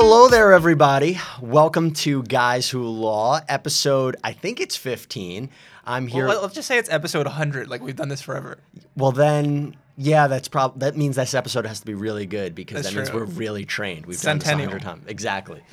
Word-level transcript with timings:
Hello 0.00 0.28
there, 0.28 0.52
everybody. 0.52 1.18
Welcome 1.42 1.90
to 1.94 2.22
Guys 2.22 2.70
Who 2.70 2.84
Law, 2.84 3.40
episode, 3.48 4.14
I 4.22 4.32
think 4.32 4.60
it's 4.60 4.76
15. 4.76 5.50
I'm 5.84 6.06
here. 6.06 6.28
Well, 6.28 6.40
let's 6.40 6.54
just 6.54 6.68
say 6.68 6.78
it's 6.78 6.88
episode 6.88 7.26
100, 7.26 7.68
like 7.68 7.82
we've 7.82 7.96
done 7.96 8.08
this 8.08 8.22
forever. 8.22 8.58
Well, 8.96 9.10
then, 9.10 9.74
yeah, 9.96 10.28
that's 10.28 10.46
prob. 10.46 10.78
That 10.78 10.96
means 10.96 11.16
this 11.16 11.34
episode 11.34 11.66
has 11.66 11.80
to 11.80 11.86
be 11.86 11.94
really 11.94 12.26
good 12.26 12.54
because 12.54 12.76
That's 12.76 12.90
that 12.90 12.96
means 12.96 13.10
true. 13.10 13.18
we're 13.22 13.26
really 13.26 13.64
trained. 13.64 14.06
We've 14.06 14.22
done 14.22 14.38
this 14.38 14.48
a 14.48 14.56
hundred 14.56 14.82
times. 14.82 15.02
Exactly. 15.08 15.64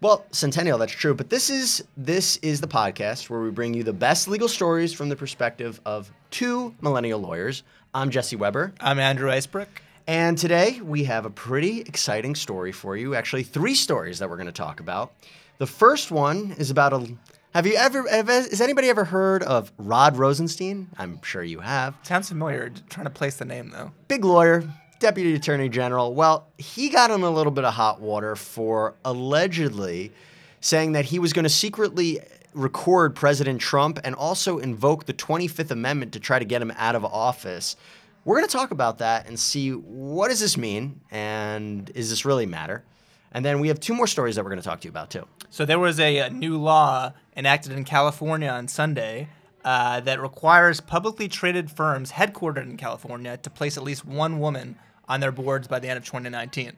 Well, 0.00 0.24
Centennial, 0.30 0.78
that's 0.78 0.90
true. 0.90 1.12
But 1.12 1.28
this 1.28 1.50
is 1.50 1.84
this 1.94 2.38
is 2.38 2.62
the 2.62 2.68
podcast 2.68 3.28
where 3.28 3.42
we 3.42 3.50
bring 3.50 3.74
you 3.74 3.82
the 3.82 3.92
best 3.92 4.28
legal 4.28 4.48
stories 4.48 4.94
from 4.94 5.10
the 5.10 5.16
perspective 5.16 5.78
of 5.84 6.10
two 6.30 6.74
millennial 6.80 7.20
lawyers. 7.20 7.62
I'm 7.92 8.08
Jesse 8.08 8.36
Weber. 8.36 8.72
I'm 8.80 8.98
Andrew 8.98 9.28
Icebrook. 9.28 9.66
And 10.06 10.36
today 10.36 10.80
we 10.82 11.04
have 11.04 11.24
a 11.24 11.30
pretty 11.30 11.80
exciting 11.80 12.34
story 12.34 12.72
for 12.72 12.96
you. 12.96 13.14
Actually, 13.14 13.42
three 13.42 13.74
stories 13.74 14.18
that 14.18 14.28
we're 14.28 14.36
going 14.36 14.46
to 14.46 14.52
talk 14.52 14.80
about. 14.80 15.14
The 15.58 15.66
first 15.66 16.10
one 16.10 16.54
is 16.58 16.70
about 16.70 16.92
a. 16.92 17.16
Have 17.54 17.66
you 17.66 17.76
ever? 17.76 18.06
Have, 18.08 18.28
has 18.28 18.60
anybody 18.60 18.90
ever 18.90 19.04
heard 19.04 19.42
of 19.42 19.72
Rod 19.78 20.18
Rosenstein? 20.18 20.88
I'm 20.98 21.22
sure 21.22 21.42
you 21.42 21.60
have. 21.60 21.94
Sounds 22.02 22.28
familiar. 22.28 22.70
Trying 22.90 23.06
to 23.06 23.10
place 23.10 23.36
the 23.36 23.46
name 23.46 23.70
though. 23.70 23.92
Big 24.08 24.24
lawyer, 24.24 24.64
deputy 24.98 25.34
attorney 25.34 25.70
general. 25.70 26.12
Well, 26.12 26.48
he 26.58 26.90
got 26.90 27.10
in 27.10 27.22
a 27.22 27.30
little 27.30 27.52
bit 27.52 27.64
of 27.64 27.72
hot 27.72 28.00
water 28.00 28.36
for 28.36 28.94
allegedly 29.06 30.12
saying 30.60 30.92
that 30.92 31.06
he 31.06 31.18
was 31.18 31.32
going 31.32 31.44
to 31.44 31.50
secretly 31.50 32.20
record 32.52 33.14
President 33.14 33.60
Trump 33.60 33.98
and 34.04 34.14
also 34.14 34.58
invoke 34.58 35.06
the 35.06 35.12
25th 35.14 35.70
Amendment 35.70 36.12
to 36.12 36.20
try 36.20 36.38
to 36.38 36.44
get 36.44 36.60
him 36.60 36.72
out 36.76 36.94
of 36.94 37.04
office. 37.04 37.76
We're 38.24 38.36
going 38.36 38.48
to 38.48 38.52
talk 38.52 38.70
about 38.70 38.98
that 38.98 39.28
and 39.28 39.38
see 39.38 39.70
what 39.70 40.28
does 40.28 40.40
this 40.40 40.56
mean 40.56 41.00
and 41.10 41.90
is 41.94 42.08
this 42.08 42.24
really 42.24 42.46
matter? 42.46 42.84
And 43.32 43.44
then 43.44 43.60
we 43.60 43.68
have 43.68 43.80
two 43.80 43.94
more 43.94 44.06
stories 44.06 44.36
that 44.36 44.44
we're 44.44 44.50
going 44.50 44.62
to 44.62 44.66
talk 44.66 44.80
to 44.80 44.86
you 44.86 44.90
about 44.90 45.10
too. 45.10 45.26
So 45.50 45.66
there 45.66 45.78
was 45.78 46.00
a, 46.00 46.20
uh 46.20 46.28
new 46.30 46.56
law 46.56 47.12
enacted 47.36 47.72
in 47.72 47.84
California 47.84 48.48
on 48.48 48.66
Sunday 48.68 49.28
uh, 49.64 50.00
that 50.00 50.20
requires 50.20 50.80
publicly 50.80 51.28
traded 51.28 51.70
firms 51.70 52.12
headquartered 52.12 52.62
in 52.62 52.76
California 52.76 53.36
to 53.36 53.50
place 53.50 53.76
at 53.76 53.82
least 53.82 54.06
one 54.06 54.38
woman 54.38 54.76
on 55.08 55.20
their 55.20 55.32
boards 55.32 55.68
by 55.68 55.78
the 55.78 55.88
end 55.88 55.98
of 55.98 56.04
2019. 56.04 56.72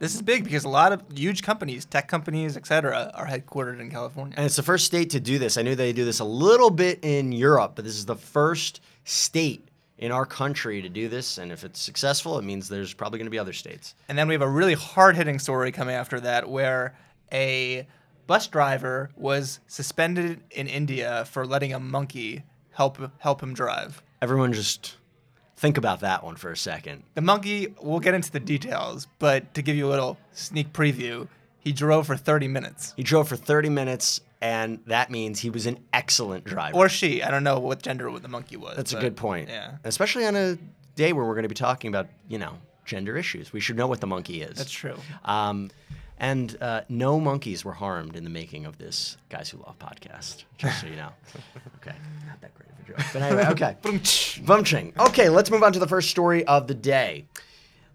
This 0.00 0.14
is 0.14 0.22
big 0.22 0.44
because 0.44 0.64
a 0.64 0.68
lot 0.68 0.92
of 0.92 1.02
huge 1.14 1.42
companies, 1.42 1.84
tech 1.84 2.08
companies, 2.08 2.56
etc., 2.56 3.12
are 3.14 3.26
headquartered 3.26 3.80
in 3.80 3.90
California. 3.90 4.34
And 4.36 4.46
it's 4.46 4.56
the 4.56 4.62
first 4.62 4.86
state 4.86 5.10
to 5.10 5.20
do 5.20 5.38
this. 5.38 5.58
I 5.58 5.62
knew 5.62 5.74
they 5.74 5.92
do 5.92 6.06
this 6.06 6.20
a 6.20 6.24
little 6.24 6.70
bit 6.70 7.00
in 7.02 7.32
Europe, 7.32 7.72
but 7.74 7.84
this 7.84 7.96
is 7.96 8.06
the 8.06 8.16
first 8.16 8.80
state 9.04 9.69
in 10.00 10.10
our 10.10 10.26
country 10.26 10.82
to 10.82 10.88
do 10.88 11.08
this. 11.08 11.38
And 11.38 11.52
if 11.52 11.62
it's 11.62 11.80
successful, 11.80 12.38
it 12.38 12.42
means 12.42 12.68
there's 12.68 12.94
probably 12.94 13.18
going 13.18 13.26
to 13.26 13.30
be 13.30 13.38
other 13.38 13.52
states. 13.52 13.94
And 14.08 14.18
then 14.18 14.26
we 14.26 14.34
have 14.34 14.42
a 14.42 14.48
really 14.48 14.74
hard 14.74 15.14
hitting 15.14 15.38
story 15.38 15.70
coming 15.70 15.94
after 15.94 16.18
that 16.20 16.48
where 16.50 16.96
a 17.32 17.86
bus 18.26 18.48
driver 18.48 19.10
was 19.16 19.60
suspended 19.68 20.40
in 20.50 20.66
India 20.66 21.26
for 21.26 21.46
letting 21.46 21.72
a 21.72 21.78
monkey 21.78 22.42
help 22.72 22.98
help 23.18 23.42
him 23.42 23.54
drive. 23.54 24.02
Everyone 24.22 24.52
just 24.52 24.96
think 25.56 25.76
about 25.76 26.00
that 26.00 26.24
one 26.24 26.36
for 26.36 26.50
a 26.50 26.56
second. 26.56 27.02
The 27.14 27.20
monkey, 27.20 27.74
we'll 27.82 28.00
get 28.00 28.14
into 28.14 28.32
the 28.32 28.40
details, 28.40 29.06
but 29.18 29.52
to 29.54 29.62
give 29.62 29.76
you 29.76 29.86
a 29.86 29.90
little 29.90 30.18
sneak 30.32 30.72
preview, 30.72 31.28
he 31.58 31.72
drove 31.72 32.06
for 32.06 32.16
30 32.16 32.48
minutes. 32.48 32.94
He 32.96 33.02
drove 33.02 33.28
for 33.28 33.36
30 33.36 33.68
minutes, 33.68 34.22
and 34.40 34.80
that 34.86 35.10
means 35.10 35.40
he 35.40 35.50
was 35.50 35.66
an 35.66 35.78
excellent 35.92 36.44
driver. 36.44 36.76
Or 36.76 36.88
she, 36.88 37.22
I 37.22 37.30
don't 37.30 37.44
know 37.44 37.58
what 37.58 37.82
gender 37.82 38.10
the 38.18 38.28
monkey 38.28 38.56
was. 38.56 38.76
That's 38.76 38.92
a 38.92 39.00
good 39.00 39.16
point. 39.16 39.48
Yeah. 39.48 39.76
Especially 39.84 40.24
on 40.26 40.34
a 40.36 40.56
day 40.96 41.12
where 41.12 41.24
we're 41.24 41.34
going 41.34 41.42
to 41.42 41.48
be 41.48 41.54
talking 41.54 41.88
about, 41.88 42.08
you 42.28 42.38
know, 42.38 42.54
gender 42.84 43.16
issues. 43.16 43.52
We 43.52 43.60
should 43.60 43.76
know 43.76 43.86
what 43.86 44.00
the 44.00 44.06
monkey 44.06 44.42
is. 44.42 44.56
That's 44.56 44.70
true. 44.70 44.96
Um, 45.24 45.70
and 46.18 46.56
uh, 46.60 46.82
no 46.88 47.18
monkeys 47.18 47.64
were 47.64 47.72
harmed 47.72 48.16
in 48.16 48.24
the 48.24 48.30
making 48.30 48.66
of 48.66 48.78
this 48.78 49.16
Guys 49.30 49.48
Who 49.50 49.58
Law 49.58 49.74
podcast, 49.78 50.44
just 50.58 50.80
so 50.80 50.86
you 50.86 50.96
know. 50.96 51.10
Okay, 51.82 51.96
not 52.26 52.38
that 52.42 52.54
great 52.54 52.68
of 52.68 52.78
a 52.78 52.88
joke. 52.88 53.06
But 53.14 53.22
anyway, 53.22 53.46
okay. 53.52 53.76
Bumching. 53.82 54.92
Okay, 54.98 55.30
let's 55.30 55.50
move 55.50 55.62
on 55.62 55.72
to 55.72 55.78
the 55.78 55.88
first 55.88 56.10
story 56.10 56.44
of 56.44 56.66
the 56.66 56.74
day. 56.74 57.24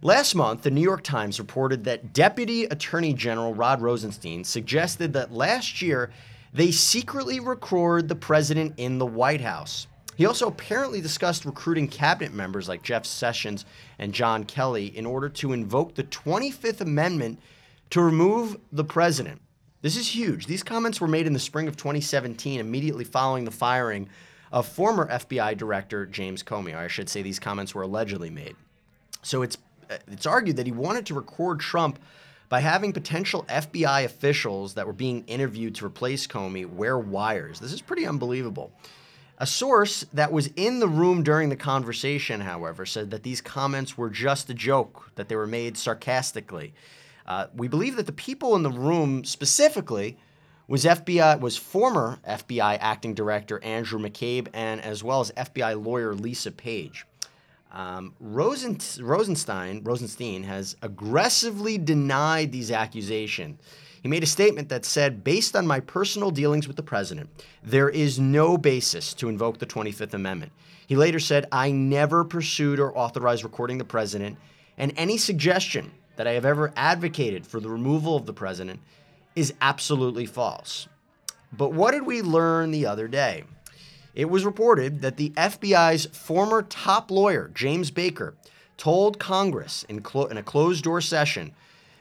Last 0.02 0.34
month, 0.34 0.64
the 0.64 0.72
New 0.72 0.82
York 0.82 1.04
Times 1.04 1.38
reported 1.38 1.84
that 1.84 2.14
Deputy 2.14 2.64
Attorney 2.66 3.14
General 3.14 3.54
Rod 3.54 3.80
Rosenstein 3.82 4.44
suggested 4.44 5.14
that 5.14 5.32
last 5.32 5.84
year 5.84 6.10
they 6.56 6.72
secretly 6.72 7.42
recorded 7.42 8.08
the 8.08 8.16
president 8.16 8.76
in 8.78 8.98
the 8.98 9.06
White 9.06 9.42
House. 9.42 9.88
He 10.16 10.26
also 10.26 10.48
apparently 10.48 11.02
discussed 11.02 11.44
recruiting 11.44 11.90
cabinet 11.90 12.34
members 12.34 12.70
like 12.70 12.82
Jeff 12.82 13.06
Sessions 13.06 13.66
and 14.00 14.14
John 14.14 14.46
Kelly 14.46 14.86
in 14.98 15.06
order 15.06 15.28
to 15.28 15.52
invoke 15.52 15.96
the 15.96 16.06
25th 16.06 16.80
Amendment 16.80 17.42
to 17.90 18.02
remove 18.02 18.58
the 18.72 18.86
president. 18.86 19.42
This 19.82 19.98
is 19.98 20.16
huge. 20.16 20.48
These 20.48 20.64
comments 20.64 21.02
were 21.02 21.10
made 21.10 21.28
in 21.28 21.34
the 21.34 21.40
spring 21.40 21.68
of 21.68 21.76
2017, 21.76 22.62
immediately 22.62 23.04
following 23.04 23.44
the 23.44 23.52
firing 23.52 24.08
of 24.54 24.66
former 24.66 25.10
FBI 25.10 25.58
Director 25.58 26.06
James 26.06 26.42
Comey. 26.42 26.74
Or 26.74 26.78
I 26.78 26.88
should 26.88 27.10
say, 27.10 27.22
these 27.22 27.38
comments 27.38 27.76
were 27.76 27.82
allegedly 27.82 28.30
made. 28.30 28.56
So 29.24 29.42
it's 29.42 29.58
it's 30.08 30.26
argued 30.26 30.56
that 30.56 30.66
he 30.66 30.72
wanted 30.72 31.06
to 31.08 31.14
record 31.14 31.60
Trump 31.60 32.00
by 32.50 32.60
having 32.60 32.94
potential 32.94 33.46
FBI 33.50 34.06
officials 34.06 34.76
that 34.76 34.88
were 34.88 34.94
being 34.94 35.24
interviewed 35.26 35.76
to 35.76 35.86
replace 35.86 36.28
Comey 36.28 36.68
wear 36.68 36.98
wires. 36.98 37.60
This 37.60 37.74
is 37.74 37.82
pretty 37.82 38.06
unbelievable. 38.06 38.72
A 39.38 39.46
source 39.46 40.06
that 40.14 40.32
was 40.32 40.48
in 40.56 40.80
the 40.80 40.88
room 40.88 41.22
during 41.22 41.50
the 41.50 41.58
conversation, 41.58 42.42
however, 42.42 42.86
said 42.86 43.12
that 43.12 43.24
these 43.24 43.42
comments 43.42 43.98
were 43.98 44.10
just 44.10 44.50
a 44.50 44.54
joke, 44.54 45.12
that 45.16 45.28
they 45.28 45.36
were 45.36 45.48
made 45.48 45.78
sarcastically. 45.78 46.74
Uh, 47.26 47.48
we 47.54 47.68
believe 47.68 47.98
that 47.98 48.06
the 48.06 48.14
people 48.14 48.56
in 48.56 48.64
the 48.64 48.72
room 48.72 49.26
specifically 49.26 50.18
was 50.68 50.86
FBI 50.86 51.40
was 51.40 51.58
former 51.58 52.20
FBI 52.28 52.78
acting 52.80 53.14
director 53.14 53.62
Andrew 53.64 54.00
McCabe 54.00 54.48
and 54.54 54.82
as 54.82 55.04
well 55.04 55.22
as 55.22 55.32
FBI 55.32 55.84
lawyer 55.84 56.16
Lisa 56.16 56.52
Page. 56.52 57.06
Um, 57.76 58.14
Rosen, 58.22 58.78
Rosenstein, 59.02 59.84
Rosenstein 59.84 60.44
has 60.44 60.78
aggressively 60.82 61.78
denied 61.78 62.54
these 62.54 62.72
accusations. 62.72 63.60
He 64.02 64.08
made 64.08 64.24
a 64.24 64.28
statement 64.28 64.70
that 64.70 64.86
said, 64.86 65.26
based 65.26 65.58
on 65.58 65.68
my 65.68 65.82
personal 65.82 66.32
dealings 66.32 66.68
with 66.68 66.78
the 66.78 66.84
president, 66.84 67.30
there 67.64 67.90
is 67.90 68.18
no 68.18 68.58
basis 68.58 69.14
to 69.16 69.28
invoke 69.28 69.58
the 69.58 69.66
25th 69.66 70.14
Amendment. 70.14 70.54
He 70.88 70.96
later 70.96 71.20
said, 71.20 71.48
I 71.52 71.72
never 71.72 72.24
pursued 72.24 72.80
or 72.80 72.98
authorized 72.98 73.44
recording 73.44 73.78
the 73.78 73.84
president, 73.84 74.38
and 74.78 74.94
any 74.96 75.18
suggestion 75.18 75.92
that 76.16 76.28
I 76.28 76.32
have 76.32 76.46
ever 76.46 76.72
advocated 76.78 77.46
for 77.46 77.60
the 77.60 77.70
removal 77.70 78.16
of 78.16 78.26
the 78.26 78.34
president 78.34 78.80
is 79.36 79.54
absolutely 79.60 80.28
false. 80.28 80.88
But 81.52 81.74
what 81.74 81.92
did 81.92 82.06
we 82.06 82.22
learn 82.22 82.72
the 82.72 82.86
other 82.86 83.10
day? 83.10 83.44
It 84.16 84.30
was 84.30 84.46
reported 84.46 85.02
that 85.02 85.18
the 85.18 85.32
FBI's 85.32 86.06
former 86.06 86.62
top 86.64 87.12
lawyer, 87.12 87.52
James 87.54 87.92
Baker, 87.92 88.34
told 88.78 89.20
Congress 89.20 89.84
in, 89.90 90.02
clo- 90.02 90.26
in 90.26 90.38
a 90.38 90.44
closed 90.44 90.84
door 90.86 91.02
session 91.02 91.52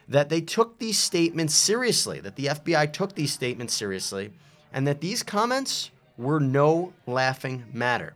that 0.09 0.29
they 0.29 0.41
took 0.41 0.79
these 0.79 0.99
statements 0.99 1.55
seriously, 1.55 2.21
that 2.21 2.37
the 2.37 2.47
FBI 2.47 2.93
took 2.93 3.15
these 3.15 3.33
statements 3.33 3.75
seriously, 3.75 4.33
and 4.73 4.87
that 4.87 5.01
these 5.01 5.23
comments 5.23 5.91
were 6.17 6.41
no 6.41 6.93
laughing 7.07 7.65
matter. 7.73 8.15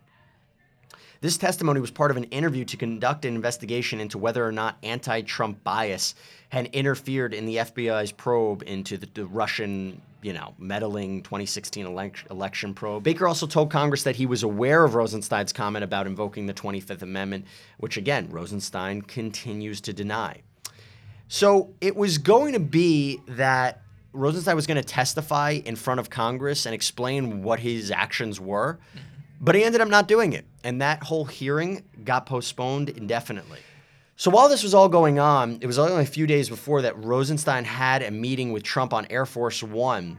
This 1.20 1.36
testimony 1.36 1.80
was 1.80 1.91
part 1.91 2.12
of 2.12 2.16
an 2.16 2.25
interview 2.25 2.65
to 2.66 2.76
conduct 2.76 3.25
an 3.25 3.34
investigation 3.34 3.98
into 3.98 4.19
whether 4.19 4.47
or 4.47 4.53
not 4.53 4.78
anti 4.84 5.22
Trump 5.22 5.65
bias 5.65 6.15
had 6.50 6.66
interfered 6.66 7.34
in 7.34 7.47
the 7.47 7.56
FBI's 7.56 8.12
probe 8.12 8.62
into 8.65 8.97
the, 8.97 9.09
the 9.15 9.27
Russian, 9.27 10.00
you 10.22 10.32
know, 10.32 10.54
meddling 10.59 11.22
2016 11.22 11.86
elec- 11.86 12.30
election 12.30 12.74
probe. 12.74 13.03
Baker 13.03 13.26
also 13.26 13.47
told 13.47 13.70
Congress 13.70 14.03
that 14.03 14.16
he 14.16 14.26
was 14.26 14.42
aware 14.42 14.84
of 14.84 14.94
Rosenstein's 14.94 15.53
comment 15.53 15.84
about 15.84 16.06
invoking 16.06 16.47
the 16.47 16.54
25th 16.54 17.03
Amendment, 17.03 17.47
which 17.78 17.97
again, 17.97 18.28
Rosenstein 18.30 19.03
continues 19.03 19.80
to 19.82 19.92
deny. 19.92 20.42
So 21.28 21.74
it 21.80 21.94
was 21.94 22.18
going 22.18 22.54
to 22.54 22.60
be 22.60 23.20
that 23.28 23.82
Rosenstein 24.12 24.56
was 24.56 24.66
going 24.66 24.80
to 24.80 24.88
testify 24.88 25.60
in 25.65 25.76
front 25.76 26.00
of 26.00 26.10
Congress 26.10 26.66
and 26.66 26.74
explain 26.74 27.42
what 27.42 27.60
his 27.60 27.91
actions 27.91 28.41
were, 28.41 28.78
mm-hmm. 28.91 29.04
but 29.41 29.54
he 29.54 29.62
ended 29.62 29.80
up 29.80 29.88
not 29.88 30.09
doing 30.09 30.32
it. 30.32 30.47
And 30.64 30.80
that 30.80 31.03
whole 31.03 31.26
hearing 31.26 31.84
got 32.04 32.26
postponed 32.26 32.88
indefinitely. 32.88 33.60
So 34.20 34.32
while 34.32 34.48
this 34.48 34.65
was 34.65 34.74
all 34.74 34.88
going 34.88 35.20
on, 35.20 35.59
it 35.60 35.68
was 35.68 35.78
only 35.78 36.03
a 36.03 36.04
few 36.04 36.26
days 36.26 36.48
before 36.48 36.82
that 36.82 37.04
Rosenstein 37.04 37.65
had 37.65 38.03
a 38.03 38.10
meeting 38.10 38.50
with 38.50 38.65
Trump 38.65 38.92
on 38.92 39.06
Air 39.10 39.24
Force 39.24 39.62
One. 39.62 40.18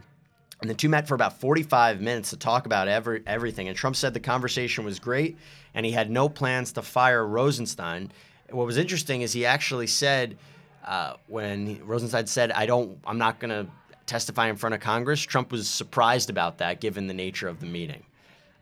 And 0.62 0.70
the 0.70 0.74
two 0.74 0.88
met 0.88 1.06
for 1.06 1.14
about 1.14 1.38
45 1.38 2.00
minutes 2.00 2.30
to 2.30 2.38
talk 2.38 2.64
about 2.64 2.88
every, 2.88 3.22
everything. 3.26 3.68
And 3.68 3.76
Trump 3.76 3.96
said 3.96 4.14
the 4.14 4.20
conversation 4.20 4.86
was 4.86 4.98
great 4.98 5.36
and 5.74 5.84
he 5.84 5.92
had 5.92 6.10
no 6.10 6.30
plans 6.30 6.72
to 6.72 6.82
fire 6.82 7.26
Rosenstein. 7.26 8.10
What 8.48 8.64
was 8.64 8.78
interesting 8.78 9.20
is 9.20 9.34
he 9.34 9.44
actually 9.44 9.86
said, 9.86 10.38
uh, 10.86 11.16
when 11.26 11.66
he, 11.66 11.74
Rosenstein 11.82 12.26
said, 12.26 12.52
I 12.52 12.64
don't, 12.64 12.98
I'm 13.04 13.18
not 13.18 13.38
going 13.38 13.50
to 13.50 13.70
testify 14.06 14.48
in 14.48 14.56
front 14.56 14.74
of 14.74 14.80
Congress, 14.80 15.20
Trump 15.20 15.52
was 15.52 15.68
surprised 15.68 16.30
about 16.30 16.56
that 16.56 16.80
given 16.80 17.06
the 17.06 17.12
nature 17.12 17.48
of 17.48 17.60
the 17.60 17.66
meeting. 17.66 18.02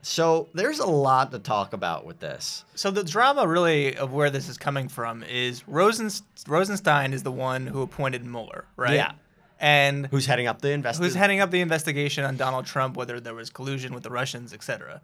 So 0.02 0.48
there's 0.54 0.78
a 0.78 0.86
lot 0.86 1.32
to 1.32 1.38
talk 1.38 1.72
about 1.72 2.06
with 2.06 2.20
this. 2.20 2.64
So 2.74 2.90
the 2.90 3.02
drama 3.04 3.46
really 3.46 3.96
of 3.96 4.12
where 4.12 4.30
this 4.30 4.48
is 4.48 4.56
coming 4.56 4.88
from 4.88 5.22
is 5.24 5.66
Rosen, 5.66 6.10
Rosenstein 6.46 7.12
is 7.12 7.22
the 7.24 7.32
one 7.32 7.66
who 7.66 7.82
appointed 7.82 8.24
Mueller, 8.24 8.64
right? 8.76 8.94
Yeah. 8.94 9.12
and 9.58 10.06
Who's 10.06 10.26
heading 10.26 10.46
up 10.46 10.62
the 10.62 10.70
investigation? 10.70 11.04
who's 11.04 11.14
heading 11.16 11.40
up 11.40 11.50
the 11.50 11.60
investigation 11.60 12.24
on 12.24 12.36
Donald 12.36 12.64
Trump, 12.66 12.96
whether 12.96 13.18
there 13.20 13.34
was 13.34 13.50
collusion 13.50 13.92
with 13.92 14.04
the 14.04 14.10
Russians, 14.10 14.54
etc. 14.54 15.00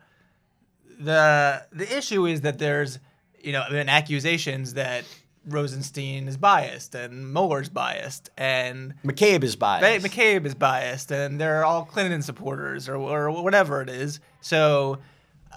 The 0.99 1.67
the 1.73 1.97
issue 1.97 2.27
is 2.27 2.43
that 2.43 2.59
there's 2.59 2.99
you 3.43 3.53
know 3.53 3.65
been 3.69 3.89
accusations 3.89 4.75
that 4.75 5.05
Rosenstein 5.47 6.29
is 6.29 6.37
biased 6.37 6.95
and 6.95 7.33
Mueller's 7.33 7.69
biased 7.69 8.31
and 8.37 8.95
McCabe 9.05 9.45
is 9.45 9.57
Ba- 9.57 9.79
biased. 9.81 10.07
McCabe 10.07 10.47
is 10.47 10.55
biased 10.55 11.11
and 11.11 11.41
they're 11.41 11.65
all 11.65 11.85
Clinton 11.85 12.23
supporters 12.23 12.89
or, 12.89 12.97
or 12.97 13.31
whatever 13.31 13.83
it 13.83 13.89
is. 13.89 14.21
So 14.41 14.99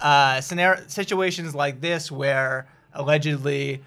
uh, 0.00 0.40
scenario, 0.40 0.82
situations 0.86 1.54
like 1.54 1.80
this 1.80 2.10
where 2.10 2.68
allegedly 2.92 3.82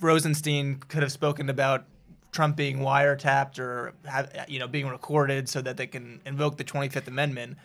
Rosenstein 0.00 0.76
could 0.88 1.02
have 1.02 1.12
spoken 1.12 1.50
about 1.50 1.84
Trump 2.32 2.56
being 2.56 2.78
wiretapped 2.78 3.58
or 3.58 3.92
have, 4.04 4.30
you 4.48 4.58
know 4.58 4.68
being 4.68 4.88
recorded 4.88 5.48
so 5.48 5.60
that 5.60 5.76
they 5.76 5.86
can 5.86 6.20
invoke 6.24 6.56
the 6.56 6.64
25th 6.64 7.08
Amendment 7.08 7.58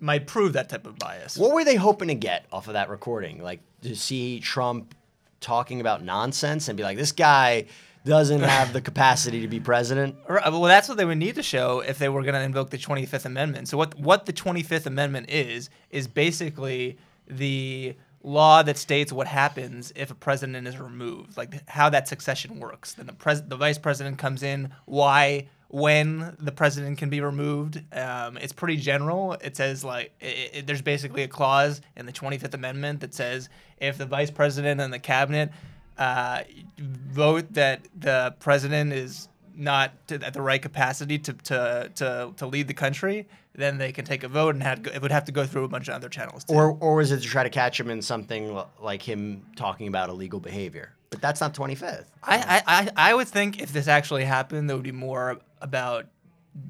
might 0.00 0.26
prove 0.26 0.54
that 0.54 0.68
type 0.68 0.86
of 0.86 0.98
bias. 0.98 1.36
What 1.36 1.52
were 1.52 1.64
they 1.64 1.74
hoping 1.74 2.08
to 2.08 2.14
get 2.14 2.46
off 2.52 2.68
of 2.68 2.74
that 2.74 2.88
recording? 2.88 3.42
Like 3.42 3.60
to 3.82 3.94
see 3.94 4.40
Trump 4.40 4.94
talking 5.44 5.80
about 5.80 6.02
nonsense 6.02 6.68
and 6.68 6.76
be 6.76 6.82
like, 6.82 6.96
this 6.96 7.12
guy 7.12 7.66
doesn't 8.04 8.40
have 8.54 8.72
the 8.72 8.80
capacity 8.80 9.40
to 9.42 9.48
be 9.48 9.60
president? 9.60 10.16
Right, 10.28 10.46
uh, 10.46 10.50
Well, 10.50 10.62
that's 10.62 10.88
what 10.88 10.96
they 10.98 11.04
would 11.04 11.18
need 11.18 11.36
to 11.36 11.42
show 11.42 11.80
if 11.80 11.98
they 11.98 12.08
were 12.08 12.22
going 12.22 12.34
to 12.34 12.42
invoke 12.42 12.70
the 12.70 12.78
25th 12.78 13.24
Amendment. 13.26 13.68
So 13.68 13.76
what 13.76 13.94
what 13.98 14.26
the 14.26 14.32
25th 14.32 14.86
Amendment 14.86 15.30
is 15.30 15.70
is 15.90 16.08
basically 16.08 16.98
the 17.28 17.94
law 18.22 18.62
that 18.62 18.78
states 18.78 19.12
what 19.12 19.26
happens 19.26 19.92
if 19.94 20.10
a 20.10 20.14
president 20.14 20.66
is 20.66 20.78
removed, 20.78 21.36
like 21.36 21.68
how 21.68 21.90
that 21.90 22.08
succession 22.08 22.58
works. 22.58 22.94
Then 22.94 23.06
the 23.06 23.12
pres- 23.12 23.42
the 23.42 23.56
vice 23.56 23.78
president 23.78 24.18
comes 24.18 24.42
in, 24.42 24.72
why 24.86 25.48
when 25.68 26.36
the 26.38 26.52
president 26.52 26.98
can 26.98 27.10
be 27.10 27.20
removed. 27.20 27.82
Um, 27.92 28.36
it's 28.38 28.52
pretty 28.52 28.76
general. 28.76 29.32
It 29.34 29.56
says 29.56 29.84
like 29.84 30.12
it, 30.20 30.50
it, 30.52 30.66
there's 30.66 30.82
basically 30.82 31.22
a 31.22 31.28
clause 31.28 31.80
in 31.96 32.06
the 32.06 32.12
25th 32.12 32.54
Amendment 32.54 33.00
that 33.00 33.14
says 33.14 33.48
if 33.78 33.98
the 33.98 34.06
vice 34.06 34.30
president 34.30 34.80
and 34.80 34.92
the 34.92 34.98
cabinet 34.98 35.50
uh, 35.98 36.42
vote 36.78 37.52
that 37.52 37.86
the 37.98 38.34
president 38.40 38.92
is 38.92 39.28
not 39.56 39.92
to, 40.08 40.14
at 40.24 40.34
the 40.34 40.42
right 40.42 40.60
capacity 40.60 41.18
to, 41.18 41.32
to, 41.32 41.90
to, 41.94 42.32
to 42.36 42.46
lead 42.46 42.68
the 42.68 42.74
country, 42.74 43.26
then 43.54 43.78
they 43.78 43.92
can 43.92 44.04
take 44.04 44.24
a 44.24 44.28
vote 44.28 44.54
and 44.54 44.62
had, 44.62 44.86
it 44.86 45.00
would 45.00 45.12
have 45.12 45.24
to 45.24 45.32
go 45.32 45.46
through 45.46 45.64
a 45.64 45.68
bunch 45.68 45.88
of 45.88 45.94
other 45.94 46.08
channels. 46.08 46.44
Too. 46.44 46.54
Or, 46.54 46.76
or 46.80 46.96
was 46.96 47.12
it 47.12 47.20
to 47.20 47.26
try 47.26 47.44
to 47.44 47.50
catch 47.50 47.78
him 47.78 47.90
in 47.90 48.02
something 48.02 48.60
like 48.80 49.02
him 49.02 49.46
talking 49.56 49.86
about 49.86 50.08
illegal 50.08 50.40
behavior? 50.40 50.92
But 51.10 51.20
that's 51.20 51.40
not 51.40 51.54
25th. 51.54 52.06
I, 52.24 52.36
I, 52.36 52.62
I, 52.66 53.10
I 53.10 53.14
would 53.14 53.28
think 53.28 53.62
if 53.62 53.72
this 53.72 53.86
actually 53.86 54.24
happened, 54.24 54.68
there 54.68 54.76
would 54.76 54.84
be 54.84 54.92
more 54.92 55.38
about 55.64 56.06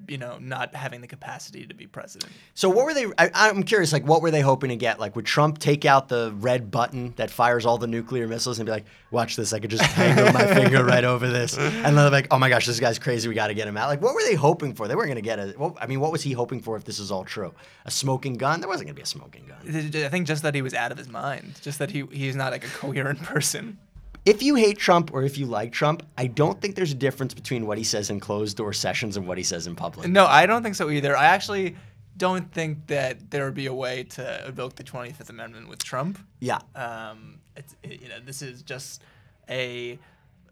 you 0.09 0.17
know 0.17 0.39
not 0.39 0.75
having 0.75 1.03
the 1.03 1.07
capacity 1.07 1.67
to 1.67 1.75
be 1.75 1.87
president. 1.87 2.33
So 2.55 2.71
what 2.71 2.87
were 2.87 2.95
they? 2.95 3.05
I, 3.19 3.31
I'm 3.35 3.63
curious. 3.65 3.93
Like, 3.93 4.07
what 4.07 4.23
were 4.23 4.31
they 4.31 4.41
hoping 4.41 4.71
to 4.71 4.77
get? 4.77 4.99
Like, 4.99 5.15
would 5.17 5.27
Trump 5.27 5.59
take 5.59 5.85
out 5.85 6.09
the 6.09 6.33
red 6.39 6.71
button 6.71 7.13
that 7.17 7.31
fires 7.31 7.67
all 7.67 7.77
the 7.77 7.87
nuclear 7.87 8.27
missiles 8.27 8.59
and 8.59 8.67
be 8.67 8.73
like, 8.73 8.87
"Watch 9.11 9.37
this! 9.37 9.53
I 9.53 9.59
could 9.59 9.71
just 9.71 9.83
hang 9.83 10.33
my 10.33 10.47
finger 10.55 10.85
right 10.85 11.05
over 11.05 11.29
this," 11.29 11.59
and 11.59 11.99
they're 11.99 12.11
like, 12.11 12.29
"Oh 12.31 12.39
my 12.39 12.49
gosh, 12.49 12.67
this 12.67 12.81
guy's 12.81 12.99
crazy. 12.99 13.29
We 13.29 13.35
got 13.35 13.49
to 13.49 13.55
get 13.55 13.69
him 13.69 13.77
out." 13.77 13.89
Like, 13.89 14.01
what 14.01 14.15
were 14.15 14.23
they 14.25 14.35
hoping 14.35 14.75
for? 14.75 14.89
They 14.89 14.95
weren't 14.95 15.09
going 15.09 15.17
to 15.17 15.23
get 15.23 15.39
a. 15.39 15.49
What, 15.59 15.77
I 15.81 15.87
mean, 15.87 16.01
what 16.01 16.13
was 16.13 16.23
he 16.23 16.33
hoping 16.33 16.61
for 16.61 16.77
if 16.77 16.85
this 16.85 16.99
is 16.99 17.11
all 17.11 17.25
true? 17.25 17.53
A 17.85 17.91
smoking 17.91 18.35
gun? 18.35 18.61
There 18.61 18.69
wasn't 18.69 18.87
going 18.87 18.95
to 18.95 18.99
be 18.99 19.03
a 19.03 19.07
smoking 19.07 19.47
gun. 19.47 20.05
I 20.05 20.09
think 20.09 20.27
just 20.27 20.43
that 20.45 20.55
he 20.55 20.63
was 20.63 20.73
out 20.73 20.93
of 20.93 20.99
his 20.99 21.09
mind, 21.09 21.59
just 21.61 21.79
that 21.79 21.91
he 21.91 22.05
he's 22.11 22.37
not 22.37 22.53
like 22.53 22.65
a 22.65 22.69
coherent 22.69 23.23
person. 23.23 23.79
If 24.25 24.43
you 24.43 24.55
hate 24.55 24.79
Trump 24.79 25.13
or 25.13 25.23
if 25.23 25.37
you 25.37 25.47
like 25.47 25.73
Trump, 25.73 26.03
I 26.17 26.27
don't 26.27 26.61
think 26.61 26.77
there's 26.77 26.93
a 26.93 26.97
difference 26.97 27.35
between 27.35 27.67
what 27.67 27.77
he 27.77 27.85
says 27.85 28.09
in 28.09 28.21
closed 28.21 28.57
door 28.57 28.73
sessions 28.73 29.17
and 29.17 29.27
what 29.27 29.37
he 29.37 29.45
says 29.45 29.67
in 29.67 29.77
public. 29.77 30.09
No, 30.09 30.27
I 30.27 30.47
don't 30.47 30.63
think 30.63 30.77
so 30.77 30.89
either. 30.91 31.17
I 31.17 31.27
actually 31.27 31.77
don't 32.17 32.51
think 32.53 32.87
that 32.87 33.31
there 33.31 33.45
would 33.45 33.55
be 33.55 33.67
a 33.67 33.75
way 33.75 34.05
to 34.05 34.47
invoke 34.47 34.77
the 34.77 34.85
25th 34.85 35.29
Amendment 35.29 35.69
with 35.69 35.83
Trump. 35.85 36.19
Yeah. 36.41 36.59
Um, 36.75 37.41
it's, 37.57 37.77
it, 37.83 38.01
you 38.01 38.09
know, 38.09 38.21
this 38.25 38.41
is 38.41 38.63
just 38.63 39.03
a 39.51 39.99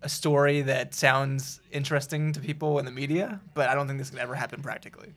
a 0.02 0.08
story 0.08 0.62
that 0.62 0.94
sounds 0.94 1.60
interesting 1.70 2.32
to 2.32 2.40
people 2.40 2.78
in 2.80 2.84
the 2.84 2.90
media, 2.90 3.40
but 3.54 3.68
I 3.68 3.74
don't 3.74 3.86
think 3.86 4.00
this 4.00 4.10
could 4.10 4.18
ever 4.18 4.34
happen 4.34 4.60
practically. 4.60 5.12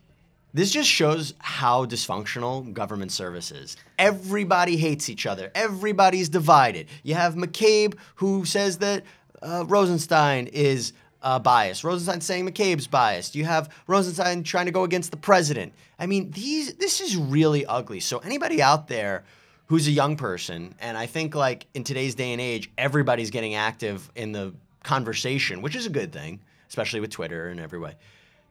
This 0.55 0.71
just 0.71 0.89
shows 0.89 1.33
how 1.39 1.85
dysfunctional 1.85 2.71
government 2.71 3.11
service 3.11 3.51
is. 3.51 3.75
Everybody 3.99 4.77
hates 4.77 5.09
each 5.09 5.25
other. 5.25 5.51
Everybody's 5.53 6.29
divided. 6.29 6.87
You 7.03 7.15
have 7.15 7.35
McCabe 7.35 7.95
who 8.15 8.45
says 8.45 8.77
that 8.77 9.03
uh, 9.41 9.65
Rosenstein 9.67 10.47
is 10.47 10.93
uh, 11.21 11.39
biased. 11.39 11.83
Rosenstein 11.83 12.21
saying 12.21 12.47
McCabe's 12.47 12.87
biased. 12.87 13.35
You 13.35 13.43
have 13.43 13.69
Rosenstein 13.87 14.43
trying 14.43 14.67
to 14.67 14.71
go 14.71 14.85
against 14.85 15.11
the 15.11 15.17
president. 15.17 15.73
I 15.99 16.05
mean, 16.05 16.31
these 16.31 16.75
this 16.75 17.01
is 17.01 17.17
really 17.17 17.65
ugly. 17.65 17.99
So 17.99 18.19
anybody 18.19 18.61
out 18.61 18.87
there 18.87 19.25
who's 19.65 19.89
a 19.89 19.91
young 19.91 20.15
person, 20.15 20.73
and 20.79 20.97
I 20.97 21.05
think 21.05 21.35
like 21.35 21.67
in 21.73 21.83
today's 21.83 22.15
day 22.15 22.31
and 22.31 22.39
age, 22.39 22.71
everybody's 22.77 23.29
getting 23.29 23.55
active 23.55 24.09
in 24.15 24.31
the 24.31 24.53
conversation, 24.83 25.61
which 25.61 25.75
is 25.75 25.85
a 25.85 25.89
good 25.89 26.13
thing, 26.13 26.39
especially 26.69 27.01
with 27.01 27.09
Twitter 27.09 27.49
and 27.49 27.59
every 27.59 27.79
way. 27.79 27.95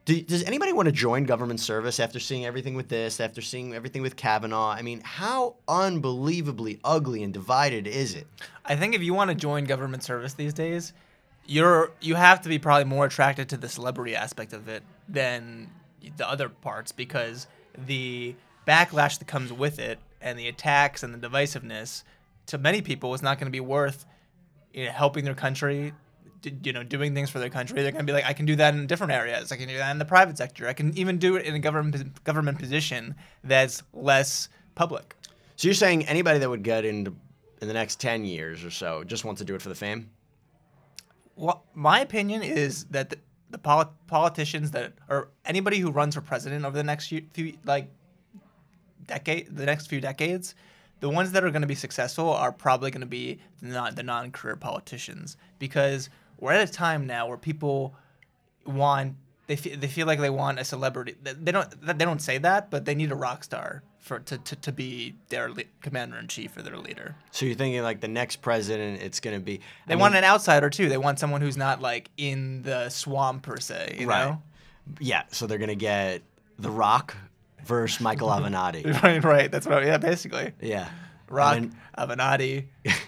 Do, 0.05 0.21
does 0.21 0.43
anybody 0.43 0.71
want 0.71 0.85
to 0.85 0.91
join 0.91 1.23
government 1.23 1.59
service 1.59 1.99
after 1.99 2.19
seeing 2.19 2.45
everything 2.45 2.75
with 2.75 2.89
this, 2.89 3.19
after 3.19 3.41
seeing 3.41 3.73
everything 3.73 4.03
with 4.03 4.15
Kavanaugh? 4.15 4.69
I 4.69 4.83
mean, 4.83 5.01
how 5.01 5.55
unbelievably 5.67 6.79
ugly 6.83 7.23
and 7.23 7.33
divided 7.33 7.87
is 7.87 8.13
it? 8.13 8.27
I 8.63 8.75
think 8.75 8.93
if 8.93 9.01
you 9.01 9.15
want 9.15 9.31
to 9.31 9.35
join 9.35 9.65
government 9.65 10.03
service 10.03 10.33
these 10.33 10.53
days, 10.53 10.93
you're 11.47 11.91
you 12.01 12.15
have 12.15 12.41
to 12.41 12.49
be 12.49 12.59
probably 12.59 12.85
more 12.85 13.05
attracted 13.05 13.49
to 13.49 13.57
the 13.57 13.69
celebrity 13.69 14.15
aspect 14.15 14.53
of 14.53 14.67
it 14.67 14.83
than 15.09 15.71
the 16.17 16.27
other 16.27 16.49
parts 16.49 16.91
because 16.91 17.47
the 17.87 18.35
backlash 18.67 19.17
that 19.19 19.27
comes 19.27 19.51
with 19.51 19.79
it 19.79 19.99
and 20.21 20.37
the 20.37 20.47
attacks 20.47 21.03
and 21.03 21.13
the 21.13 21.27
divisiveness 21.27 22.03
to 22.47 22.57
many 22.57 22.81
people 22.81 23.13
is 23.13 23.21
not 23.21 23.39
going 23.39 23.47
to 23.47 23.51
be 23.51 23.59
worth 23.59 24.05
you 24.73 24.85
know, 24.85 24.91
helping 24.91 25.25
their 25.25 25.35
country 25.35 25.93
you 26.45 26.73
know 26.73 26.83
doing 26.83 27.13
things 27.13 27.29
for 27.29 27.39
their 27.39 27.49
country 27.49 27.81
they're 27.81 27.91
going 27.91 28.05
to 28.05 28.11
be 28.11 28.13
like 28.13 28.25
i 28.25 28.33
can 28.33 28.45
do 28.45 28.55
that 28.55 28.73
in 28.73 28.87
different 28.87 29.13
areas. 29.13 29.51
I 29.51 29.57
can 29.57 29.67
do 29.67 29.77
that 29.77 29.91
in 29.91 29.99
the 29.99 30.05
private 30.05 30.37
sector. 30.37 30.67
I 30.67 30.73
can 30.73 30.97
even 30.97 31.17
do 31.17 31.35
it 31.35 31.45
in 31.45 31.55
a 31.55 31.59
government 31.59 32.23
government 32.23 32.59
position 32.59 33.15
that's 33.43 33.83
less 33.93 34.49
public. 34.75 35.15
So 35.55 35.67
you're 35.67 35.75
saying 35.75 36.05
anybody 36.07 36.39
that 36.39 36.49
would 36.49 36.63
get 36.63 36.85
into 36.85 37.15
in 37.61 37.67
the 37.67 37.73
next 37.73 37.99
10 37.99 38.25
years 38.25 38.63
or 38.63 38.71
so 38.71 39.03
just 39.03 39.25
wants 39.25 39.39
to 39.39 39.45
do 39.45 39.55
it 39.55 39.61
for 39.61 39.69
the 39.69 39.75
fame? 39.75 40.09
Well, 41.35 41.65
my 41.73 41.99
opinion 41.99 42.43
is 42.43 42.85
that 42.85 43.09
the, 43.09 43.17
the 43.49 43.57
poli- 43.57 43.87
politicians 44.07 44.71
that 44.71 44.93
or 45.09 45.29
anybody 45.45 45.79
who 45.79 45.91
runs 45.91 46.15
for 46.15 46.21
president 46.21 46.65
over 46.65 46.77
the 46.77 46.83
next 46.83 47.07
few, 47.07 47.25
few 47.33 47.57
like 47.65 47.89
decade, 49.07 49.55
the 49.55 49.65
next 49.65 49.87
few 49.87 50.01
decades, 50.01 50.55
the 50.99 51.09
ones 51.09 51.31
that 51.31 51.43
are 51.43 51.51
going 51.51 51.61
to 51.61 51.67
be 51.67 51.75
successful 51.75 52.29
are 52.29 52.51
probably 52.51 52.91
going 52.91 53.01
to 53.01 53.07
be 53.07 53.39
the 53.61 53.69
non 53.69 53.95
the 53.95 54.03
non-career 54.03 54.55
politicians. 54.55 55.37
Because 55.59 56.09
we're 56.39 56.51
at 56.53 56.67
a 56.67 56.71
time 56.71 57.05
now 57.07 57.27
where 57.27 57.37
people 57.37 57.95
want 58.65 59.15
they 59.47 59.55
feel, 59.55 59.77
they 59.77 59.87
feel 59.87 60.07
like 60.07 60.19
they 60.19 60.29
want 60.29 60.59
a 60.59 60.63
celebrity. 60.63 61.15
They 61.21 61.51
don't 61.51 61.69
they 61.85 62.05
don't 62.05 62.21
say 62.21 62.37
that, 62.39 62.71
but 62.71 62.85
they 62.85 62.95
need 62.95 63.11
a 63.11 63.15
rock 63.15 63.43
star 63.43 63.83
for 63.99 64.19
to, 64.19 64.37
to, 64.37 64.55
to 64.55 64.71
be 64.71 65.15
their 65.29 65.49
le- 65.51 65.63
commander 65.81 66.17
in 66.17 66.27
chief 66.27 66.55
or 66.57 66.61
their 66.63 66.77
leader. 66.77 67.15
So 67.31 67.45
you're 67.45 67.55
thinking 67.55 67.81
like 67.83 68.01
the 68.01 68.07
next 68.07 68.37
president, 68.37 69.01
it's 69.01 69.19
going 69.19 69.35
to 69.35 69.43
be. 69.43 69.61
They 69.87 69.95
want 69.95 70.15
an 70.15 70.23
outsider 70.23 70.69
too. 70.69 70.89
They 70.89 70.97
want 70.97 71.19
someone 71.19 71.41
who's 71.41 71.57
not 71.57 71.81
like 71.81 72.09
in 72.17 72.61
the 72.63 72.89
swamp 72.89 73.43
per 73.43 73.57
se. 73.59 73.97
You 73.99 74.07
Right. 74.09 74.25
know? 74.25 74.41
Yeah, 74.99 75.23
so 75.31 75.47
they're 75.47 75.57
going 75.57 75.69
to 75.69 75.75
get 75.75 76.21
The 76.59 76.69
Rock 76.69 77.15
versus 77.63 77.99
Michael 77.99 78.29
Avenatti. 78.29 79.01
right, 79.01 79.23
right. 79.23 79.51
That's 79.51 79.65
what. 79.65 79.81
I, 79.83 79.85
yeah, 79.87 79.97
basically. 79.97 80.53
Yeah. 80.61 80.87
Rock, 81.27 81.57
And 81.57 81.75
Avenatti, 81.97 82.65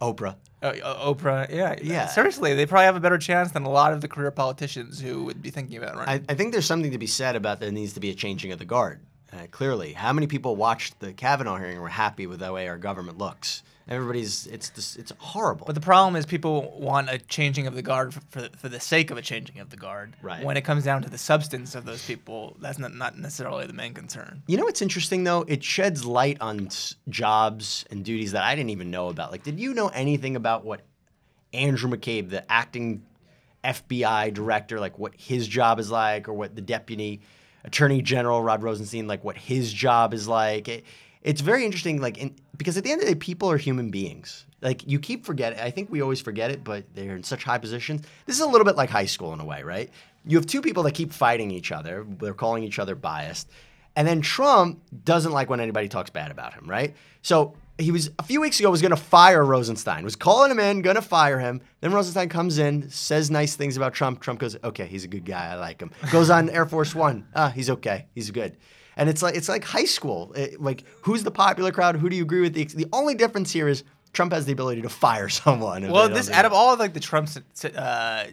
Oprah. 0.00 0.36
uh, 0.62 0.66
uh, 0.66 1.14
Oprah. 1.14 1.48
Yeah, 1.50 1.76
Yeah. 1.82 2.06
Seriously, 2.06 2.54
they 2.54 2.66
probably 2.66 2.86
have 2.86 2.96
a 2.96 3.00
better 3.00 3.18
chance 3.18 3.52
than 3.52 3.64
a 3.64 3.70
lot 3.70 3.92
of 3.92 4.00
the 4.00 4.08
career 4.08 4.30
politicians 4.30 5.00
who 5.00 5.24
would 5.24 5.42
be 5.42 5.50
thinking 5.50 5.76
about 5.76 5.96
running. 5.96 6.24
I, 6.28 6.32
I 6.32 6.34
think 6.34 6.52
there's 6.52 6.66
something 6.66 6.90
to 6.92 6.98
be 6.98 7.06
said 7.06 7.36
about 7.36 7.60
there 7.60 7.70
needs 7.70 7.92
to 7.94 8.00
be 8.00 8.10
a 8.10 8.14
changing 8.14 8.52
of 8.52 8.58
the 8.58 8.64
guard. 8.64 9.00
Uh, 9.32 9.46
clearly, 9.50 9.92
how 9.92 10.12
many 10.12 10.26
people 10.26 10.56
watched 10.56 10.98
the 11.00 11.12
Kavanaugh 11.12 11.58
hearing 11.58 11.74
and 11.74 11.82
were 11.82 11.88
happy 11.88 12.26
with 12.26 12.40
the 12.40 12.52
way 12.52 12.66
our 12.68 12.78
government 12.78 13.18
looks? 13.18 13.62
Everybody's 13.88 14.46
it's 14.46 14.96
it's 14.96 15.12
horrible. 15.18 15.64
But 15.64 15.74
the 15.74 15.80
problem 15.80 16.14
is 16.16 16.26
people 16.26 16.76
want 16.78 17.08
a 17.08 17.18
changing 17.18 17.66
of 17.66 17.74
the 17.74 17.80
guard 17.80 18.12
for, 18.12 18.20
for, 18.28 18.48
for 18.58 18.68
the 18.68 18.80
sake 18.80 19.10
of 19.10 19.16
a 19.16 19.22
changing 19.22 19.60
of 19.60 19.70
the 19.70 19.78
guard. 19.78 20.14
Right. 20.20 20.44
When 20.44 20.58
it 20.58 20.62
comes 20.62 20.84
down 20.84 21.02
to 21.02 21.10
the 21.10 21.16
substance 21.16 21.74
of 21.74 21.86
those 21.86 22.04
people, 22.04 22.56
that's 22.60 22.78
not, 22.78 22.94
not 22.94 23.16
necessarily 23.18 23.66
the 23.66 23.72
main 23.72 23.94
concern. 23.94 24.42
you 24.46 24.58
know 24.58 24.64
what's 24.64 24.82
interesting 24.82 25.24
though? 25.24 25.44
It 25.48 25.64
sheds 25.64 26.04
light 26.04 26.36
on 26.42 26.68
jobs 27.08 27.86
and 27.90 28.04
duties 28.04 28.32
that 28.32 28.42
I 28.42 28.54
didn't 28.54 28.70
even 28.70 28.90
know 28.90 29.08
about. 29.08 29.32
Like, 29.32 29.42
did 29.42 29.58
you 29.58 29.72
know 29.72 29.88
anything 29.88 30.36
about 30.36 30.66
what 30.66 30.82
Andrew 31.54 31.90
McCabe, 31.90 32.28
the 32.28 32.50
acting 32.52 33.02
FBI 33.64 34.34
director, 34.34 34.78
like 34.78 34.98
what 34.98 35.14
his 35.16 35.48
job 35.48 35.80
is 35.80 35.90
like, 35.90 36.28
or 36.28 36.34
what 36.34 36.54
the 36.54 36.60
deputy 36.60 37.22
attorney 37.64 38.02
general 38.02 38.42
Rod 38.42 38.62
Rosenstein, 38.62 39.06
like 39.06 39.24
what 39.24 39.38
his 39.38 39.72
job 39.72 40.12
is 40.12 40.28
like? 40.28 40.68
It, 40.68 40.84
it's 41.22 41.40
very 41.40 41.64
interesting, 41.64 42.00
like, 42.00 42.18
in, 42.18 42.34
because 42.56 42.76
at 42.76 42.84
the 42.84 42.92
end 42.92 43.00
of 43.00 43.08
the 43.08 43.14
day, 43.14 43.18
people 43.18 43.50
are 43.50 43.56
human 43.56 43.90
beings. 43.90 44.46
Like, 44.60 44.86
you 44.86 44.98
keep 44.98 45.24
forgetting. 45.24 45.60
I 45.60 45.70
think 45.70 45.90
we 45.90 46.00
always 46.00 46.20
forget 46.20 46.50
it, 46.50 46.64
but 46.64 46.84
they're 46.94 47.16
in 47.16 47.22
such 47.22 47.44
high 47.44 47.58
positions. 47.58 48.02
This 48.26 48.36
is 48.36 48.42
a 48.42 48.48
little 48.48 48.64
bit 48.64 48.76
like 48.76 48.90
high 48.90 49.06
school 49.06 49.32
in 49.32 49.40
a 49.40 49.44
way, 49.44 49.62
right? 49.62 49.90
you 50.28 50.36
have 50.36 50.46
two 50.46 50.60
people 50.60 50.82
that 50.84 50.92
keep 50.92 51.12
fighting 51.12 51.50
each 51.50 51.72
other. 51.72 52.06
They're 52.06 52.34
calling 52.34 52.62
each 52.62 52.78
other 52.78 52.94
biased. 52.94 53.48
And 53.96 54.06
then 54.06 54.20
Trump 54.20 54.80
doesn't 55.04 55.32
like 55.32 55.50
when 55.50 55.58
anybody 55.58 55.88
talks 55.88 56.10
bad 56.10 56.30
about 56.30 56.54
him, 56.54 56.68
right? 56.68 56.94
So 57.22 57.54
he 57.78 57.90
was 57.90 58.10
a 58.18 58.22
few 58.22 58.40
weeks 58.40 58.60
ago 58.60 58.70
was 58.70 58.82
going 58.82 58.90
to 58.90 58.96
fire 58.96 59.44
Rosenstein. 59.44 60.04
Was 60.04 60.16
calling 60.16 60.50
him 60.50 60.60
in, 60.60 60.82
going 60.82 60.96
to 60.96 61.02
fire 61.02 61.38
him. 61.38 61.62
Then 61.80 61.92
Rosenstein 61.92 62.28
comes 62.28 62.58
in, 62.58 62.90
says 62.90 63.30
nice 63.30 63.56
things 63.56 63.76
about 63.76 63.94
Trump. 63.94 64.20
Trump 64.20 64.38
goes, 64.38 64.56
"Okay, 64.62 64.86
he's 64.86 65.04
a 65.04 65.08
good 65.08 65.24
guy. 65.24 65.52
I 65.52 65.54
like 65.56 65.80
him." 65.80 65.90
Goes 66.12 66.30
on 66.30 66.50
Air 66.50 66.66
Force 66.66 66.94
1. 66.94 67.28
Ah, 67.34 67.50
he's 67.50 67.70
okay. 67.70 68.06
He's 68.14 68.30
good. 68.30 68.56
And 68.98 69.08
it's 69.08 69.22
like 69.22 69.36
it's 69.36 69.48
like 69.48 69.64
high 69.64 69.84
school. 69.84 70.32
It- 70.34 70.60
like 70.60 70.84
who's 71.02 71.22
the 71.22 71.30
popular 71.30 71.72
crowd? 71.72 71.96
Who 71.96 72.10
do 72.10 72.16
you 72.16 72.22
agree 72.24 72.40
with? 72.42 72.52
The, 72.52 72.64
the 72.64 72.86
only 72.92 73.14
difference 73.14 73.52
here 73.52 73.68
is 73.68 73.84
Trump 74.12 74.32
has 74.32 74.44
the 74.44 74.52
ability 74.52 74.82
to 74.82 74.88
fire 74.88 75.28
someone. 75.42 75.88
Well, 75.88 76.08
this 76.08 76.28
out 76.30 76.44
of 76.44 76.52
all 76.52 76.74
of 76.74 76.80
like 76.80 76.92
the 76.92 77.00
Trump 77.00 77.30
uh, 77.76 78.24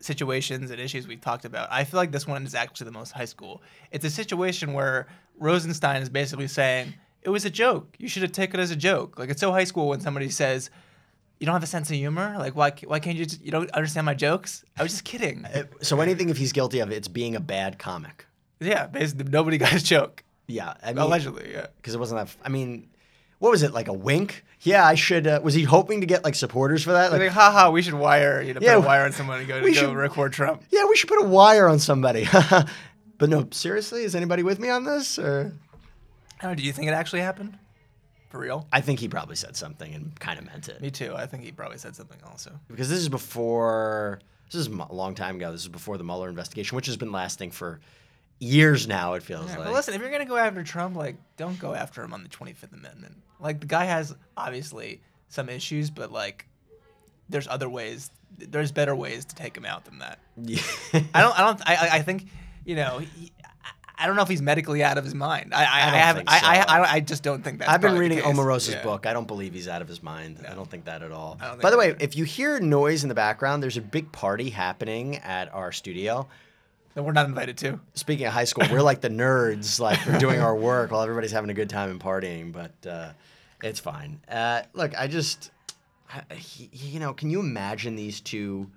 situations 0.00 0.70
and 0.70 0.80
issues 0.80 1.08
we've 1.08 1.20
talked 1.20 1.44
about, 1.44 1.68
I 1.70 1.84
feel 1.84 1.98
like 1.98 2.12
this 2.12 2.26
one 2.26 2.44
is 2.46 2.54
actually 2.54 2.86
the 2.86 2.92
most 2.92 3.10
high 3.12 3.24
school. 3.24 3.62
It's 3.90 4.04
a 4.04 4.10
situation 4.10 4.72
where 4.72 5.08
Rosenstein 5.38 6.02
is 6.02 6.08
basically 6.08 6.48
saying 6.48 6.94
it 7.22 7.30
was 7.30 7.44
a 7.44 7.50
joke. 7.50 7.96
You 7.98 8.08
should 8.08 8.22
have 8.22 8.32
taken 8.32 8.60
it 8.60 8.62
as 8.62 8.70
a 8.70 8.76
joke. 8.76 9.18
Like 9.18 9.28
it's 9.28 9.40
so 9.40 9.50
high 9.50 9.64
school 9.64 9.88
when 9.88 10.00
somebody 10.00 10.28
says. 10.30 10.70
You 11.40 11.46
don't 11.46 11.54
have 11.54 11.64
a 11.64 11.66
sense 11.66 11.90
of 11.90 11.96
humor? 11.96 12.36
Like 12.38 12.54
why? 12.54 12.72
Why 12.84 13.00
can't 13.00 13.18
you? 13.18 13.26
Just, 13.26 13.42
you 13.44 13.50
don't 13.50 13.68
understand 13.72 14.04
my 14.06 14.14
jokes? 14.14 14.64
I 14.78 14.84
was 14.84 14.92
just 14.92 15.02
kidding. 15.02 15.44
so 15.82 16.00
anything 16.00 16.28
if 16.28 16.36
he's 16.36 16.52
guilty 16.52 16.78
of, 16.78 16.92
it's 16.92 17.08
being 17.08 17.34
a 17.34 17.40
bad 17.40 17.80
comic. 17.80 18.26
Yeah, 18.64 18.86
basically 18.86 19.24
nobody 19.30 19.58
got 19.58 19.70
his 19.70 19.82
joke. 19.82 20.22
Yeah, 20.46 20.74
I 20.82 20.88
mean, 20.92 20.98
Allegedly, 20.98 21.50
yeah. 21.52 21.66
because 21.76 21.94
it 21.94 21.98
wasn't 21.98 22.18
that. 22.20 22.26
f- 22.28 22.38
I 22.44 22.48
mean, 22.48 22.88
what 23.38 23.50
was 23.50 23.62
it 23.62 23.72
like 23.72 23.88
a 23.88 23.92
wink? 23.92 24.44
Yeah, 24.60 24.86
I 24.86 24.94
should. 24.94 25.26
Uh, 25.26 25.40
was 25.42 25.54
he 25.54 25.62
hoping 25.64 26.00
to 26.00 26.06
get 26.06 26.24
like 26.24 26.34
supporters 26.34 26.82
for 26.84 26.92
that? 26.92 27.10
Like, 27.12 27.20
Like, 27.20 27.30
haha, 27.30 27.70
we 27.70 27.82
should 27.82 27.94
wire, 27.94 28.40
you 28.42 28.54
know, 28.54 28.60
Yeah, 28.62 28.76
put 28.76 28.84
a 28.84 28.86
wire 28.86 29.04
on 29.04 29.12
someone 29.12 29.38
and 29.40 29.48
go, 29.48 29.60
we 29.62 29.74
go 29.74 29.80
should- 29.80 29.94
record 29.96 30.32
Trump. 30.32 30.62
yeah, 30.70 30.84
we 30.86 30.96
should 30.96 31.08
put 31.08 31.22
a 31.22 31.26
wire 31.26 31.68
on 31.68 31.78
somebody. 31.78 32.26
but 33.18 33.28
no, 33.28 33.48
seriously, 33.50 34.04
is 34.04 34.14
anybody 34.14 34.42
with 34.42 34.58
me 34.58 34.68
on 34.68 34.84
this? 34.84 35.18
Or 35.18 35.52
Oh, 36.42 36.54
do 36.54 36.62
you 36.62 36.72
think 36.72 36.88
it 36.88 36.92
actually 36.92 37.20
happened? 37.20 37.58
For 38.30 38.38
real? 38.38 38.66
I 38.72 38.80
think 38.80 38.98
he 38.98 39.08
probably 39.08 39.36
said 39.36 39.56
something 39.56 39.92
and 39.94 40.18
kind 40.18 40.38
of 40.38 40.46
meant 40.46 40.68
it 40.68 40.80
Me 40.80 40.90
too. 40.90 41.14
I 41.14 41.26
think 41.26 41.44
he 41.44 41.52
probably 41.52 41.78
said 41.78 41.94
something 41.94 42.18
also. 42.28 42.50
because 42.68 42.88
this 42.88 42.98
is 42.98 43.08
before. 43.08 44.20
This 44.50 44.60
is 44.60 44.66
a 44.68 44.92
long 44.94 45.14
time 45.14 45.36
ago. 45.36 45.52
This 45.52 45.62
is 45.62 45.68
before 45.68 45.96
the 45.98 46.04
Mueller 46.04 46.28
investigation, 46.28 46.76
which 46.76 46.86
has 46.86 46.96
been 46.96 47.12
lasting 47.12 47.50
for 47.52 47.80
years 48.42 48.86
now. 48.88 49.14
It 49.14 49.22
feels 49.22 49.46
Yeah, 49.50 49.56
like. 49.58 49.66
but 49.66 49.72
listen, 49.74 49.94
if 49.94 50.00
you're 50.00 50.10
gonna 50.10 50.24
go 50.24 50.36
after 50.36 50.62
Trump, 50.62 50.96
like, 50.96 51.16
don't 51.36 51.58
go 51.58 51.74
after 51.74 52.02
him 52.02 52.12
on 52.12 52.22
the 52.22 52.28
25th 52.28 52.72
Amendment. 52.72 53.16
Like, 53.40 53.60
the 53.60 53.66
guy 53.66 53.84
has 53.84 54.14
obviously 54.36 55.00
some 55.28 55.48
issues, 55.48 55.90
but 55.90 56.10
like, 56.12 56.46
there's 57.28 57.48
other 57.48 57.68
ways. 57.68 58.10
There's 58.38 58.72
better 58.72 58.94
ways 58.96 59.24
to 59.26 59.34
take 59.34 59.56
him 59.56 59.64
out 59.64 59.84
than 59.84 59.98
that. 60.00 60.18
Yeah. 60.36 60.60
I 61.14 61.20
don't. 61.20 61.38
I 61.38 61.44
don't. 61.46 61.62
I. 61.68 61.88
I- 61.98 62.02
think, 62.02 62.26
you 62.64 62.76
know. 62.76 62.98
He, 62.98 63.32
I- 63.98 64.06
don't 64.06 64.16
know 64.16 64.22
if 64.22 64.28
he's 64.28 64.42
medically 64.42 64.82
out 64.82 64.98
of 64.98 65.04
his 65.04 65.14
mind. 65.14 65.52
I. 65.54 65.60
I, 65.60 65.62
I, 65.62 65.96
have. 65.98 66.22
I, 66.26 66.38
so. 66.40 66.46
I, 66.46 66.56
I. 66.80 66.92
I 66.94 67.00
just 67.00 67.22
don't 67.22 67.42
think 67.44 67.58
that's. 67.60 67.70
I've 67.70 67.80
been 67.80 67.96
reading. 67.98 68.18
Omarosa's 68.18 68.70
Yeah. 68.74 68.82
book. 68.82 69.06
I 69.06 69.12
don't 69.12 69.28
believe 69.28 69.52
he's 69.54 69.68
out 69.68 69.80
of 69.82 69.86
his 69.88 70.02
mind. 70.02 70.44
I 70.48 70.54
don't 70.54 70.68
think 70.68 70.86
that 70.86 71.02
at 71.02 71.12
all. 71.12 71.38
By 71.60 71.70
the 71.70 71.78
way, 71.78 71.94
if 72.00 72.16
you 72.16 72.24
hear 72.24 72.58
noise 72.58 73.02
in 73.04 73.08
the 73.08 73.14
background, 73.14 73.62
there's 73.62 73.76
a 73.76 73.82
big 73.82 74.10
party 74.10 74.50
happening 74.50 75.18
at 75.18 75.52
our 75.54 75.70
studio. 75.72 76.26
That 76.94 77.04
we're 77.04 77.12
not 77.12 77.26
invited 77.26 77.56
to. 77.58 77.80
Speaking 77.94 78.26
of 78.26 78.32
high 78.32 78.44
school, 78.44 78.66
we're 78.70 78.82
like 78.82 79.00
the 79.00 79.08
nerds, 79.08 79.80
like 79.80 80.04
we're 80.06 80.18
doing 80.18 80.40
our 80.40 80.54
work 80.54 80.90
while 80.90 81.02
everybody's 81.02 81.32
having 81.32 81.48
a 81.48 81.54
good 81.54 81.70
time 81.70 81.90
and 81.90 81.98
partying, 81.98 82.52
but 82.52 82.86
uh, 82.86 83.12
it's 83.62 83.80
fine. 83.80 84.20
Uh, 84.28 84.62
look, 84.74 84.98
I 84.98 85.06
just, 85.06 85.50
I, 86.12 86.22
you 86.50 87.00
know, 87.00 87.14
can 87.14 87.30
you 87.30 87.40
imagine 87.40 87.96
these 87.96 88.20
two 88.20 88.70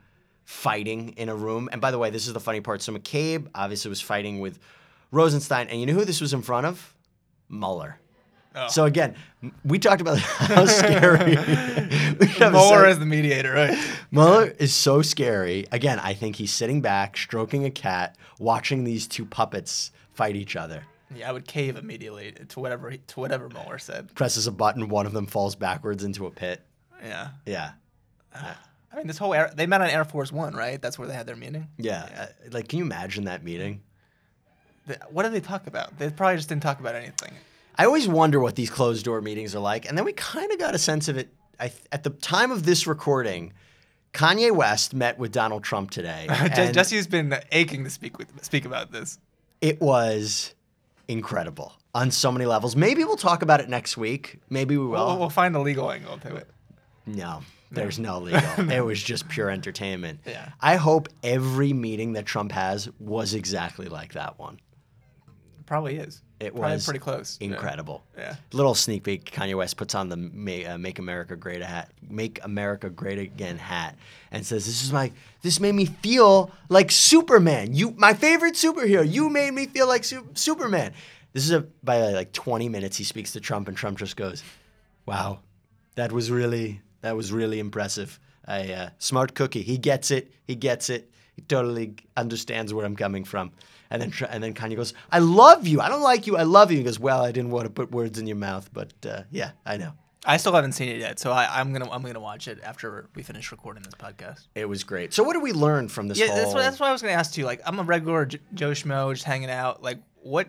fighting 0.46 1.10
in 1.18 1.28
a 1.28 1.36
room? 1.36 1.68
And 1.74 1.82
by 1.82 1.92
the 1.92 1.98
way, 1.98 2.10
this 2.10 2.28
is 2.28 2.34
the 2.34 2.40
funny 2.40 2.62
part. 2.62 2.82
So 2.82 2.94
McCabe 2.94 3.48
obviously 3.54 3.90
was 3.90 4.00
fighting 4.00 4.40
with 4.40 4.60
Rosenstein, 5.12 5.68
and 5.68 5.80
you 5.80 5.86
know 5.86 5.94
who 5.94 6.06
this 6.06 6.22
was 6.22 6.34
in 6.34 6.42
front 6.42 6.68
of? 6.68 6.94
Mueller. 7.50 8.00
Oh. 8.56 8.68
So 8.70 8.86
again, 8.86 9.16
we 9.64 9.80
talked 9.80 10.02
about 10.02 10.18
how 10.20 10.66
scary. 10.66 11.36
Mueller 12.40 12.86
as 12.86 13.00
the 13.00 13.06
mediator, 13.06 13.52
right? 13.54 13.78
Mueller 14.12 14.54
is 14.60 14.74
so 14.74 15.02
scary. 15.02 15.66
Again, 15.72 16.00
I 16.00 16.14
think 16.14 16.38
he's 16.38 16.52
sitting 16.52 16.82
back, 16.82 17.18
stroking 17.18 17.66
a 17.66 17.72
cat, 17.72 18.16
watching 18.40 18.84
these 18.84 19.08
two 19.08 19.26
puppets 19.26 19.92
fight 20.14 20.36
each 20.36 20.56
other. 20.56 20.84
Yeah, 21.16 21.30
I 21.30 21.34
would 21.34 21.46
cave 21.48 21.78
immediately 21.78 22.32
to 22.50 22.60
whatever 22.60 22.90
he, 22.90 22.98
to 23.08 23.20
whatever 23.20 23.48
Mueller 23.50 23.78
said. 23.78 24.14
Presses 24.16 24.48
a 24.48 24.52
button, 24.52 24.90
one 24.90 25.06
of 25.06 25.14
them 25.14 25.26
falls 25.28 25.56
backwards 25.56 26.04
into 26.04 26.26
a 26.26 26.32
pit. 26.32 26.62
Yeah. 27.04 27.30
Yeah. 27.46 27.72
I 28.34 28.98
mean, 29.00 29.08
this 29.08 29.18
whole 29.18 29.34
air, 29.34 29.52
they 29.54 29.68
met 29.68 29.82
on 29.82 29.90
Air 29.90 30.06
Force 30.06 30.32
One, 30.32 30.56
right? 30.56 30.82
That's 30.82 30.98
where 30.98 31.08
they 31.08 31.14
had 31.14 31.28
their 31.28 31.36
meeting. 31.36 31.68
Yeah. 31.78 32.08
Uh, 32.18 32.50
like, 32.52 32.70
can 32.70 32.80
you 32.80 32.86
imagine 32.86 33.26
that 33.26 33.44
meeting? 33.44 33.82
The- 34.88 35.00
What 35.10 35.24
did 35.24 35.34
they 35.34 35.42
talk 35.42 35.68
about? 35.68 35.98
They 36.00 36.10
probably 36.10 36.38
just 36.38 36.48
didn't 36.48 36.64
talk 36.64 36.80
about 36.80 36.96
anything. 36.96 37.34
I 37.78 37.86
always 37.86 38.08
wonder 38.08 38.40
what 38.40 38.56
these 38.56 38.70
closed 38.70 39.06
door 39.06 39.22
meetings 39.22 39.56
are 39.56 39.60
like. 39.60 39.88
And 39.88 39.98
then 39.98 40.06
we 40.06 40.14
kind 40.14 40.52
of 40.52 40.60
got 40.60 40.76
a 40.76 40.78
sense 40.80 41.08
of 41.08 41.18
it. 41.18 41.30
I, 41.60 41.72
at 41.92 42.04
the 42.04 42.10
time 42.10 42.52
of 42.52 42.66
this 42.66 42.88
recording, 42.88 43.54
Kanye 44.14 44.52
West 44.52 44.94
met 44.94 45.18
with 45.18 45.32
Donald 45.32 45.64
Trump 45.64 45.92
today. 45.92 46.28
Jesse's 46.74 47.08
been 47.08 47.34
aching 47.52 47.84
to 47.84 47.90
speak 47.90 48.18
with 48.18 48.28
speak 48.44 48.66
about 48.66 48.92
this. 48.92 49.20
it 49.62 49.82
was 49.82 50.54
incredible 51.08 51.74
on 51.94 52.12
so 52.12 52.32
many 52.32 52.46
levels. 52.46 52.76
Maybe 52.76 53.04
we'll 53.04 53.16
talk 53.18 53.42
about 53.42 53.60
it 53.60 53.70
next 53.70 53.96
week. 53.98 54.40
Maybe 54.50 54.78
we 54.78 54.86
will. 54.86 55.06
We'll, 55.08 55.20
we'll 55.20 55.30
find 55.30 55.54
the 55.54 55.60
legal 55.60 55.92
angle 55.92 56.18
to 56.20 56.36
it. 56.36 56.50
No, 57.06 57.42
there's 57.72 58.00
no 58.00 58.20
legal. 58.22 58.70
it 58.72 58.82
was 58.82 59.02
just 59.02 59.28
pure 59.30 59.50
entertainment. 59.50 60.20
Yeah. 60.26 60.50
I 60.62 60.76
hope 60.78 61.08
every 61.24 61.74
meeting 61.74 62.14
that 62.14 62.26
Trump 62.26 62.52
has 62.52 62.90
was 63.00 63.34
exactly 63.34 63.88
like 63.88 64.14
that 64.14 64.40
one. 64.40 64.60
Probably 65.66 65.98
is. 65.98 66.22
It 66.40 66.54
Probably 66.54 66.74
was 66.74 66.86
pretty 66.86 67.00
close. 67.00 67.38
Yeah. 67.40 67.48
Incredible. 67.48 68.04
Yeah. 68.18 68.36
Little 68.52 68.76
sneak 68.76 69.04
peek. 69.04 69.32
Kanye 69.32 69.56
West 69.56 69.78
puts 69.78 69.96
on 69.96 70.10
the 70.10 70.18
"Make, 70.18 70.68
uh, 70.68 70.78
Make 70.78 71.00
America 71.00 71.36
Great" 71.38 71.62
hat, 71.62 71.92
"Make 72.10 72.40
America 72.44 72.90
Great 72.90 73.20
Again" 73.20 73.58
hat, 73.58 73.96
and 74.32 74.46
says, 74.46 74.66
"This 74.66 74.84
is 74.84 74.92
my. 74.92 75.12
This 75.44 75.62
made 75.62 75.76
me 75.76 75.86
feel 75.86 76.52
like 76.68 76.92
Superman. 76.92 77.74
You, 77.74 77.92
my 77.92 78.14
favorite 78.14 78.56
superhero. 78.56 79.10
You 79.10 79.30
made 79.30 79.54
me 79.54 79.68
feel 79.68 79.88
like 79.88 80.04
su- 80.04 80.28
Superman." 80.34 80.92
This 81.32 81.46
is 81.46 81.52
a 81.52 81.62
by 81.84 82.00
like 82.12 82.34
20 82.34 82.68
minutes. 82.68 82.98
He 82.98 83.06
speaks 83.06 83.32
to 83.34 83.40
Trump, 83.40 83.70
and 83.70 83.78
Trump 83.78 83.98
just 83.98 84.18
goes, 84.18 84.44
"Wow, 85.06 85.40
that 85.96 86.12
was 86.12 86.30
really 86.32 86.82
that 87.02 87.16
was 87.16 87.32
really 87.32 87.60
impressive. 87.60 88.20
A 88.48 88.74
uh, 88.74 88.90
smart 89.00 89.36
cookie. 89.36 89.62
He 89.62 89.78
gets 89.78 90.12
it. 90.12 90.32
He 90.46 90.56
gets 90.56 90.90
it. 90.90 91.10
He 91.34 91.42
totally 91.44 91.96
understands 92.18 92.74
where 92.74 92.86
I'm 92.86 92.98
coming 92.98 93.24
from." 93.24 93.52
And 94.02 94.12
then 94.12 94.30
and 94.30 94.44
then 94.44 94.54
Kanye 94.54 94.76
goes, 94.76 94.94
"I 95.12 95.20
love 95.20 95.68
you. 95.68 95.82
I 95.82 95.90
don't 95.90 96.02
like 96.02 96.28
you. 96.28 96.38
I 96.38 96.44
love 96.44 96.72
you." 96.72 96.78
He 96.78 96.84
goes, 96.84 97.00
"Well, 97.00 97.24
I 97.24 97.32
didn't 97.32 97.52
want 97.52 97.66
to 97.66 97.70
put 97.72 97.92
words 97.92 98.20
in 98.20 98.28
your 98.28 98.38
mouth, 98.38 98.70
but 98.74 98.94
uh, 99.06 99.22
yeah, 99.32 99.52
I 99.66 99.78
know." 99.78 99.94
I 100.28 100.38
still 100.38 100.54
haven't 100.54 100.72
seen 100.72 100.90
it 100.90 100.98
yet, 100.98 101.20
so 101.20 101.32
I, 101.32 101.60
I'm 101.60 101.72
gonna 101.72 101.90
I'm 101.92 102.02
gonna 102.02 102.20
watch 102.20 102.48
it 102.48 102.60
after 102.64 103.10
we 103.16 103.22
finish 103.22 103.52
recording 103.52 103.84
this 103.84 103.94
podcast. 103.94 104.48
It 104.56 104.68
was 104.68 104.84
great. 104.84 105.14
So 105.14 105.24
what 105.24 105.34
did 105.34 105.44
we 105.44 105.52
learn 105.54 105.88
from 105.88 106.08
this 106.08 106.18
Yeah, 106.18 106.28
whole? 106.28 106.36
that's 106.38 106.54
what 106.54 106.62
that's 106.64 106.80
what 106.80 106.90
I 106.90 106.92
was 106.92 107.02
gonna 107.04 107.14
ask 107.14 107.38
you. 107.38 107.46
Like, 107.46 107.62
I'm 107.66 107.78
a 107.80 107.84
regular 107.84 108.26
J- 108.26 108.40
Joe 108.56 108.72
Schmo, 108.72 109.14
just 109.14 109.24
hanging 109.26 109.52
out. 109.52 109.84
Like, 109.84 110.00
what 110.24 110.48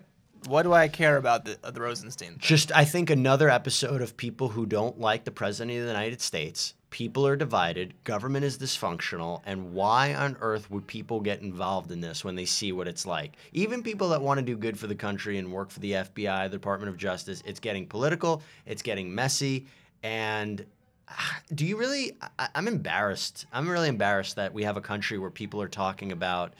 what 0.48 0.62
do 0.62 0.72
I 0.72 0.88
care 0.88 1.16
about 1.18 1.44
the 1.44 1.58
uh, 1.62 1.70
the 1.72 1.80
Rosenstein? 1.82 2.30
Thing? 2.30 2.38
Just, 2.40 2.72
I 2.72 2.84
think 2.84 3.10
another 3.10 3.50
episode 3.50 4.00
of 4.00 4.16
people 4.16 4.48
who 4.48 4.64
don't 4.64 4.98
like 4.98 5.24
the 5.24 5.30
president 5.30 5.76
of 5.76 5.82
the 5.84 5.90
United 5.90 6.20
States. 6.22 6.72
People 6.90 7.26
are 7.26 7.36
divided. 7.36 7.94
Government 8.04 8.44
is 8.44 8.58
dysfunctional. 8.58 9.42
And 9.44 9.72
why 9.72 10.14
on 10.14 10.36
earth 10.40 10.70
would 10.70 10.86
people 10.86 11.20
get 11.20 11.42
involved 11.42 11.90
in 11.90 12.00
this 12.00 12.24
when 12.24 12.36
they 12.36 12.44
see 12.44 12.72
what 12.72 12.88
it's 12.88 13.04
like? 13.04 13.36
Even 13.52 13.82
people 13.82 14.08
that 14.10 14.22
want 14.22 14.38
to 14.38 14.44
do 14.44 14.56
good 14.56 14.78
for 14.78 14.86
the 14.86 14.94
country 14.94 15.38
and 15.38 15.52
work 15.52 15.70
for 15.70 15.80
the 15.80 15.92
FBI, 15.92 16.44
the 16.44 16.56
Department 16.56 16.88
of 16.88 16.96
Justice, 16.96 17.42
it's 17.44 17.60
getting 17.60 17.86
political, 17.86 18.42
it's 18.66 18.82
getting 18.82 19.14
messy. 19.14 19.66
And 20.02 20.64
ah, 21.08 21.40
do 21.54 21.66
you 21.66 21.76
really? 21.76 22.16
I, 22.38 22.48
I'm 22.54 22.68
embarrassed. 22.68 23.46
I'm 23.52 23.68
really 23.68 23.88
embarrassed 23.88 24.36
that 24.36 24.54
we 24.54 24.62
have 24.62 24.76
a 24.76 24.82
country 24.82 25.18
where 25.18 25.30
people 25.30 25.60
are 25.60 25.68
talking 25.68 26.12
about 26.12 26.54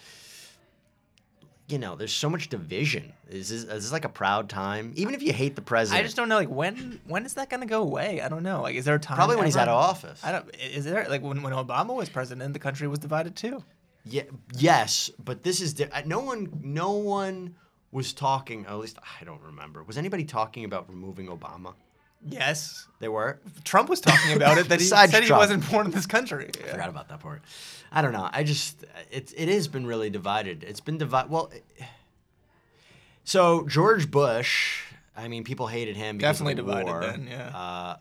you 1.68 1.78
know, 1.78 1.96
there's 1.96 2.12
so 2.12 2.30
much 2.30 2.48
division. 2.48 3.12
Is 3.28 3.48
this, 3.48 3.64
is 3.64 3.68
this 3.84 3.92
like 3.92 4.04
a 4.04 4.08
proud 4.08 4.48
time? 4.48 4.92
Even 4.94 5.14
if 5.14 5.22
you 5.22 5.32
hate 5.32 5.56
the 5.56 5.62
president, 5.62 6.00
I 6.00 6.04
just 6.04 6.16
don't 6.16 6.28
know. 6.28 6.36
Like, 6.36 6.48
when 6.48 7.00
when 7.06 7.24
is 7.26 7.34
that 7.34 7.50
gonna 7.50 7.66
go 7.66 7.82
away? 7.82 8.20
I 8.20 8.28
don't 8.28 8.42
know. 8.42 8.62
Like, 8.62 8.76
is 8.76 8.84
there 8.84 8.94
a 8.94 9.00
time? 9.00 9.16
probably 9.16 9.36
when 9.36 9.46
he's 9.46 9.56
out 9.56 9.68
of 9.68 9.74
office. 9.74 10.20
I 10.24 10.32
don't. 10.32 10.48
Is 10.56 10.84
there 10.84 11.06
like 11.08 11.22
when 11.22 11.42
when 11.42 11.52
Obama 11.52 11.94
was 11.94 12.08
president, 12.08 12.52
the 12.52 12.58
country 12.60 12.86
was 12.86 12.98
divided 13.00 13.34
too. 13.34 13.64
Yeah, 14.04 14.22
yes, 14.56 15.10
but 15.24 15.42
this 15.42 15.60
is 15.60 15.74
di- 15.74 15.90
uh, 15.90 16.02
no 16.06 16.20
one. 16.20 16.60
No 16.62 16.92
one 16.92 17.56
was 17.90 18.12
talking. 18.12 18.64
At 18.66 18.78
least 18.78 18.98
I 19.20 19.24
don't 19.24 19.42
remember. 19.42 19.82
Was 19.82 19.98
anybody 19.98 20.24
talking 20.24 20.64
about 20.64 20.88
removing 20.88 21.26
Obama? 21.26 21.74
Yes, 22.28 22.86
They 22.98 23.08
were. 23.08 23.38
Trump 23.64 23.88
was 23.88 24.00
talking 24.00 24.34
about 24.36 24.58
it. 24.58 24.68
That 24.68 24.80
he 24.80 24.86
said 24.86 25.22
he 25.22 25.30
wasn't 25.32 25.68
born 25.70 25.86
in 25.86 25.92
this 25.92 26.06
country. 26.06 26.50
I 26.64 26.68
forgot 26.68 26.88
about 26.88 27.08
that 27.08 27.20
part. 27.20 27.42
I 27.92 28.02
don't 28.02 28.12
know. 28.12 28.28
I 28.32 28.42
just 28.42 28.84
it 29.10 29.32
it 29.36 29.48
has 29.48 29.68
been 29.68 29.86
really 29.86 30.10
divided. 30.10 30.64
It's 30.64 30.80
been 30.80 30.98
divided. 30.98 31.30
Well, 31.30 31.50
it- 31.54 31.64
so 33.24 33.66
George 33.66 34.10
Bush. 34.10 34.82
I 35.16 35.28
mean, 35.28 35.44
people 35.44 35.66
hated 35.66 35.96
him. 35.96 36.18
Because 36.18 36.38
Definitely 36.38 36.60
of 36.60 36.66
the 36.66 36.72
divided 36.74 36.90
war. 36.90 37.00
then, 37.00 37.26
yeah. 37.30 37.56
Uh, 37.56 37.96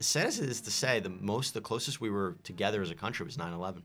as 0.00 0.38
it 0.40 0.48
is 0.48 0.60
to 0.62 0.70
say, 0.70 1.00
the 1.00 1.10
most, 1.10 1.52
the 1.54 1.60
closest 1.60 2.00
we 2.00 2.08
were 2.08 2.36
together 2.44 2.80
as 2.80 2.90
a 2.90 2.94
country 2.94 3.26
was 3.26 3.36
9/11. 3.36 3.82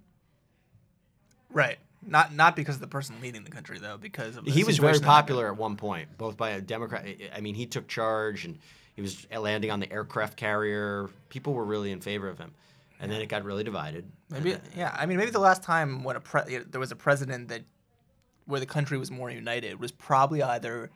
Right. 1.52 1.80
Not 2.06 2.34
not 2.34 2.56
because 2.56 2.76
of 2.76 2.82
the 2.82 2.88
person 2.88 3.16
leading 3.22 3.44
the 3.46 3.50
country 3.52 3.80
though, 3.80 3.98
because 3.98 4.36
of 4.36 4.44
the 4.46 4.52
he 4.52 4.64
was 4.64 4.78
very 4.78 4.94
situation 4.94 5.06
that 5.08 5.12
happened. 5.12 5.28
popular 5.28 5.48
at 5.52 5.58
one 5.58 5.76
point, 5.78 6.18
both 6.18 6.36
by 6.36 6.52
a 6.52 6.62
Democrat. 6.62 7.06
I 7.34 7.40
mean, 7.42 7.56
he 7.56 7.66
took 7.66 7.88
charge 7.88 8.44
and 8.46 8.60
he 8.96 9.02
was 9.02 9.28
landing 9.36 9.72
on 9.72 9.80
the 9.80 9.92
aircraft 9.92 10.38
carrier. 10.38 11.10
People 11.30 11.54
were 11.54 11.66
really 11.66 11.92
in 11.92 12.00
favor 12.00 12.30
of 12.30 12.38
him, 12.38 12.54
and 13.00 13.12
then 13.12 13.22
it 13.22 13.28
got 13.28 13.44
really 13.44 13.64
divided. 13.64 14.06
Maybe 14.30 14.54
uh, 14.54 14.60
yeah. 14.76 14.96
I 14.98 15.06
mean, 15.06 15.18
maybe 15.18 15.32
the 15.32 15.40
last 15.40 15.64
time 15.64 16.04
when 16.04 16.16
a 16.16 16.20
pre- 16.20 16.58
there 16.58 16.80
was 16.80 16.92
a 16.92 16.96
president 16.96 17.48
that 17.50 17.64
where 18.46 18.60
the 18.60 18.66
country 18.66 18.98
was 18.98 19.10
more 19.10 19.32
united 19.32 19.80
was 19.80 19.92
probably 19.92 20.44
either 20.44 20.92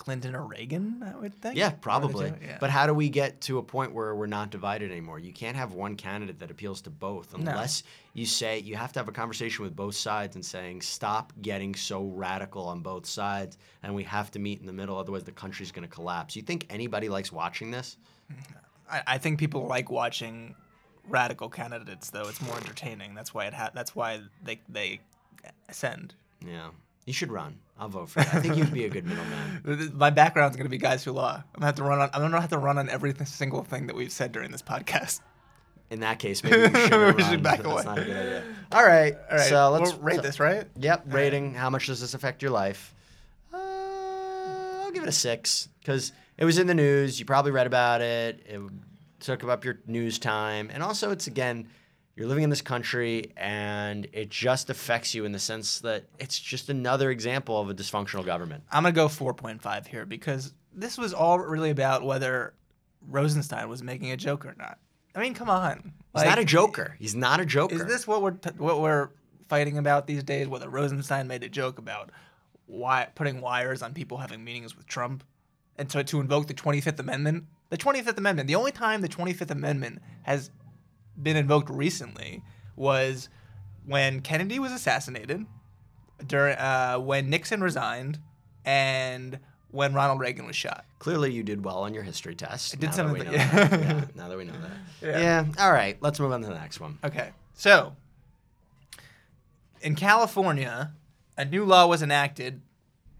Clinton 0.00 0.34
or 0.34 0.42
Reagan. 0.46 1.02
I 1.06 1.14
would 1.20 1.34
think. 1.42 1.56
Yeah, 1.56 1.66
One 1.66 1.72
of 1.74 1.78
the 1.78 1.82
probably. 1.82 2.32
yeah. 2.42 2.56
But 2.58 2.70
how 2.70 2.86
do 2.86 2.94
we 2.94 3.10
get 3.10 3.40
to 3.42 3.58
a 3.58 3.62
point 3.62 3.92
where 3.92 4.14
we're 4.14 4.26
not 4.26 4.48
divided 4.50 4.90
anymore? 4.90 5.18
You 5.18 5.32
can't 5.32 5.56
have 5.56 5.74
one 5.74 5.94
candidate 5.94 6.38
that 6.38 6.50
appeals 6.50 6.80
to 6.82 6.90
both 6.90 7.34
unless 7.34 7.82
you 8.14 8.24
say 8.24 8.58
you 8.60 8.76
have 8.76 8.92
to 8.94 8.98
have 8.98 9.08
a 9.08 9.12
conversation 9.12 9.62
with 9.62 9.76
both 9.76 9.94
sides 9.94 10.36
and 10.36 10.44
saying 10.44 10.80
stop 10.80 11.34
getting 11.42 11.74
so 11.74 12.04
radical 12.06 12.64
on 12.66 12.80
both 12.80 13.04
sides 13.04 13.58
and 13.82 13.94
we 13.94 14.02
have 14.04 14.30
to 14.30 14.38
meet 14.38 14.58
in 14.60 14.66
the 14.66 14.72
middle 14.72 14.96
otherwise 14.98 15.22
the 15.24 15.32
country's 15.32 15.70
going 15.70 15.86
to 15.86 15.94
collapse. 15.94 16.34
You 16.34 16.40
think 16.42 16.66
anybody 16.70 17.10
likes 17.10 17.30
watching 17.30 17.70
this? 17.70 17.98
I, 18.90 19.02
I 19.06 19.18
think 19.18 19.38
people 19.38 19.66
like 19.66 19.90
watching 19.90 20.54
radical 21.08 21.50
candidates 21.50 22.08
though. 22.08 22.26
It's 22.26 22.40
more 22.40 22.56
entertaining. 22.56 23.14
That's 23.14 23.34
why 23.34 23.44
it 23.46 23.52
ha- 23.54 23.70
That's 23.74 23.94
why 23.94 24.22
they 24.42 24.60
they 24.66 25.00
ascend. 25.68 26.14
Yeah. 26.44 26.70
You 27.06 27.12
should 27.12 27.30
run. 27.32 27.58
I'll 27.80 27.88
vote 27.88 28.10
for 28.10 28.20
you. 28.20 28.26
I 28.30 28.40
think 28.40 28.56
you'd 28.56 28.72
be 28.74 28.84
a 28.84 28.90
good 28.90 29.06
middleman. 29.06 29.92
My 29.96 30.10
background's 30.10 30.56
gonna 30.56 30.68
be 30.68 30.76
guys 30.78 31.02
who 31.02 31.12
law. 31.12 31.36
I'm 31.36 31.42
gonna 31.54 31.66
have 31.66 31.76
to 31.76 31.82
run 31.82 31.98
on. 31.98 32.10
I'm 32.12 32.20
gonna 32.20 32.38
have 32.40 32.50
to 32.50 32.58
run 32.58 32.76
on 32.76 32.90
every 32.90 33.14
single 33.24 33.64
thing 33.64 33.86
that 33.86 33.96
we've 33.96 34.12
said 34.12 34.32
during 34.32 34.50
this 34.50 34.60
podcast. 34.62 35.20
In 35.88 36.00
that 36.00 36.18
case, 36.18 36.44
maybe 36.44 36.58
we 36.58 36.64
should, 36.66 36.90
Maybe 36.90 37.16
we 37.16 37.22
should 37.24 37.42
back 37.42 37.62
That's 37.62 37.68
away. 37.72 37.82
not 37.84 37.98
a 37.98 38.04
good 38.04 38.16
idea. 38.16 38.44
All 38.72 38.84
right. 38.86 39.14
All 39.30 39.36
right. 39.38 39.48
So 39.48 39.70
let's 39.70 39.92
we'll 39.94 40.02
rate 40.02 40.16
so- 40.16 40.22
this, 40.22 40.38
right? 40.38 40.66
Yep, 40.76 41.04
rating. 41.08 41.54
How 41.54 41.70
much 41.70 41.86
does 41.86 42.00
this 42.00 42.12
affect 42.14 42.42
your 42.42 42.52
life? 42.52 42.94
Uh, 43.52 43.56
I'll 44.84 44.92
give 44.92 45.02
it 45.02 45.08
a 45.08 45.12
six 45.12 45.68
because 45.80 46.12
it 46.36 46.44
was 46.44 46.58
in 46.58 46.66
the 46.66 46.74
news. 46.74 47.18
You 47.18 47.24
probably 47.24 47.50
read 47.50 47.66
about 47.66 48.02
it. 48.02 48.44
It 48.46 48.60
took 49.20 49.42
up 49.44 49.64
your 49.64 49.80
news 49.86 50.18
time, 50.18 50.70
and 50.72 50.82
also 50.82 51.10
it's 51.10 51.26
again, 51.26 51.66
you're 52.20 52.28
living 52.28 52.44
in 52.44 52.50
this 52.50 52.60
country, 52.60 53.32
and 53.34 54.06
it 54.12 54.28
just 54.28 54.68
affects 54.68 55.14
you 55.14 55.24
in 55.24 55.32
the 55.32 55.38
sense 55.38 55.80
that 55.80 56.04
it's 56.18 56.38
just 56.38 56.68
another 56.68 57.10
example 57.10 57.58
of 57.58 57.70
a 57.70 57.74
dysfunctional 57.74 58.26
government. 58.26 58.62
I'm 58.70 58.82
gonna 58.82 58.92
go 58.92 59.08
4.5 59.08 59.86
here 59.86 60.04
because 60.04 60.52
this 60.74 60.98
was 60.98 61.14
all 61.14 61.38
really 61.38 61.70
about 61.70 62.04
whether 62.04 62.52
Rosenstein 63.08 63.70
was 63.70 63.82
making 63.82 64.10
a 64.10 64.18
joke 64.18 64.44
or 64.44 64.54
not. 64.58 64.78
I 65.14 65.20
mean, 65.20 65.32
come 65.32 65.48
on. 65.48 65.94
He's 66.14 66.24
not 66.24 66.38
a 66.38 66.44
joker. 66.44 66.94
He's 66.98 67.14
not 67.14 67.40
a 67.40 67.46
joker. 67.46 67.76
Is 67.76 67.86
this 67.86 68.06
what 68.06 68.20
we're 68.20 68.32
t- 68.32 68.50
what 68.58 68.82
we're 68.82 69.08
fighting 69.48 69.78
about 69.78 70.06
these 70.06 70.22
days? 70.22 70.46
Whether 70.46 70.68
Rosenstein 70.68 71.26
made 71.26 71.42
a 71.42 71.48
joke 71.48 71.78
about 71.78 72.10
why 72.66 73.08
putting 73.14 73.40
wires 73.40 73.80
on 73.80 73.94
people 73.94 74.18
having 74.18 74.44
meetings 74.44 74.76
with 74.76 74.86
Trump, 74.86 75.24
and 75.78 75.90
so 75.90 76.02
to 76.02 76.20
invoke 76.20 76.48
the 76.48 76.54
25th 76.54 76.98
Amendment. 76.98 77.46
The 77.70 77.78
25th 77.78 78.18
Amendment. 78.18 78.46
The 78.46 78.56
only 78.56 78.72
time 78.72 79.00
the 79.00 79.08
25th 79.08 79.50
Amendment 79.50 80.02
has 80.24 80.50
been 81.22 81.36
invoked 81.36 81.70
recently 81.70 82.42
was 82.76 83.28
when 83.86 84.20
Kennedy 84.20 84.58
was 84.58 84.72
assassinated, 84.72 85.46
during 86.26 86.56
uh, 86.56 86.98
when 86.98 87.30
Nixon 87.30 87.62
resigned, 87.62 88.18
and 88.64 89.38
when 89.70 89.94
Ronald 89.94 90.20
Reagan 90.20 90.46
was 90.46 90.56
shot. 90.56 90.84
Clearly, 90.98 91.32
you 91.32 91.42
did 91.42 91.64
well 91.64 91.78
on 91.78 91.94
your 91.94 92.02
history 92.02 92.34
test. 92.34 92.74
I 92.74 92.78
did 92.78 92.90
now 92.90 92.92
some 92.92 93.06
that 93.08 93.12
of 93.12 93.18
we 93.18 93.24
know 93.24 93.32
yeah. 93.32 93.50
that. 93.68 93.80
Yeah, 93.80 94.04
now 94.14 94.28
that 94.28 94.36
we 94.36 94.44
know 94.44 94.52
that. 94.52 94.70
Yeah. 95.02 95.18
yeah. 95.18 95.46
All 95.58 95.72
right. 95.72 95.96
Let's 96.02 96.20
move 96.20 96.32
on 96.32 96.42
to 96.42 96.48
the 96.48 96.54
next 96.54 96.78
one. 96.78 96.98
Okay. 97.02 97.30
So, 97.54 97.96
in 99.80 99.94
California, 99.94 100.92
a 101.38 101.44
new 101.44 101.64
law 101.64 101.86
was 101.86 102.02
enacted 102.02 102.60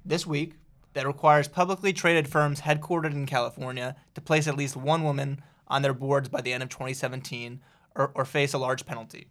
this 0.05 0.27
week 0.27 0.55
that 0.93 1.07
requires 1.07 1.49
publicly 1.49 1.93
traded 1.93 2.29
firms 2.29 2.63
headquartered 2.63 3.13
in 3.13 3.25
California 3.25 3.97
to 4.15 4.21
place 4.21 4.47
at 4.47 4.57
least 4.57 4.77
one 4.77 5.05
woman 5.05 5.41
on 5.69 5.83
their 5.83 5.95
boards 5.95 6.29
by 6.29 6.41
the 6.41 6.53
end 6.53 6.63
of 6.63 6.69
2017 6.69 7.61
or, 7.97 8.11
or 8.15 8.25
face 8.25 8.53
a 8.53 8.59
large 8.59 8.87
penalty. 8.87 9.29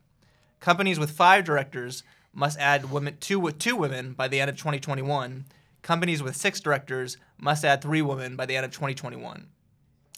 Companies 0.59 0.99
with 0.99 1.11
five 1.11 1.43
directors 1.43 2.03
must 2.33 2.59
add 2.59 2.91
women, 2.91 3.17
two, 3.19 3.49
two 3.51 3.75
women 3.75 4.13
by 4.13 4.27
the 4.27 4.39
end 4.39 4.49
of 4.49 4.57
2021. 4.57 5.45
Companies 5.81 6.21
with 6.21 6.35
six 6.35 6.59
directors 6.59 7.17
must 7.37 7.63
add 7.63 7.81
three 7.81 8.01
women 8.01 8.35
by 8.35 8.45
the 8.45 8.55
end 8.55 8.65
of 8.65 8.71
2021. 8.71 9.47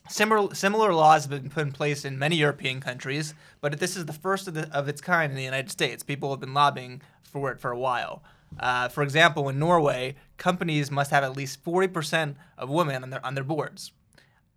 Similar, 0.10 0.56
similar 0.56 0.94
laws 0.94 1.24
have 1.26 1.42
been 1.42 1.50
put 1.50 1.68
in 1.68 1.72
place 1.72 2.04
in 2.04 2.18
many 2.18 2.36
European 2.36 2.82
countries, 2.82 3.34
but 3.62 3.80
this 3.80 3.96
is 3.96 4.06
the 4.06 4.14
first 4.14 4.48
of, 4.48 4.56
the, 4.56 4.70
of 4.76 4.90
its 4.90 5.00
kind 5.00 5.32
in 5.32 5.38
the 5.38 5.44
United 5.44 5.72
States. 5.72 6.04
People 6.04 6.32
have 6.32 6.40
been 6.40 6.54
lobbying 6.54 7.02
for 7.22 7.52
it 7.52 7.60
for 7.60 7.72
a 7.72 7.78
while. 7.78 8.24
Uh, 8.60 8.90
for 8.90 9.04
example, 9.04 9.48
in 9.48 9.60
Norway, 9.60 10.16
companies 10.38 10.92
must 10.92 11.12
have 11.12 11.24
at 11.24 11.38
least 11.38 11.64
40% 11.64 12.36
of 12.58 12.70
women 12.70 13.04
on 13.04 13.10
their, 13.12 13.26
on 13.26 13.36
their 13.36 13.44
boards. 13.44 13.92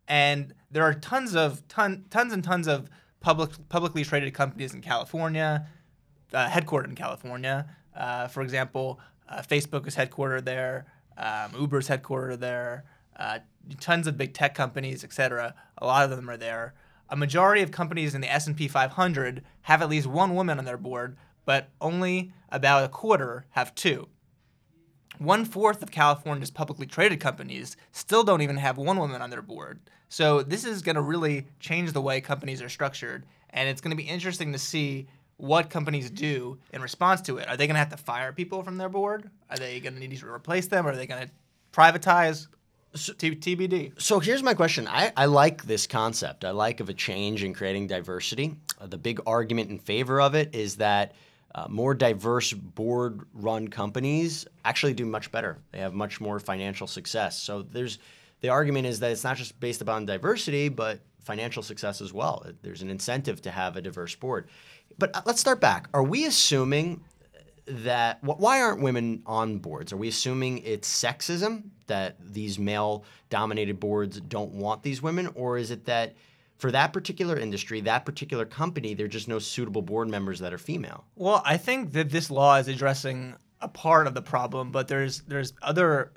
And 0.09 0.55
there 0.71 0.83
are 0.83 0.95
tons 0.95 1.37
of 1.37 1.67
ton, 1.69 2.07
tons 2.11 2.33
and 2.33 2.43
tons 2.43 2.67
of 2.67 2.91
public, 3.25 3.51
publicly 3.71 4.05
traded 4.05 4.35
companies 4.35 4.75
in 4.75 4.83
California, 4.83 5.67
uh, 6.35 6.49
headquartered 6.49 6.89
in 6.89 6.95
California. 6.95 7.67
Uh, 7.97 8.29
for 8.29 8.43
example, 8.43 9.01
uh, 9.29 9.41
Facebook 9.41 9.87
is 9.89 9.97
headquartered 9.97 10.45
there. 10.45 10.87
Um, 11.17 11.53
Uber's 11.59 11.89
headquartered 11.89 12.41
there. 12.41 12.85
Uh, 13.19 13.39
tons 13.81 14.07
of 14.07 14.19
big 14.19 14.35
tech 14.35 14.55
companies, 14.55 15.03
etc. 15.03 15.55
A 15.79 15.87
lot 15.87 16.05
of 16.05 16.11
them 16.11 16.29
are 16.29 16.37
there. 16.37 16.75
A 17.09 17.17
majority 17.17 17.63
of 17.63 17.71
companies 17.71 18.15
in 18.15 18.21
the 18.21 18.31
S&P 18.31 18.69
500 18.69 19.43
have 19.63 19.81
at 19.81 19.89
least 19.89 20.07
one 20.07 20.35
woman 20.35 20.59
on 20.59 20.67
their 20.67 20.77
board, 20.77 21.17
but 21.47 21.71
only 21.81 22.33
about 22.51 22.85
a 22.85 22.89
quarter 22.89 23.47
have 23.51 23.75
two. 23.75 24.09
One 25.19 25.45
fourth 25.47 25.83
of 25.83 25.91
California's 25.91 26.51
publicly 26.51 26.87
traded 26.87 27.21
companies 27.21 27.77
still 27.93 28.25
don't 28.25 28.43
even 28.43 28.57
have 28.57 28.77
one 28.77 28.99
woman 28.99 29.23
on 29.23 29.31
their 29.31 29.43
board. 29.43 29.81
So 30.15 30.45
this 30.45 30.65
is 30.65 30.81
going 30.81 30.95
to 30.95 31.03
really 31.03 31.49
change 31.59 31.91
the 31.91 32.01
way 32.01 32.21
companies 32.21 32.63
are 32.63 32.69
structured, 32.69 33.27
and 33.51 33.69
it's 33.69 33.81
going 33.81 33.91
to 33.91 33.97
be 33.97 34.09
interesting 34.09 34.53
to 34.53 34.61
see 34.61 35.09
what 35.39 35.71
companies 35.71 36.09
do 36.09 36.57
in 36.73 36.83
response 36.83 37.21
to 37.23 37.39
it. 37.39 37.49
Are 37.49 37.57
they 37.57 37.67
going 37.67 37.75
to 37.75 37.81
have 37.81 37.89
to 37.89 37.97
fire 37.97 38.33
people 38.33 38.63
from 38.63 38.77
their 38.77 38.89
board? 38.89 39.29
Are 39.51 39.57
they 39.57 39.81
going 39.81 39.95
to 39.95 39.99
need 39.99 40.17
to 40.17 40.29
replace 40.29 40.69
them? 40.69 40.87
Are 40.87 40.95
they 40.95 41.09
going 41.09 41.27
to 41.27 41.31
privatize? 41.73 42.47
T- 42.95 43.35
TBD. 43.35 44.01
So 44.01 44.21
here's 44.21 44.45
my 44.45 44.55
question. 44.55 44.87
I, 44.87 45.13
I 45.17 45.25
like 45.25 45.65
this 45.65 45.89
concept. 45.89 46.45
I 46.45 46.53
like 46.53 46.79
of 46.79 46.89
a 46.89 46.95
change 46.95 47.43
in 47.43 47.53
creating 47.53 47.89
diversity. 47.89 48.55
Uh, 48.81 48.87
the 48.87 48.99
big 48.99 49.21
argument 49.27 49.71
in 49.71 49.81
favor 49.81 50.21
of 50.21 50.37
it 50.37 50.55
is 50.55 50.77
that 50.77 51.17
uh, 51.57 51.67
more 51.69 51.93
diverse 51.93 52.53
board 52.53 53.23
run 53.33 53.67
companies 53.67 54.47
actually 54.65 54.95
do 54.95 55.07
much 55.07 55.33
better. 55.33 55.59
They 55.73 55.81
have 55.81 55.93
much 55.93 56.21
more 56.21 56.39
financial 56.39 56.87
success. 56.87 57.37
So 57.43 57.63
there's 57.63 57.99
the 58.45 58.51
argument 58.51 58.87
is 58.87 59.01
that 59.01 59.11
it's 59.11 59.25
not 59.25 59.39
just 59.39 59.59
based 59.59 59.81
upon 59.81 60.05
diversity, 60.05 60.69
but 60.69 61.01
financial 61.23 61.63
success 61.63 62.03
as 62.03 62.13
well. 62.13 62.45
There's 62.61 62.83
an 62.83 62.91
incentive 62.91 63.41
to 63.41 63.51
have 63.51 63.75
a 63.77 63.81
diverse 63.81 64.15
board. 64.15 64.51
But 64.99 65.17
uh, 65.17 65.23
let's 65.25 65.41
start 65.41 65.63
back. 65.63 65.89
Are 65.95 66.03
we 66.03 66.27
assuming 66.27 67.03
that 67.67 68.23
why 68.23 68.61
aren't 68.61 68.83
women 68.83 69.23
on 69.25 69.61
boards? 69.61 69.95
Are 69.95 69.97
we 69.97 70.09
assuming 70.09 70.59
it's 70.59 70.87
sexism 70.87 71.71
that 71.87 72.17
these 72.21 72.59
male 72.59 73.07
dominated 73.31 73.81
boards 73.81 74.21
don't 74.21 74.53
want 74.53 74.83
these 74.83 75.01
women 75.01 75.31
or 75.35 75.57
is 75.57 75.71
it 75.71 75.87
that 75.87 76.15
for 76.59 76.71
that 76.71 76.93
particular 76.93 77.39
industry, 77.39 77.81
that 77.81 78.05
particular 78.05 78.45
company, 78.45 78.93
there 78.93 79.07
are 79.07 79.09
just 79.09 79.27
no 79.27 79.39
suitable 79.39 79.81
board 79.81 80.11
members 80.11 80.39
that 80.41 80.53
are 80.53 80.59
female? 80.59 81.07
Well, 81.17 81.41
I 81.47 81.57
think 81.57 81.93
that 81.93 82.11
this 82.11 82.31
law 82.31 82.57
is 82.57 82.69
addressing 82.69 83.37
a 83.63 83.69
part 83.69 84.07
of 84.07 84.13
the 84.13 84.21
problem, 84.21 84.71
but 84.71 84.87
there's 84.87 85.23
there's 85.23 85.55
other 85.63 86.13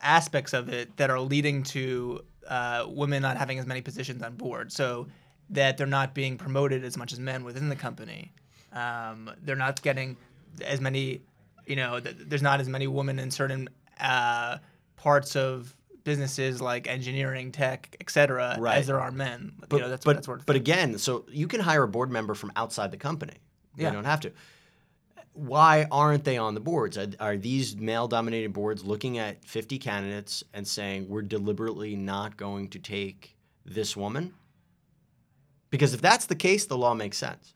aspects 0.00 0.52
of 0.52 0.68
it 0.68 0.96
that 0.96 1.10
are 1.10 1.20
leading 1.20 1.62
to 1.64 2.20
uh, 2.48 2.86
women 2.88 3.22
not 3.22 3.36
having 3.36 3.58
as 3.58 3.66
many 3.66 3.80
positions 3.80 4.22
on 4.22 4.34
board. 4.36 4.72
So 4.72 5.06
that 5.50 5.76
they're 5.76 5.86
not 5.86 6.14
being 6.14 6.38
promoted 6.38 6.84
as 6.84 6.96
much 6.96 7.12
as 7.12 7.18
men 7.20 7.44
within 7.44 7.68
the 7.68 7.76
company. 7.76 8.32
Um, 8.72 9.30
they're 9.42 9.54
not 9.56 9.82
getting 9.82 10.16
as 10.64 10.80
many, 10.80 11.20
you 11.66 11.76
know, 11.76 12.00
th- 12.00 12.16
there's 12.18 12.42
not 12.42 12.60
as 12.60 12.68
many 12.68 12.86
women 12.86 13.18
in 13.18 13.30
certain 13.30 13.68
uh, 14.00 14.58
parts 14.96 15.36
of 15.36 15.76
businesses 16.04 16.60
like 16.60 16.88
engineering, 16.88 17.52
tech, 17.52 17.96
etc., 18.00 18.56
Right. 18.58 18.78
as 18.78 18.86
there 18.86 19.00
are 19.00 19.10
men. 19.10 19.52
But, 19.68 19.76
you 19.76 19.82
know, 19.82 19.88
that's 19.90 20.04
but, 20.04 20.16
that 20.16 20.24
sort 20.24 20.46
but 20.46 20.56
again, 20.56 20.98
so 20.98 21.26
you 21.28 21.46
can 21.46 21.60
hire 21.60 21.82
a 21.82 21.88
board 21.88 22.10
member 22.10 22.34
from 22.34 22.50
outside 22.56 22.90
the 22.90 22.96
company. 22.96 23.34
Yeah. 23.76 23.88
You 23.88 23.94
don't 23.94 24.04
have 24.04 24.20
to. 24.20 24.32
Why 25.34 25.86
aren't 25.90 26.24
they 26.24 26.36
on 26.36 26.54
the 26.54 26.60
boards? 26.60 26.98
Are, 26.98 27.06
are 27.18 27.36
these 27.36 27.76
male 27.76 28.06
dominated 28.06 28.52
boards 28.52 28.84
looking 28.84 29.18
at 29.18 29.44
50 29.44 29.78
candidates 29.78 30.44
and 30.52 30.66
saying, 30.66 31.08
we're 31.08 31.22
deliberately 31.22 31.96
not 31.96 32.36
going 32.36 32.68
to 32.70 32.78
take 32.78 33.36
this 33.64 33.96
woman? 33.96 34.34
Because 35.70 35.94
if 35.94 36.02
that's 36.02 36.26
the 36.26 36.34
case, 36.34 36.66
the 36.66 36.76
law 36.76 36.92
makes 36.92 37.16
sense. 37.16 37.54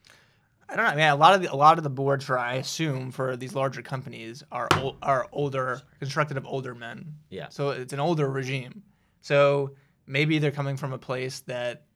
I 0.69 0.75
don't 0.75 0.85
know. 0.85 0.91
I 0.91 0.95
mean, 0.95 1.05
a 1.05 1.15
lot 1.15 1.33
of 1.33 1.41
the, 1.41 1.53
a 1.53 1.55
lot 1.55 1.77
of 1.77 1.83
the 1.83 1.89
boards 1.89 2.25
for 2.25 2.37
I 2.37 2.55
assume 2.55 3.11
for 3.11 3.37
these 3.37 3.55
larger 3.55 3.81
companies 3.81 4.43
are 4.51 4.67
ol- 4.73 4.97
are 5.01 5.27
older, 5.31 5.81
constructed 5.99 6.35
of 6.35 6.45
older 6.45 6.75
men. 6.75 7.13
Yeah. 7.29 7.47
So 7.49 7.69
it's 7.69 7.93
an 7.93 7.99
older 7.99 8.29
regime. 8.29 8.83
So 9.21 9.75
maybe 10.07 10.39
they're 10.39 10.51
coming 10.51 10.75
from 10.75 10.93
a 10.93 10.97
place 10.97 11.39
that 11.41 11.86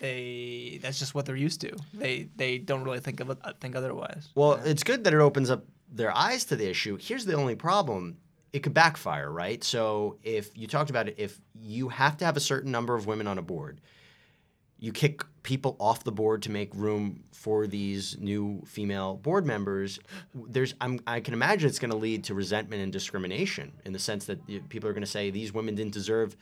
they 0.00 0.78
that's 0.82 0.98
just 0.98 1.14
what 1.14 1.26
they're 1.26 1.36
used 1.36 1.60
to. 1.62 1.76
They 1.92 2.28
they 2.36 2.58
don't 2.58 2.84
really 2.84 3.00
think 3.00 3.20
of 3.20 3.36
think 3.60 3.76
otherwise. 3.76 4.28
Well, 4.34 4.54
it's 4.64 4.82
good 4.82 5.04
that 5.04 5.14
it 5.14 5.20
opens 5.20 5.50
up 5.50 5.64
their 5.90 6.14
eyes 6.16 6.44
to 6.46 6.56
the 6.56 6.68
issue. 6.68 6.98
Here's 7.00 7.24
the 7.24 7.34
only 7.34 7.54
problem. 7.54 8.18
It 8.52 8.62
could 8.62 8.74
backfire, 8.74 9.30
right? 9.30 9.62
So 9.64 10.18
if 10.22 10.56
you 10.56 10.66
talked 10.66 10.90
about 10.90 11.08
it, 11.08 11.16
if 11.18 11.40
you 11.60 11.88
have 11.88 12.16
to 12.18 12.24
have 12.24 12.36
a 12.36 12.40
certain 12.40 12.70
number 12.70 12.94
of 12.94 13.06
women 13.06 13.26
on 13.26 13.38
a 13.38 13.42
board, 13.42 13.80
you 14.78 14.92
kick 14.92 15.24
people 15.42 15.76
off 15.80 16.04
the 16.04 16.12
board 16.12 16.42
to 16.42 16.50
make 16.50 16.74
room 16.74 17.24
for 17.32 17.66
these 17.66 18.18
new 18.18 18.62
female 18.66 19.16
board 19.16 19.46
members. 19.46 19.98
There's, 20.34 20.74
I'm, 20.80 21.00
I 21.06 21.20
can 21.20 21.34
imagine 21.34 21.68
it's 21.68 21.78
going 21.78 21.90
to 21.90 21.96
lead 21.96 22.24
to 22.24 22.34
resentment 22.34 22.82
and 22.82 22.92
discrimination 22.92 23.72
in 23.84 23.92
the 23.92 23.98
sense 23.98 24.26
that 24.26 24.68
people 24.68 24.88
are 24.88 24.92
going 24.92 25.04
to 25.04 25.10
say 25.10 25.30
these 25.30 25.52
women 25.52 25.74
didn't 25.74 25.94
deserve 25.94 26.36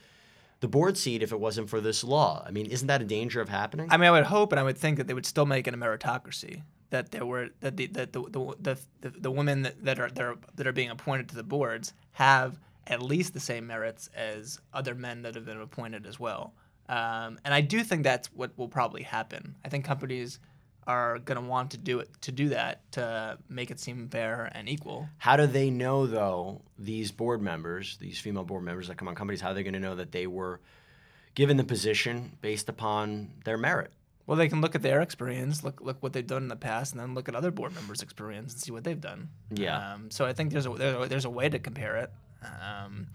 the 0.63 0.67
board 0.69 0.97
seat 0.97 1.21
if 1.21 1.33
it 1.33 1.41
wasn't 1.41 1.69
for 1.69 1.81
this 1.81 2.05
law. 2.05 2.41
I 2.47 2.51
mean, 2.51 2.67
isn't 2.67 2.87
that 2.87 3.01
a 3.01 3.03
danger 3.03 3.41
of 3.41 3.49
happening? 3.49 3.89
I 3.91 3.97
mean, 3.97 4.07
I 4.07 4.11
would 4.11 4.23
hope 4.23 4.53
and 4.53 4.59
I 4.61 4.63
would 4.63 4.77
think 4.77 4.97
that 4.97 5.07
they 5.07 5.13
would 5.13 5.25
still 5.25 5.45
make 5.45 5.67
it 5.67 5.73
a 5.73 5.77
meritocracy. 5.77 6.61
That 6.89 7.11
there 7.11 7.25
were 7.25 7.49
that 7.59 7.75
the 7.75 7.87
that 7.87 8.13
the 8.13 8.21
the 8.21 8.55
the, 8.61 8.79
the, 9.01 9.09
the 9.09 9.31
women 9.31 9.63
that, 9.63 9.83
that 9.83 9.99
are 9.99 10.09
that 10.09 10.23
are 10.23 10.37
that 10.55 10.65
are 10.65 10.71
being 10.71 10.89
appointed 10.89 11.27
to 11.29 11.35
the 11.35 11.43
boards 11.43 11.93
have 12.13 12.61
at 12.87 13.01
least 13.01 13.33
the 13.33 13.41
same 13.41 13.67
merits 13.67 14.09
as 14.15 14.57
other 14.73 14.95
men 14.95 15.21
that 15.23 15.35
have 15.35 15.45
been 15.45 15.59
appointed 15.59 16.05
as 16.05 16.17
well. 16.17 16.53
Um, 16.87 17.39
and 17.43 17.53
I 17.53 17.59
do 17.59 17.83
think 17.83 18.03
that's 18.03 18.27
what 18.27 18.57
will 18.57 18.69
probably 18.69 19.03
happen. 19.03 19.55
I 19.65 19.67
think 19.67 19.83
companies 19.83 20.39
are 20.87 21.19
going 21.19 21.41
to 21.41 21.47
want 21.47 21.71
to 21.71 21.77
do 21.77 21.99
it 21.99 22.09
to 22.21 22.31
do 22.31 22.49
that 22.49 22.91
to 22.93 23.37
make 23.49 23.71
it 23.71 23.79
seem 23.79 24.07
fair 24.09 24.51
and 24.53 24.67
equal. 24.67 25.07
How 25.17 25.37
do 25.37 25.47
they 25.47 25.69
know, 25.69 26.07
though, 26.07 26.61
these 26.77 27.11
board 27.11 27.41
members, 27.41 27.97
these 27.97 28.19
female 28.19 28.43
board 28.43 28.63
members 28.63 28.87
that 28.87 28.97
come 28.97 29.07
on 29.07 29.15
companies, 29.15 29.41
how 29.41 29.51
are 29.51 29.53
they 29.53 29.63
going 29.63 29.73
to 29.73 29.79
know 29.79 29.95
that 29.95 30.11
they 30.11 30.27
were 30.27 30.59
given 31.35 31.57
the 31.57 31.63
position 31.63 32.37
based 32.41 32.69
upon 32.69 33.31
their 33.43 33.57
merit? 33.57 33.91
Well, 34.25 34.37
they 34.37 34.47
can 34.47 34.61
look 34.61 34.73
at 34.73 34.81
their 34.81 35.01
experience, 35.01 35.63
look 35.63 35.81
look 35.81 35.97
what 36.01 36.13
they've 36.13 36.25
done 36.25 36.43
in 36.43 36.47
the 36.47 36.55
past, 36.55 36.93
and 36.93 37.01
then 37.01 37.13
look 37.13 37.27
at 37.27 37.35
other 37.35 37.51
board 37.51 37.75
members' 37.75 38.01
experience 38.01 38.53
and 38.53 38.61
see 38.61 38.71
what 38.71 38.85
they've 38.85 38.99
done. 38.99 39.27
Yeah. 39.51 39.95
Um, 39.95 40.11
so 40.11 40.25
I 40.25 40.31
think 40.31 40.51
there's 40.51 40.65
a 40.65 40.69
there's 40.69 41.05
a, 41.05 41.09
there's 41.09 41.25
a 41.25 41.29
way 41.29 41.49
to 41.49 41.59
compare 41.59 41.97
it, 41.97 42.11
um, 42.41 43.07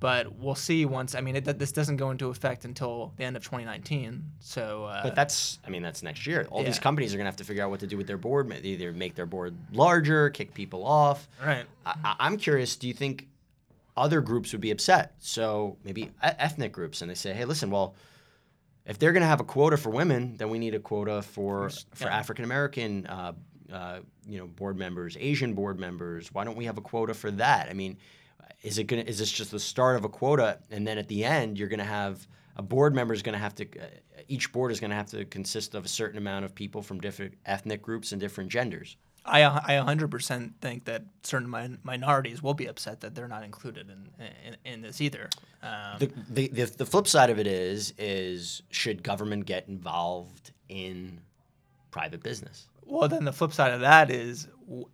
but 0.00 0.34
we'll 0.36 0.54
see 0.54 0.86
once. 0.86 1.14
I 1.14 1.20
mean, 1.20 1.36
it, 1.36 1.58
this 1.58 1.72
doesn't 1.72 1.98
go 1.98 2.10
into 2.10 2.30
effect 2.30 2.64
until 2.64 3.12
the 3.16 3.24
end 3.24 3.36
of 3.36 3.44
2019. 3.44 4.24
So. 4.40 4.84
Uh, 4.84 5.02
But 5.02 5.14
that's, 5.14 5.58
I 5.64 5.70
mean, 5.70 5.82
that's 5.82 6.02
next 6.02 6.26
year. 6.26 6.48
All 6.50 6.64
these 6.64 6.78
companies 6.78 7.12
are 7.14 7.18
going 7.18 7.26
to 7.26 7.30
have 7.30 7.36
to 7.36 7.44
figure 7.44 7.62
out 7.62 7.70
what 7.70 7.80
to 7.80 7.86
do 7.86 7.96
with 7.96 8.06
their 8.06 8.18
board. 8.18 8.50
Either 8.64 8.92
make 8.92 9.14
their 9.14 9.26
board 9.26 9.54
larger, 9.72 10.30
kick 10.30 10.54
people 10.54 10.84
off. 10.84 11.28
right. 11.44 11.66
I, 11.84 12.16
I'm 12.18 12.38
curious. 12.38 12.76
Do 12.76 12.88
you 12.88 12.94
think 12.94 13.28
other 13.96 14.22
groups 14.22 14.52
would 14.52 14.62
be 14.62 14.70
upset? 14.70 15.14
So 15.18 15.76
maybe 15.84 16.10
ethnic 16.22 16.72
groups, 16.72 17.02
and 17.02 17.10
they 17.10 17.14
say, 17.14 17.34
"Hey, 17.34 17.44
listen, 17.44 17.70
well, 17.70 17.94
if 18.86 18.98
they're 18.98 19.12
going 19.12 19.22
to 19.22 19.26
have 19.26 19.40
a 19.40 19.44
quota 19.44 19.76
for 19.76 19.90
women, 19.90 20.36
then 20.38 20.48
we 20.48 20.58
need 20.58 20.74
a 20.74 20.80
quota 20.80 21.22
for 21.22 21.70
for 21.94 22.04
yeah. 22.08 22.16
African 22.16 22.44
American, 22.44 23.06
uh, 23.06 23.32
uh, 23.70 24.00
you 24.26 24.38
know, 24.38 24.46
board 24.46 24.78
members, 24.78 25.16
Asian 25.20 25.54
board 25.54 25.78
members. 25.78 26.32
Why 26.32 26.44
don't 26.44 26.56
we 26.56 26.64
have 26.64 26.78
a 26.78 26.80
quota 26.80 27.14
for 27.14 27.30
that? 27.32 27.68
I 27.68 27.74
mean, 27.74 27.98
is 28.62 28.78
it 28.78 28.84
going? 28.84 29.06
Is 29.06 29.18
this 29.18 29.30
just 29.30 29.50
the 29.50 29.60
start 29.60 29.96
of 29.96 30.04
a 30.04 30.08
quota, 30.08 30.58
and 30.70 30.86
then 30.86 30.98
at 30.98 31.08
the 31.08 31.24
end, 31.24 31.58
you're 31.58 31.68
going 31.68 31.78
to 31.78 31.84
have 31.84 32.26
a 32.56 32.62
board 32.62 32.94
member 32.94 33.14
is 33.14 33.22
going 33.22 33.34
to 33.34 33.38
have 33.38 33.54
to. 33.56 33.64
Uh, 33.64 33.86
each 34.28 34.52
board 34.52 34.70
is 34.70 34.80
going 34.80 34.90
to 34.90 34.96
have 34.96 35.10
to 35.10 35.24
consist 35.24 35.74
of 35.74 35.84
a 35.84 35.88
certain 35.88 36.18
amount 36.18 36.44
of 36.44 36.54
people 36.54 36.82
from 36.82 37.00
different 37.00 37.34
ethnic 37.46 37.82
groups 37.82 38.12
and 38.12 38.20
different 38.20 38.50
genders. 38.50 38.96
I 39.24 39.44
I 39.44 39.82
100% 39.84 40.52
think 40.60 40.84
that 40.86 41.04
certain 41.22 41.50
min- 41.50 41.78
minorities 41.82 42.42
will 42.42 42.54
be 42.54 42.66
upset 42.66 43.00
that 43.00 43.14
they're 43.14 43.28
not 43.28 43.44
included 43.44 43.90
in 43.90 44.08
in, 44.44 44.56
in 44.64 44.80
this 44.82 45.00
either. 45.00 45.28
Um, 45.62 45.98
the, 45.98 46.10
the, 46.28 46.48
the, 46.48 46.64
the 46.64 46.86
flip 46.86 47.06
side 47.06 47.30
of 47.30 47.38
it 47.38 47.46
is 47.46 47.92
is 47.98 48.62
should 48.70 49.02
government 49.02 49.46
get 49.46 49.68
involved 49.68 50.52
in 50.68 51.20
private 51.90 52.22
business 52.22 52.68
Well, 52.86 53.08
then 53.08 53.24
the 53.24 53.32
flip 53.32 53.52
side 53.52 53.72
of 53.72 53.80
that 53.80 54.10
is, 54.10 54.46
w- 54.66 54.86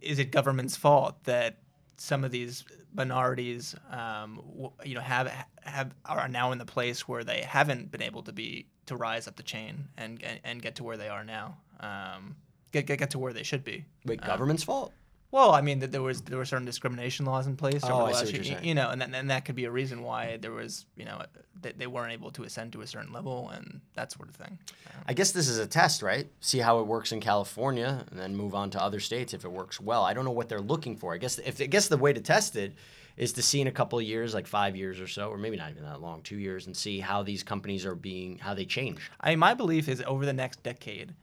is 0.00 0.18
it 0.18 0.30
government's 0.30 0.76
fault 0.76 1.22
that 1.24 1.58
some 1.96 2.24
of 2.24 2.30
these 2.30 2.64
minorities, 2.94 3.74
um, 3.90 4.36
w- 4.52 4.72
you 4.84 4.94
know, 4.94 5.00
have 5.00 5.32
have 5.62 5.94
are 6.04 6.28
now 6.28 6.52
in 6.52 6.58
the 6.58 6.64
place 6.64 7.08
where 7.08 7.24
they 7.24 7.40
haven't 7.42 7.90
been 7.90 8.02
able 8.02 8.22
to 8.22 8.32
be 8.32 8.66
to 8.86 8.96
rise 8.96 9.26
up 9.28 9.36
the 9.36 9.42
chain 9.42 9.88
and 9.96 10.22
and, 10.22 10.40
and 10.44 10.62
get 10.62 10.76
to 10.76 10.84
where 10.84 10.96
they 10.96 11.08
are 11.08 11.24
now, 11.24 11.56
um, 11.80 12.36
get, 12.72 12.86
get 12.86 12.98
get 12.98 13.10
to 13.10 13.18
where 13.18 13.32
they 13.32 13.42
should 13.42 13.64
be. 13.64 13.84
wait 14.04 14.20
government's 14.20 14.62
fault 14.62 14.92
Well, 15.30 15.52
I 15.52 15.60
mean, 15.60 15.80
that 15.80 15.92
there 15.92 16.02
was 16.02 16.22
there 16.22 16.38
were 16.38 16.44
certain 16.44 16.66
discrimination 16.66 17.26
laws 17.26 17.46
in 17.46 17.56
place. 17.56 17.82
Oh, 17.84 18.06
I 18.06 18.12
see 18.12 18.26
what 18.26 18.34
you're 18.34 18.44
saying. 18.44 18.64
You 18.64 18.74
know, 18.74 18.90
and 18.90 19.00
that, 19.02 19.12
and 19.12 19.30
that 19.30 19.44
could 19.44 19.56
be 19.56 19.64
a 19.64 19.70
reason 19.70 20.02
why 20.02 20.38
there 20.38 20.52
was, 20.52 20.86
you 20.96 21.04
know, 21.04 21.20
that 21.62 21.78
they 21.78 21.86
weren't 21.86 22.12
able 22.12 22.30
to 22.32 22.44
ascend 22.44 22.72
to 22.72 22.82
a 22.82 22.86
certain 22.86 23.12
level 23.12 23.50
and 23.50 23.80
that 23.94 24.12
sort 24.12 24.28
of 24.28 24.36
thing. 24.36 24.58
i 25.06 25.12
guess 25.12 25.32
this 25.32 25.48
is 25.48 25.58
a 25.58 25.66
test 25.66 26.02
right 26.02 26.28
see 26.40 26.58
how 26.58 26.80
it 26.80 26.86
works 26.86 27.12
in 27.12 27.20
california 27.20 28.04
and 28.10 28.20
then 28.20 28.36
move 28.36 28.54
on 28.54 28.70
to 28.70 28.80
other 28.82 29.00
states 29.00 29.32
if 29.34 29.44
it 29.44 29.50
works 29.50 29.80
well 29.80 30.02
i 30.02 30.12
don't 30.12 30.24
know 30.24 30.30
what 30.30 30.48
they're 30.48 30.60
looking 30.60 30.96
for 30.96 31.14
i 31.14 31.18
guess 31.18 31.38
if 31.38 31.60
i 31.60 31.66
guess 31.66 31.88
the 31.88 31.96
way 31.96 32.12
to 32.12 32.20
test 32.20 32.56
it 32.56 32.74
is 33.16 33.32
to 33.32 33.42
see 33.42 33.60
in 33.60 33.66
a 33.66 33.72
couple 33.72 33.98
of 33.98 34.04
years 34.04 34.34
like 34.34 34.46
five 34.46 34.76
years 34.76 35.00
or 35.00 35.06
so 35.08 35.30
or 35.30 35.38
maybe 35.38 35.56
not 35.56 35.70
even 35.70 35.82
that 35.82 36.00
long 36.00 36.20
two 36.22 36.38
years 36.38 36.66
and 36.66 36.76
see 36.76 37.00
how 37.00 37.22
these 37.22 37.42
companies 37.42 37.86
are 37.86 37.94
being 37.94 38.38
how 38.38 38.52
they 38.54 38.64
change 38.64 39.10
I 39.20 39.30
mean, 39.30 39.38
my 39.38 39.54
belief 39.54 39.88
is 39.88 40.02
over 40.06 40.26
the 40.26 40.32
next 40.34 40.62
decade, 40.62 41.14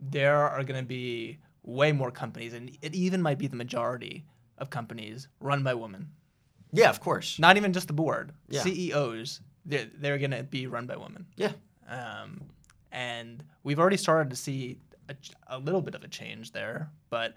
there 0.00 0.36
are 0.48 0.62
going 0.64 0.80
to 0.80 0.86
be 0.86 1.38
way 1.74 1.92
more 1.92 2.10
companies, 2.10 2.52
and 2.54 2.70
it 2.82 2.94
even 2.94 3.22
might 3.22 3.38
be 3.38 3.46
the 3.46 3.56
majority 3.56 4.24
of 4.58 4.70
companies 4.70 5.28
run 5.40 5.62
by 5.62 5.74
women. 5.74 6.08
yeah 6.72 6.90
of 6.90 7.00
course 7.00 7.38
Not 7.38 7.56
even 7.56 7.72
just 7.72 7.86
the 7.86 7.92
board. 7.94 8.32
Yeah. 8.48 8.62
CEOs, 8.62 9.40
they're, 9.64 9.88
they're 9.98 10.18
going 10.18 10.30
to 10.32 10.42
be 10.44 10.66
run 10.66 10.86
by 10.86 10.96
women. 10.96 11.26
yeah 11.36 11.52
Um, 11.88 12.40
and 12.92 13.42
we've 13.62 13.78
already 13.78 13.96
started 13.96 14.30
to 14.30 14.36
see 14.36 14.78
a, 15.08 15.14
a 15.48 15.58
little 15.58 15.80
bit 15.82 15.94
of 15.94 16.02
a 16.04 16.08
change 16.08 16.52
there, 16.52 16.90
but 17.08 17.34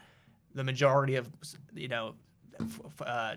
the 0.56 0.64
majority 0.64 1.16
of 1.16 1.28
you 1.74 1.88
know 1.88 2.16
f- 2.60 2.82
f- 2.86 3.02
uh, 3.08 3.36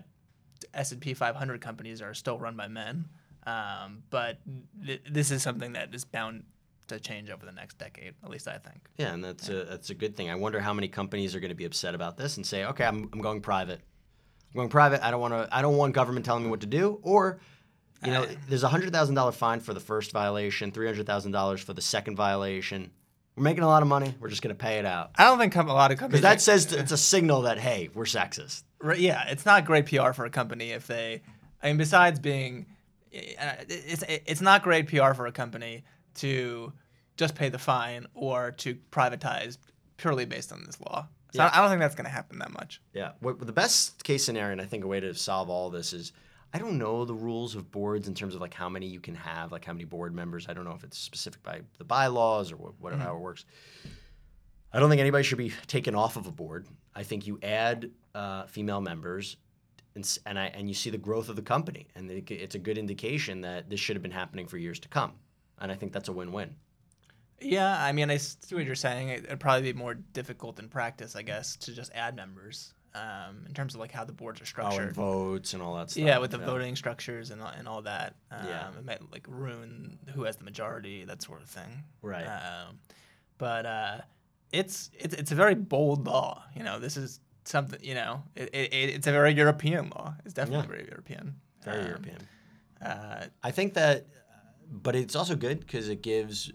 S&P 0.73 1.13
500 1.13 1.61
companies 1.61 2.01
are 2.01 2.13
still 2.13 2.37
run 2.39 2.55
by 2.55 2.67
men. 2.67 3.05
Um, 3.45 4.03
but 4.09 4.39
th- 4.85 5.01
this 5.09 5.31
is 5.31 5.41
something 5.41 5.73
that 5.73 5.93
is 5.95 6.03
bound 6.05 6.43
to 6.87 6.99
change 6.99 7.29
over 7.29 7.45
the 7.45 7.51
next 7.51 7.77
decade. 7.77 8.13
At 8.23 8.29
least 8.29 8.47
I 8.47 8.57
think. 8.57 8.89
Yeah, 8.97 9.13
and 9.13 9.23
that's 9.23 9.49
a 9.49 9.63
that's 9.65 9.89
a 9.89 9.93
good 9.93 10.15
thing. 10.15 10.29
I 10.29 10.35
wonder 10.35 10.59
how 10.59 10.73
many 10.73 10.87
companies 10.87 11.35
are 11.35 11.39
going 11.39 11.49
to 11.49 11.55
be 11.55 11.65
upset 11.65 11.95
about 11.95 12.17
this 12.17 12.37
and 12.37 12.45
say, 12.45 12.65
"Okay, 12.65 12.85
I'm, 12.85 13.09
I'm 13.13 13.21
going 13.21 13.41
private. 13.41 13.79
I'm 14.53 14.57
going 14.57 14.69
private. 14.69 15.05
I 15.05 15.11
don't 15.11 15.21
want 15.21 15.33
to. 15.33 15.47
I 15.55 15.61
don't 15.61 15.77
want 15.77 15.93
government 15.93 16.25
telling 16.25 16.43
me 16.43 16.49
what 16.49 16.61
to 16.61 16.67
do." 16.67 16.99
Or, 17.03 17.39
you 18.03 18.11
know, 18.11 18.25
there's 18.47 18.63
a 18.63 18.69
hundred 18.69 18.91
thousand 18.91 19.15
dollar 19.15 19.31
fine 19.31 19.59
for 19.59 19.73
the 19.73 19.79
first 19.79 20.11
violation, 20.11 20.71
three 20.71 20.85
hundred 20.85 21.05
thousand 21.05 21.31
dollars 21.31 21.61
for 21.61 21.73
the 21.73 21.81
second 21.81 22.15
violation. 22.15 22.91
We're 23.35 23.43
making 23.43 23.63
a 23.63 23.67
lot 23.67 23.83
of 23.83 23.87
money. 23.87 24.15
We're 24.19 24.29
just 24.29 24.41
going 24.41 24.55
to 24.55 24.59
pay 24.59 24.79
it 24.79 24.85
out 24.85 25.11
I 25.15 25.25
don't 25.25 25.37
think 25.37 25.53
com- 25.53 25.69
a 25.69 25.73
lot 25.73 25.91
of 25.91 25.99
companies. 25.99 26.21
because 26.21 26.37
that 26.37 26.41
says 26.41 26.73
it's 26.79 26.91
a 26.91 26.97
signal 26.97 27.43
that 27.43 27.59
hey, 27.59 27.89
we're 27.93 28.05
sexist. 28.05 28.63
Right, 28.81 28.99
yeah, 28.99 29.27
it's 29.27 29.45
not 29.45 29.65
great 29.65 29.85
PR 29.85 30.11
for 30.11 30.25
a 30.25 30.29
company 30.29 30.71
if 30.71 30.87
they. 30.87 31.21
I 31.61 31.67
mean, 31.67 31.77
besides 31.77 32.19
being, 32.19 32.65
uh, 33.13 33.53
it's 33.67 34.03
it's 34.07 34.41
not 34.41 34.63
great 34.63 34.87
PR 34.87 35.13
for 35.13 35.27
a 35.27 35.31
company 35.31 35.83
to 36.17 36.73
just 37.17 37.35
pay 37.35 37.49
the 37.49 37.57
fine 37.57 38.05
or 38.13 38.51
to 38.51 38.75
privatize 38.91 39.57
purely 39.97 40.25
based 40.25 40.51
on 40.51 40.63
this 40.65 40.79
law. 40.81 41.07
So 41.33 41.43
Yeah. 41.43 41.51
I 41.53 41.59
don't 41.59 41.69
think 41.69 41.81
that's 41.81 41.95
going 41.95 42.05
to 42.05 42.11
happen 42.11 42.39
that 42.39 42.51
much. 42.51 42.81
Yeah. 42.93 43.11
What 43.19 43.39
the 43.45 43.51
best 43.51 44.03
case 44.03 44.23
scenario, 44.23 44.51
and 44.51 44.61
I 44.61 44.65
think 44.65 44.83
a 44.83 44.87
way 44.87 44.99
to 44.99 45.13
solve 45.13 45.49
all 45.49 45.69
this 45.69 45.93
is 45.93 46.13
I 46.53 46.59
don't 46.59 46.77
know 46.77 47.03
the 47.03 47.13
rules 47.13 47.55
of 47.55 47.71
boards 47.71 48.07
in 48.07 48.13
terms 48.13 48.33
of 48.33 48.41
like 48.41 48.53
how 48.53 48.69
many 48.69 48.87
you 48.87 48.99
can 48.99 49.15
have, 49.15 49.51
like 49.51 49.65
how 49.65 49.73
many 49.73 49.83
board 49.85 50.15
members. 50.15 50.47
I 50.47 50.53
don't 50.53 50.63
know 50.63 50.71
if 50.71 50.83
it's 50.83 50.97
specific 50.97 51.43
by 51.43 51.61
the 51.77 51.83
bylaws 51.83 52.51
or 52.51 52.55
what, 52.55 52.79
whatever 52.79 53.03
how 53.03 53.15
it 53.15 53.19
works. 53.19 53.45
I 54.71 54.79
don't 54.79 54.89
think 54.89 55.01
anybody 55.01 55.23
should 55.23 55.37
be 55.37 55.51
taken 55.67 55.95
off 55.95 56.15
of 56.17 56.27
a 56.27 56.31
board. 56.31 56.67
I 56.95 57.03
think 57.03 57.27
you 57.27 57.39
add 57.43 57.91
uh, 58.15 58.45
female 58.45 58.81
members, 58.81 59.37
and, 59.95 60.19
and 60.25 60.39
I 60.39 60.45
and 60.47 60.67
you 60.67 60.73
see 60.73 60.89
the 60.89 60.97
growth 60.97 61.29
of 61.29 61.35
the 61.35 61.41
company, 61.41 61.87
and 61.95 62.09
it's 62.09 62.55
a 62.55 62.59
good 62.59 62.77
indication 62.77 63.41
that 63.41 63.69
this 63.69 63.79
should 63.79 63.95
have 63.95 64.03
been 64.03 64.11
happening 64.11 64.47
for 64.47 64.57
years 64.57 64.79
to 64.79 64.87
come. 64.87 65.13
And 65.59 65.71
I 65.71 65.75
think 65.75 65.91
that's 65.93 66.07
a 66.09 66.13
win-win. 66.13 66.55
Yeah, 67.39 67.81
I 67.83 67.91
mean, 67.91 68.09
I 68.09 68.17
see 68.17 68.55
what 68.55 68.65
you're 68.65 68.75
saying. 68.75 69.09
It- 69.09 69.25
It'd 69.25 69.39
probably 69.39 69.71
be 69.71 69.77
more 69.77 69.93
difficult 69.93 70.59
in 70.59 70.69
practice, 70.69 71.15
I 71.15 71.21
guess, 71.21 71.55
to 71.57 71.73
just 71.73 71.91
add 71.93 72.15
members 72.15 72.73
um, 72.95 73.43
in 73.47 73.53
terms 73.53 73.75
of 73.75 73.79
like 73.79 73.91
how 73.91 74.03
the 74.05 74.13
boards 74.13 74.39
are 74.41 74.43
Oh, 74.43 74.65
and 74.65 74.73
structured. 74.73 74.93
votes 74.95 75.53
and 75.53 75.61
all 75.61 75.75
that 75.75 75.91
stuff. 75.91 76.03
yeah, 76.03 76.17
with 76.17 76.31
the 76.31 76.39
yeah. 76.39 76.45
voting 76.47 76.75
structures 76.75 77.29
and, 77.29 77.41
all- 77.43 77.53
and 77.55 77.67
all 77.67 77.83
that. 77.83 78.15
Um, 78.31 78.47
Yeah. 78.47 78.69
It 78.77 78.85
might 78.85 79.11
like 79.11 79.25
ruin 79.27 79.99
who 80.15 80.23
has 80.23 80.37
the 80.37 80.43
majority, 80.45 81.05
that 81.05 81.21
sort 81.21 81.41
of 81.43 81.47
thing. 81.49 81.83
Right. 82.01 82.25
Um, 82.25 82.79
but 83.37 83.65
uh, 83.67 83.97
it's 84.51 84.89
it's 84.97 85.13
it's 85.13 85.31
a 85.31 85.35
very 85.35 85.53
bold 85.53 86.07
law. 86.07 86.43
You 86.55 86.63
know, 86.63 86.79
this 86.79 86.97
is 86.97 87.19
something. 87.43 87.79
You 87.83 87.93
know, 87.93 88.23
it, 88.35 88.49
it, 88.53 88.73
it's 88.73 89.05
a 89.05 89.11
very 89.11 89.33
European 89.33 89.89
law. 89.89 90.15
It's 90.25 90.33
definitely 90.33 90.63
Yeah. 90.65 90.75
very 90.75 90.87
European. 90.89 91.35
Very 91.63 91.81
Um, 91.81 91.87
European. 91.87 92.27
Uh, 92.81 93.25
I 93.43 93.51
think 93.51 93.75
that, 93.75 94.07
but 94.71 94.95
it's 94.95 95.15
also 95.15 95.35
good 95.35 95.59
because 95.59 95.89
it 95.89 96.01
gives 96.01 96.51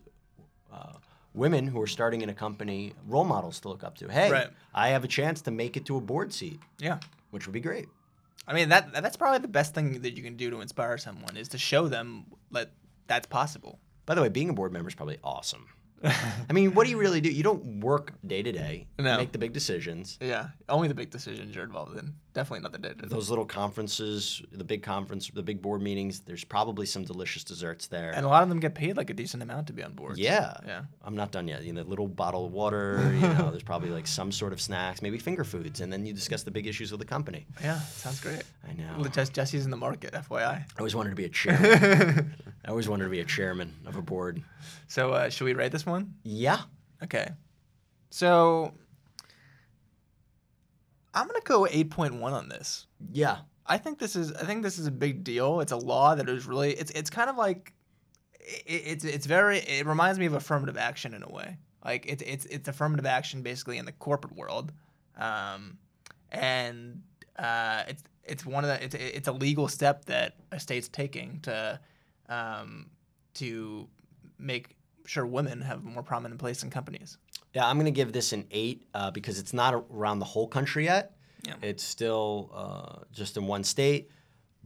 uh, 0.72 0.94
women 1.35 1.66
who 1.66 1.81
are 1.81 1.87
starting 1.87 2.20
in 2.22 2.29
a 2.29 2.35
company 2.35 2.92
role 3.07 3.25
models 3.25 3.61
to 3.61 3.68
look 3.68 3.85
up 3.85 3.96
to. 3.98 4.09
Hey, 4.09 4.31
Right. 4.31 4.48
I 4.75 4.88
have 4.88 5.05
a 5.05 5.09
chance 5.09 5.42
to 5.42 5.51
make 5.51 5.77
it 5.77 5.87
to 5.87 5.96
a 5.96 6.01
board 6.01 6.33
seat, 6.33 6.61
yeah. 6.79 6.98
which 7.31 7.46
would 7.46 7.53
be 7.53 7.61
great. 7.61 7.88
I 8.46 8.55
mean 8.55 8.70
that 8.70 8.92
that's 8.92 9.16
probably 9.16 9.38
the 9.38 9.48
best 9.48 9.72
thing 9.72 10.03
that 10.03 10.16
you 10.16 10.22
can 10.22 10.37
do 10.37 10.51
to 10.51 10.61
inspire 10.61 10.98
someone 10.98 11.37
is 11.37 11.48
to 11.48 11.59
show 11.59 11.87
them 11.87 12.27
that 12.51 12.72
that's 13.07 13.27
possible. 13.27 13.79
By 14.05 14.14
the 14.16 14.22
way, 14.22 14.29
being 14.29 14.51
a 14.51 14.53
board 14.53 14.72
member 14.72 14.88
is 14.88 14.96
probably 14.96 15.18
awesome. 15.22 15.66
I 16.50 16.52
mean, 16.52 16.74
what 16.74 16.84
do 16.84 16.90
you 16.90 16.98
really 16.98 17.20
do? 17.20 17.30
You 17.30 17.42
don't 17.42 17.80
work 17.80 18.12
day 18.26 18.42
to 18.42 18.50
day, 18.52 18.86
No. 18.98 19.16
make 19.16 19.32
the 19.32 19.38
big 19.38 19.52
decisions. 19.52 20.18
Yeah, 20.20 20.48
only 20.68 20.88
the 20.88 20.94
big 20.94 21.10
decisions 21.10 21.54
you're 21.54 21.64
involved 21.64 21.96
in. 21.98 22.14
Definitely 22.34 22.60
not 22.62 22.72
the 22.72 22.78
day. 22.78 22.88
To 22.88 22.94
day. 22.94 23.08
Those 23.08 23.28
little 23.28 23.44
conferences, 23.44 24.42
the 24.52 24.64
big 24.64 24.82
conference, 24.82 25.30
the 25.34 25.42
big 25.42 25.60
board 25.60 25.82
meetings, 25.82 26.20
there's 26.20 26.44
probably 26.44 26.86
some 26.86 27.04
delicious 27.04 27.44
desserts 27.44 27.86
there. 27.88 28.12
And 28.16 28.24
a 28.24 28.28
lot 28.28 28.42
of 28.42 28.48
them 28.48 28.58
get 28.58 28.74
paid 28.74 28.96
like 28.96 29.10
a 29.10 29.14
decent 29.14 29.42
amount 29.42 29.66
to 29.66 29.72
be 29.74 29.82
on 29.82 29.92
board. 29.92 30.16
yeah. 30.18 30.54
Yeah. 30.66 30.82
I'm 31.04 31.14
not 31.14 31.30
done 31.30 31.46
yet. 31.46 31.62
You 31.64 31.72
know, 31.74 31.82
little 31.82 32.08
bottle 32.08 32.46
of 32.46 32.52
water, 32.52 33.12
you 33.14 33.20
know, 33.20 33.50
there's 33.50 33.62
probably 33.62 33.90
like 33.90 34.06
some 34.06 34.32
sort 34.32 34.52
of 34.52 34.60
snacks, 34.60 35.02
maybe 35.02 35.18
finger 35.18 35.44
foods, 35.44 35.80
and 35.82 35.92
then 35.92 36.06
you 36.06 36.12
discuss 36.14 36.42
the 36.42 36.50
big 36.50 36.66
issues 36.66 36.90
of 36.92 36.98
the 36.98 37.04
company. 37.04 37.46
Yeah, 37.62 37.78
sounds 37.80 38.20
great. 38.20 38.42
I 38.68 38.72
know. 38.72 38.94
Well, 38.98 39.10
Jesse's 39.10 39.64
in 39.66 39.70
the 39.70 39.76
market, 39.76 40.12
FYI. 40.14 40.42
I 40.42 40.64
always 40.78 40.94
wanted 40.96 41.10
to 41.10 41.16
be 41.16 41.26
a 41.26 41.28
chairman. 41.40 42.34
I 42.64 42.70
always 42.70 42.88
wanted 42.88 43.05
to 43.05 43.11
be 43.11 43.20
a 43.20 43.25
chairman 43.25 43.75
of 43.87 43.96
a 43.96 44.03
board. 44.03 44.42
So, 44.87 45.12
uh, 45.12 45.31
should 45.31 45.44
we 45.44 45.55
rate 45.55 45.72
this 45.72 45.85
one? 45.85 46.14
Yeah. 46.22 46.61
Okay. 47.03 47.29
So, 48.11 48.72
I'm 51.14 51.27
gonna 51.27 51.40
go 51.44 51.66
8.1 51.66 52.22
on 52.22 52.48
this. 52.48 52.87
Yeah. 53.11 53.38
I 53.66 53.79
think 53.79 53.98
this 53.98 54.16
is 54.16 54.33
I 54.33 54.44
think 54.44 54.62
this 54.62 54.79
is 54.79 54.87
a 54.87 54.90
big 54.90 55.25
deal. 55.25 55.61
It's 55.61 55.72
a 55.72 55.77
law 55.77 56.14
that 56.14 56.29
is 56.29 56.46
really 56.46 56.72
it's 56.72 56.90
it's 56.92 57.11
kind 57.11 57.31
of 57.31 57.37
like 57.37 57.72
it, 58.40 58.83
it's 58.87 59.05
it's 59.05 59.27
very 59.27 59.59
it 59.59 59.87
reminds 59.87 60.18
me 60.18 60.27
of 60.27 60.35
affirmative 60.35 60.77
action 60.77 61.14
in 61.14 61.22
a 61.22 61.29
way. 61.29 61.59
Like 61.85 62.07
it's 62.07 62.22
it's 62.22 62.44
it's 62.46 62.68
affirmative 62.68 63.07
action 63.07 63.42
basically 63.42 63.79
in 63.79 63.85
the 63.85 63.92
corporate 63.92 64.37
world, 64.37 64.72
um, 65.16 65.79
and 66.31 67.03
uh, 67.38 67.85
it's 67.88 68.03
it's 68.25 68.46
one 68.46 68.64
of 68.64 68.68
the 68.68 68.85
it's 68.85 68.94
it's 68.94 69.29
a 69.29 69.33
legal 69.33 69.68
step 69.68 70.05
that 70.07 70.37
a 70.51 70.61
state's 70.61 70.88
taking 70.88 71.40
to 71.42 71.79
um, 72.33 72.90
to 73.35 73.88
make 74.38 74.77
sure 75.07 75.27
women 75.27 75.61
have 75.61 75.79
a 75.81 75.83
more 75.87 76.03
prominent 76.03 76.40
place 76.40 76.62
in 76.62 76.71
companies. 76.71 77.18
Yeah, 77.55 77.66
I'm 77.68 77.77
going 77.77 77.87
to 77.87 77.90
give 78.03 78.12
this 78.12 78.33
an 78.33 78.47
eight 78.51 78.87
uh, 78.95 79.11
because 79.11 79.38
it's 79.38 79.53
not 79.53 79.75
around 79.90 80.18
the 80.21 80.25
whole 80.25 80.49
country 80.49 80.85
yet. 80.85 81.16
Yeah. 81.42 81.55
It's 81.61 81.83
still 81.83 82.51
uh, 82.55 83.05
just 83.12 83.37
in 83.37 83.47
one 83.47 83.64
state, 83.64 84.11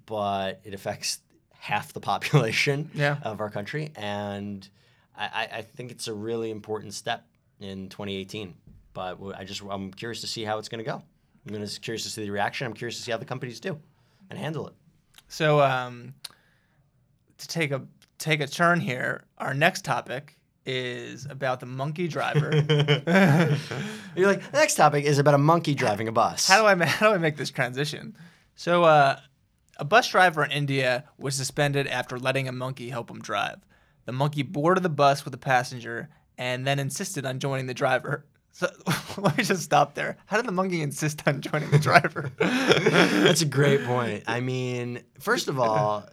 but 0.04 0.60
it 0.64 0.74
affects 0.74 1.20
half 1.58 1.92
the 1.92 2.00
population 2.12 2.90
Yeah. 2.94 3.16
of 3.22 3.40
our 3.40 3.50
country. 3.50 3.92
And 3.96 4.68
I, 5.16 5.48
I- 5.52 5.62
think 5.62 5.90
it's 5.90 6.08
a 6.08 6.14
really 6.14 6.50
important 6.50 6.94
step 6.94 7.26
in 7.60 7.88
2018. 7.88 8.54
But 8.92 9.18
I 9.36 9.44
just, 9.44 9.62
I'm 9.68 9.92
curious 9.92 10.20
to 10.22 10.26
see 10.26 10.44
how 10.44 10.58
it's 10.58 10.68
going 10.68 10.82
to 10.84 10.90
go. 10.90 11.02
I'm 11.46 11.54
going 11.54 11.66
to 11.66 11.80
curious 11.80 12.02
to 12.04 12.10
see 12.10 12.24
the 12.24 12.30
reaction. 12.30 12.66
I'm 12.66 12.74
curious 12.74 12.96
to 12.96 13.02
see 13.02 13.12
how 13.12 13.18
the 13.18 13.24
companies 13.24 13.60
do 13.60 13.78
and 14.30 14.38
handle 14.38 14.66
it. 14.68 14.74
So 15.28 15.60
um, 15.60 16.14
to 17.38 17.48
take 17.48 17.70
a 17.70 17.82
take 18.18 18.40
a 18.40 18.46
turn 18.46 18.80
here, 18.80 19.24
our 19.38 19.54
next 19.54 19.84
topic 19.84 20.36
is 20.64 21.26
about 21.26 21.60
the 21.60 21.66
monkey 21.66 22.08
driver. 22.08 22.50
You're 24.16 24.28
like, 24.28 24.50
the 24.50 24.58
next 24.58 24.74
topic 24.74 25.04
is 25.04 25.18
about 25.18 25.34
a 25.34 25.38
monkey 25.38 25.74
driving 25.74 26.08
a 26.08 26.12
bus. 26.12 26.48
how 26.48 26.60
do 26.60 26.66
I 26.66 26.74
ma- 26.74 26.84
how 27.00 27.08
do 27.10 27.14
I 27.14 27.18
make 27.18 27.36
this 27.36 27.50
transition? 27.50 28.16
So 28.54 28.84
uh, 28.84 29.20
a 29.78 29.84
bus 29.84 30.08
driver 30.08 30.44
in 30.44 30.50
India 30.50 31.04
was 31.18 31.34
suspended 31.34 31.86
after 31.86 32.18
letting 32.18 32.48
a 32.48 32.52
monkey 32.52 32.88
help 32.88 33.10
him 33.10 33.20
drive. 33.20 33.58
The 34.06 34.12
monkey 34.12 34.42
boarded 34.42 34.82
the 34.82 34.88
bus 34.88 35.24
with 35.24 35.34
a 35.34 35.38
passenger 35.38 36.08
and 36.38 36.66
then 36.66 36.78
insisted 36.78 37.24
on 37.26 37.38
joining 37.38 37.66
the 37.66 37.74
driver. 37.74 38.24
So 38.56 38.68
let 39.18 39.36
me 39.36 39.44
just 39.44 39.64
stop 39.64 39.94
there. 39.94 40.16
How 40.24 40.38
did 40.38 40.46
the 40.46 40.52
monkey 40.52 40.80
insist 40.80 41.22
on 41.26 41.42
joining 41.42 41.70
the 41.70 41.78
driver? 41.78 42.32
That's 42.38 43.42
a 43.42 43.44
great 43.44 43.84
point. 43.84 44.24
I 44.26 44.40
mean, 44.40 45.02
first 45.20 45.48
of 45.48 45.60
all, 45.60 46.08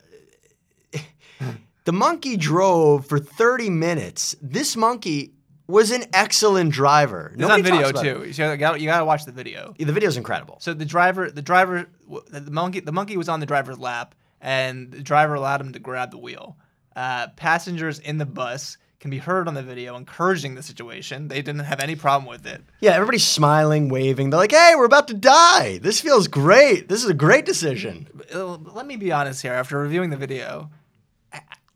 the 1.86 1.94
monkey 1.94 2.38
drove 2.38 3.06
for 3.08 3.20
30 3.20 3.70
minutes. 3.70 4.36
This 4.42 4.76
monkey 4.76 5.34
was 5.68 5.92
an 5.92 6.04
excellent 6.14 6.72
driver. 6.72 7.34
It's 7.38 7.50
on 7.50 7.64
video 7.64 7.92
too. 7.92 8.26
You 8.26 8.58
gotta, 8.58 8.80
you 8.80 8.86
gotta 8.86 9.06
watch 9.06 9.26
the 9.26 9.32
video. 9.32 9.74
it. 9.78 9.86
The 9.86 9.94
video's 9.94 10.18
incredible. 10.18 10.58
So 10.60 10.74
the 10.74 10.86
driver, 10.86 11.32
the 11.32 11.42
driver, 11.42 11.88
the 12.30 12.52
monkey, 12.52 12.80
the 12.82 12.92
monkey 12.92 13.18
was 13.18 13.30
on 13.30 13.40
the 13.40 13.46
driver's 13.46 13.80
lap, 13.80 14.16
and 14.42 14.92
the 14.92 15.02
driver 15.02 15.36
allowed 15.36 15.62
him 15.62 15.74
to 15.74 15.80
grab 15.80 16.12
the 16.12 16.18
wheel. 16.18 16.58
Uh, 16.96 17.28
passengers 17.36 18.00
in 18.00 18.18
the 18.18 18.26
bus 18.26 18.78
can 19.00 19.10
be 19.10 19.18
heard 19.18 19.48
on 19.48 19.54
the 19.54 19.64
video 19.64 19.96
encouraging 19.98 20.56
the 20.56 20.64
situation. 20.64 21.28
They 21.28 21.42
didn't 21.42 21.66
have 21.66 21.82
any 21.82 21.96
problem 21.96 22.30
with 22.30 22.46
it. 22.46 22.62
Yeah, 22.80 22.92
everybody's 22.92 23.26
smiling, 23.26 23.90
waving. 23.90 24.30
They're 24.30 24.40
like, 24.40 24.52
hey, 24.52 24.74
we're 24.78 24.86
about 24.86 25.10
to 25.10 25.14
die. 25.14 25.80
This 25.80 26.00
feels 26.00 26.28
great. 26.28 26.88
This 26.88 27.04
is 27.04 27.10
a 27.10 27.14
great 27.14 27.46
decision. 27.46 28.08
Uh, 28.34 28.56
Let 28.56 28.86
me 28.86 28.96
be 28.96 29.12
honest 29.12 29.42
here. 29.42 29.52
After 29.54 29.78
reviewing 29.78 30.10
the 30.10 30.16
video, 30.18 30.70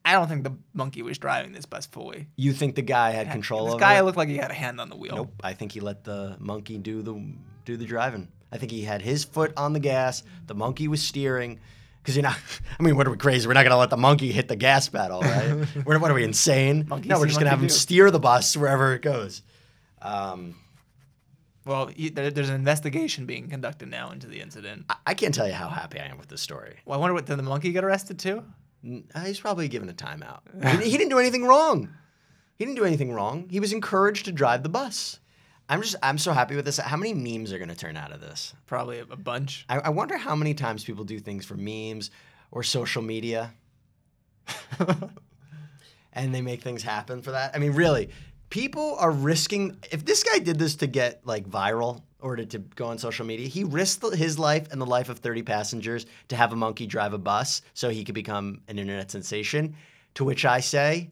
I, 0.09 0.13
don't 0.13 0.27
think 0.27 0.43
the 0.43 0.55
monkey 0.73 1.01
was 1.01 1.17
driving 1.17 1.51
this 1.51 1.65
bus 1.65 1.85
fully. 1.85 2.27
You 2.35 2.53
think 2.53 2.75
the 2.75 2.81
guy 2.81 3.11
had 3.11 3.31
control 3.31 3.61
of 3.61 3.65
it? 3.65 3.67
This 3.67 3.73
over 3.75 3.79
guy 3.79 3.99
it? 3.99 4.03
looked 4.03 4.17
like 4.17 4.29
he 4.29 4.37
had 4.37 4.51
a 4.51 4.55
hand 4.55 4.79
on 4.79 4.89
the 4.89 4.95
wheel. 4.95 5.15
Nope. 5.15 5.33
I 5.43 5.53
think 5.53 5.71
he 5.71 5.79
let 5.79 6.03
the 6.03 6.35
monkey 6.39 6.77
do 6.77 7.01
the 7.01 7.21
do 7.65 7.77
the 7.77 7.85
driving. 7.85 8.29
I 8.51 8.57
think 8.57 8.71
he 8.71 8.83
had 8.83 9.01
his 9.01 9.23
foot 9.23 9.53
on 9.57 9.73
the 9.73 9.79
gas. 9.79 10.23
The 10.47 10.55
monkey 10.55 10.87
was 10.87 11.01
steering. 11.01 11.59
Because 12.01 12.15
you're 12.15 12.23
not. 12.23 12.37
I 12.79 12.83
mean, 12.83 12.95
what 12.95 13.05
are 13.05 13.11
we 13.11 13.17
crazy? 13.17 13.47
We're 13.47 13.53
not 13.53 13.63
gonna 13.63 13.77
let 13.77 13.89
the 13.89 13.97
monkey 13.97 14.31
hit 14.31 14.47
the 14.47 14.55
gas 14.55 14.87
pedal, 14.87 15.19
right? 15.21 15.67
we're, 15.85 15.99
what 15.99 16.09
are 16.09 16.13
we 16.13 16.23
insane? 16.23 16.85
Monkey 16.87 17.09
no, 17.09 17.19
we're 17.19 17.27
just 17.27 17.37
gonna 17.39 17.49
have 17.49 17.59
him 17.59 17.67
do. 17.67 17.73
steer 17.73 18.09
the 18.11 18.19
bus 18.19 18.55
wherever 18.55 18.93
it 18.93 19.01
goes. 19.01 19.41
Um, 20.01 20.55
Well, 21.65 21.87
he, 21.87 22.09
there, 22.09 22.31
there's 22.31 22.47
an 22.47 22.55
investigation 22.55 23.25
being 23.25 23.49
conducted 23.49 23.89
now 23.89 24.11
into 24.11 24.27
the 24.27 24.39
incident. 24.39 24.85
I, 24.89 24.95
I 25.07 25.13
can't 25.15 25.33
tell 25.33 25.47
you 25.47 25.53
how 25.53 25.67
happy 25.67 25.99
I 25.99 26.05
am 26.05 26.17
with 26.17 26.29
this 26.29 26.39
story. 26.41 26.77
Well, 26.85 26.97
I 26.97 27.01
wonder 27.01 27.13
what 27.13 27.25
did 27.25 27.37
the 27.37 27.43
monkey 27.43 27.73
get 27.73 27.83
arrested 27.83 28.19
too? 28.19 28.45
Uh, 28.85 29.21
He's 29.21 29.39
probably 29.39 29.67
given 29.67 29.89
a 29.89 29.93
timeout. 29.93 30.41
he, 30.81 30.91
he 30.91 30.97
didn't 30.97 31.09
do 31.09 31.19
anything 31.19 31.45
wrong. 31.45 31.89
He 32.55 32.65
didn't 32.65 32.77
do 32.77 32.85
anything 32.85 33.13
wrong. 33.13 33.47
He 33.49 33.59
was 33.59 33.71
encouraged 33.71 34.25
to 34.25 34.31
drive 34.31 34.63
the 34.63 34.69
bus. 34.69 35.19
I'm 35.69 35.81
just. 35.81 35.95
I'm 36.01 36.17
so 36.17 36.31
happy 36.31 36.55
with 36.55 36.65
this. 36.65 36.77
How 36.77 36.95
many 36.95 37.13
memes 37.13 37.51
are 37.51 37.59
gonna 37.59 37.75
turn 37.75 37.97
out 37.97 38.13
of 38.13 38.21
this? 38.21 38.53
Probably 38.67 38.99
a, 38.99 39.03
a 39.03 39.17
bunch. 39.17 39.65
I, 39.67 39.79
I 39.79 39.89
wonder 39.89 40.17
how 40.17 40.35
many 40.35 40.53
times 40.53 40.83
people 40.83 41.03
do 41.03 41.19
things 41.19 41.45
for 41.45 41.55
memes 41.55 42.09
or 42.51 42.63
social 42.63 43.01
media. 43.01 43.53
and 46.13 46.33
they 46.33 46.41
make 46.41 46.61
things 46.61 46.83
happen 46.83 47.21
for 47.21 47.31
that. 47.31 47.53
I 47.53 47.59
mean, 47.59 47.73
really, 47.73 48.09
people 48.49 48.95
are 48.99 49.11
risking. 49.11 49.77
If 49.91 50.05
this 50.05 50.23
guy 50.23 50.39
did 50.39 50.59
this 50.59 50.75
to 50.77 50.87
get 50.87 51.25
like 51.25 51.47
viral 51.47 52.01
or 52.19 52.35
to, 52.35 52.45
to 52.45 52.59
go 52.59 52.87
on 52.87 52.97
social 52.97 53.25
media, 53.25 53.47
he 53.47 53.63
risked 53.63 54.03
his 54.15 54.39
life 54.39 54.67
and 54.71 54.81
the 54.81 54.85
life 54.85 55.09
of 55.09 55.19
30 55.19 55.43
passengers 55.43 56.05
to 56.29 56.35
have 56.35 56.53
a 56.53 56.55
monkey 56.55 56.87
drive 56.87 57.13
a 57.13 57.17
bus 57.17 57.61
so 57.73 57.89
he 57.89 58.03
could 58.03 58.15
become 58.15 58.61
an 58.67 58.79
internet 58.79 59.11
sensation. 59.11 59.75
To 60.15 60.23
which 60.25 60.45
I 60.45 60.59
say, 60.59 61.11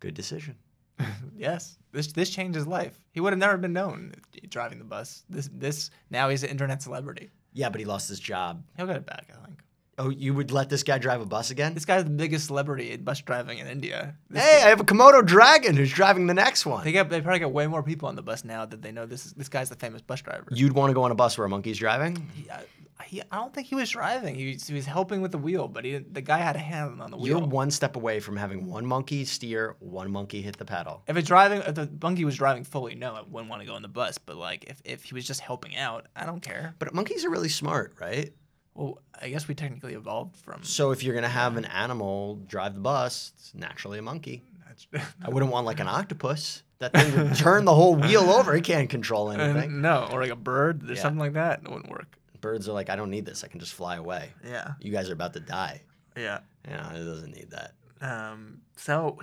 good 0.00 0.14
decision. 0.14 0.56
Yes, 1.36 1.78
this 1.90 2.12
this 2.12 2.30
changed 2.30 2.54
his 2.54 2.66
life. 2.66 2.96
He 3.10 3.20
would 3.20 3.32
have 3.32 3.40
never 3.40 3.56
been 3.56 3.72
known 3.72 4.12
driving 4.48 4.78
the 4.78 4.84
bus. 4.84 5.24
This 5.28 5.50
this 5.52 5.90
now 6.08 6.28
he's 6.28 6.44
an 6.44 6.50
internet 6.50 6.80
celebrity. 6.80 7.30
Yeah, 7.52 7.70
but 7.70 7.80
he 7.80 7.84
lost 7.84 8.08
his 8.08 8.20
job. 8.20 8.62
He'll 8.76 8.86
get 8.86 8.96
it 8.96 9.06
back, 9.06 9.28
I 9.30 9.44
think. 9.46 9.63
Oh, 9.98 10.10
you 10.10 10.34
would 10.34 10.50
let 10.50 10.68
this 10.68 10.82
guy 10.82 10.98
drive 10.98 11.20
a 11.20 11.26
bus 11.26 11.50
again? 11.50 11.74
This 11.74 11.84
guy's 11.84 12.04
the 12.04 12.10
biggest 12.10 12.46
celebrity 12.46 12.92
in 12.92 13.04
bus 13.04 13.20
driving 13.20 13.58
in 13.58 13.66
India. 13.66 14.16
This 14.28 14.42
Hey, 14.42 14.62
I 14.64 14.68
have 14.68 14.80
a 14.80 14.84
Komodo 14.84 15.24
dragon 15.24 15.76
who's 15.76 15.92
driving 15.92 16.26
the 16.26 16.34
next 16.34 16.66
one. 16.66 16.84
They 16.84 16.92
they 16.92 17.20
probably 17.20 17.38
get 17.38 17.52
way 17.52 17.66
more 17.66 17.82
people 17.82 18.08
on 18.08 18.16
the 18.16 18.22
bus 18.22 18.44
now 18.44 18.64
that 18.66 18.82
they 18.82 18.92
know 18.92 19.06
this 19.06 19.26
is 19.26 19.32
this 19.34 19.48
guy's 19.48 19.68
the 19.68 19.76
famous 19.76 20.02
bus 20.02 20.22
driver. 20.22 20.46
You'd 20.50 20.72
want 20.72 20.90
to 20.90 20.94
go 20.94 21.02
on 21.02 21.10
a 21.10 21.14
bus 21.14 21.38
where 21.38 21.46
a 21.46 21.48
monkey's 21.48 21.78
driving? 21.78 22.28
He, 22.34 22.50
I, 22.50 22.64
he, 23.04 23.22
I 23.30 23.36
don't 23.36 23.52
think 23.52 23.66
he 23.66 23.74
was 23.74 23.90
driving. 23.90 24.34
He 24.34 24.52
was, 24.52 24.66
he 24.66 24.74
was 24.74 24.86
helping 24.86 25.20
with 25.20 25.32
the 25.32 25.38
wheel, 25.38 25.68
but 25.68 25.84
he 25.84 25.98
the 25.98 26.20
guy 26.20 26.38
had 26.38 26.56
a 26.56 26.60
hand 26.60 27.00
on 27.00 27.10
the 27.10 27.16
wheel. 27.16 27.38
You're 27.38 27.46
one 27.46 27.70
step 27.70 27.96
away 27.96 28.20
from 28.20 28.36
having 28.36 28.66
one 28.66 28.86
monkey 28.86 29.24
steer, 29.24 29.76
one 29.80 30.10
monkey 30.10 30.42
hit 30.42 30.56
the 30.56 30.64
pedal. 30.64 31.02
if 31.06 31.16
it's 31.16 31.28
driving, 31.28 31.60
if 31.60 31.74
the 31.74 31.88
monkey 32.02 32.24
was 32.24 32.36
driving 32.36 32.64
fully, 32.64 32.94
no, 32.94 33.14
I 33.14 33.22
wouldn't 33.22 33.50
want 33.50 33.62
to 33.62 33.66
go 33.66 33.74
on 33.74 33.82
the 33.82 33.88
bus. 33.88 34.18
But 34.18 34.36
like 34.36 34.64
if, 34.64 34.80
if 34.84 35.04
he 35.04 35.14
was 35.14 35.26
just 35.26 35.40
helping 35.40 35.76
out, 35.76 36.06
I 36.16 36.26
don't 36.26 36.40
care. 36.40 36.74
But 36.78 36.94
monkeys 36.94 37.24
are 37.24 37.30
really 37.30 37.48
smart, 37.48 37.94
right? 38.00 38.32
Well, 38.74 38.98
I 39.20 39.28
guess 39.28 39.46
we 39.48 39.54
technically 39.54 39.94
evolved 39.94 40.36
from. 40.36 40.62
So 40.64 40.90
if 40.90 41.02
you're 41.04 41.14
gonna 41.14 41.28
have 41.28 41.56
an 41.56 41.64
animal 41.66 42.36
drive 42.46 42.74
the 42.74 42.80
bus, 42.80 43.32
it's 43.36 43.54
naturally 43.54 43.98
a 43.98 44.02
monkey. 44.02 44.42
That's, 44.66 44.86
I 45.24 45.28
wouldn't 45.30 45.52
want 45.52 45.66
like 45.66 45.80
an 45.80 45.88
octopus. 45.88 46.62
That 46.80 46.92
thing 46.92 47.16
would 47.16 47.36
turn 47.36 47.64
the 47.64 47.74
whole 47.74 47.94
wheel 47.94 48.30
over. 48.30 48.54
It 48.54 48.64
can't 48.64 48.90
control 48.90 49.28
Uh, 49.28 49.36
anything. 49.36 49.80
no, 49.80 50.08
or 50.10 50.20
like 50.20 50.30
a 50.32 50.36
bird 50.36 50.82
or 50.90 50.94
Yeah. 50.94 51.00
something 51.00 51.20
like 51.20 51.34
that. 51.34 51.60
It 51.64 51.70
wouldn't 51.70 51.88
work. 51.90 52.18
Birds 52.40 52.68
are 52.68 52.72
like, 52.72 52.90
I 52.90 52.96
don't 52.96 53.10
need 53.10 53.24
this. 53.24 53.42
I 53.44 53.46
can 53.48 53.60
just 53.60 53.72
fly 53.72 53.96
away. 53.96 54.30
Yeah, 54.44 54.72
You 54.80 54.90
guys 54.92 55.08
are 55.08 55.14
about 55.14 55.32
to 55.34 55.40
die. 55.40 55.82
yeah. 56.16 56.40
Yeah, 56.68 56.92
it 56.94 57.04
doesn't 57.04 57.30
need 57.34 57.50
that. 57.52 57.72
Um, 58.02 58.58
so 58.76 59.18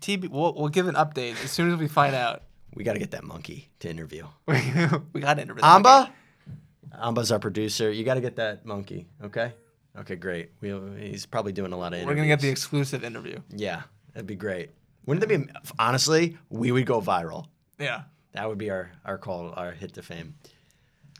TB, 0.00 0.28
we'll, 0.30 0.52
we'll 0.54 0.68
give 0.68 0.88
an 0.88 0.94
update 0.96 1.42
as 1.44 1.50
soon 1.50 1.70
as 1.72 1.78
we 1.78 1.86
find 1.88 2.14
out. 2.14 2.42
We 2.74 2.82
got 2.84 2.92
to 2.94 2.98
get 2.98 3.12
that 3.12 3.24
monkey 3.24 3.70
to 3.80 3.88
interview. 3.88 4.26
we 4.46 5.20
got 5.20 5.34
to 5.34 5.42
interview. 5.42 5.62
Amba, 5.64 6.12
Amba's 6.92 7.32
our 7.32 7.38
producer. 7.38 7.90
You 7.90 8.04
got 8.04 8.14
to 8.14 8.20
get 8.20 8.36
that 8.36 8.64
monkey. 8.64 9.06
Okay. 9.22 9.52
Okay, 9.98 10.16
great. 10.16 10.50
We, 10.60 10.78
he's 10.98 11.26
probably 11.26 11.52
doing 11.52 11.72
a 11.72 11.76
lot 11.76 11.88
of 11.88 11.94
interviews. 11.94 12.06
We're 12.06 12.14
gonna 12.14 12.28
get 12.28 12.40
the 12.40 12.48
exclusive 12.48 13.02
interview. 13.02 13.40
Yeah, 13.50 13.82
that'd 14.12 14.26
be 14.26 14.36
great. 14.36 14.70
Wouldn't 15.06 15.26
that 15.26 15.46
be 15.46 15.52
honestly? 15.78 16.38
We 16.50 16.70
would 16.70 16.86
go 16.86 17.00
viral. 17.00 17.46
Yeah. 17.78 18.02
That 18.32 18.48
would 18.48 18.58
be 18.58 18.70
our 18.70 18.92
our 19.04 19.18
call, 19.18 19.52
our 19.56 19.72
hit 19.72 19.94
to 19.94 20.02
fame. 20.02 20.34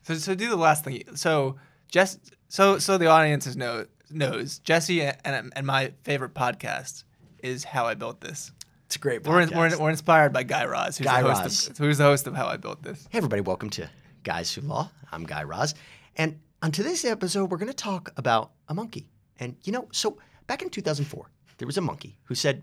So 0.05 0.15
so 0.15 0.35
do 0.35 0.49
the 0.49 0.57
last 0.57 0.85
thing. 0.85 1.03
So 1.15 1.57
Jess. 1.89 2.19
So 2.49 2.79
so 2.79 2.99
the 2.99 3.07
audience 3.07 3.47
is 3.47 3.57
know 3.57 3.87
knows 4.11 4.61
Jesse 4.61 5.03
and 5.03 5.53
and 5.57 5.67
my 5.67 5.93
favorite 6.05 6.35
podcast 6.35 7.03
is 7.43 7.65
how 7.65 7.87
I 7.87 7.95
built 7.95 8.21
this. 8.21 8.53
It's 8.87 8.97
a 8.97 8.99
great 9.01 9.23
podcast. 9.23 9.55
We're, 9.55 9.71
we're, 9.71 9.79
we're 9.79 9.91
inspired 9.91 10.33
by 10.33 10.45
Guy 10.45 10.65
Raz, 10.67 10.99
who's, 10.99 11.07
Guy 11.07 11.23
the 11.23 11.29
host 11.29 11.43
Raz. 11.43 11.69
Of, 11.69 11.79
who's 11.79 11.99
the 11.99 12.05
host 12.05 12.27
of 12.27 12.35
How 12.35 12.47
I 12.47 12.57
Built 12.57 12.83
This. 12.83 13.07
Hey, 13.11 13.19
everybody, 13.19 13.43
welcome 13.43 13.71
to 13.71 13.89
Guys 14.29 14.53
Who 14.53 14.61
Law. 14.61 14.91
I'm 15.11 15.25
Guy 15.25 15.43
Raz. 15.43 15.75
And 16.17 16.39
on 16.61 16.71
today's 16.71 17.03
episode, 17.07 17.51
we're 17.51 17.57
going 17.57 17.73
to 17.73 17.73
talk 17.73 18.13
about 18.19 18.51
a 18.69 18.75
monkey. 18.75 19.09
And, 19.41 19.57
you 19.65 19.73
know, 19.73 19.89
so 19.91 20.19
back 20.47 20.61
in 20.61 20.69
2004, 20.69 21.31
there 21.57 21.65
was 21.65 21.79
a 21.79 21.81
monkey 21.81 22.19
who 22.25 22.35
said, 22.35 22.63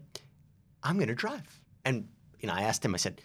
I'm 0.84 0.98
going 0.98 1.08
to 1.08 1.16
drive. 1.16 1.60
And, 1.84 2.08
you 2.40 2.46
know, 2.46 2.54
I 2.54 2.62
asked 2.62 2.86
him, 2.86 2.94
I 2.94 3.00
said, 3.00 3.20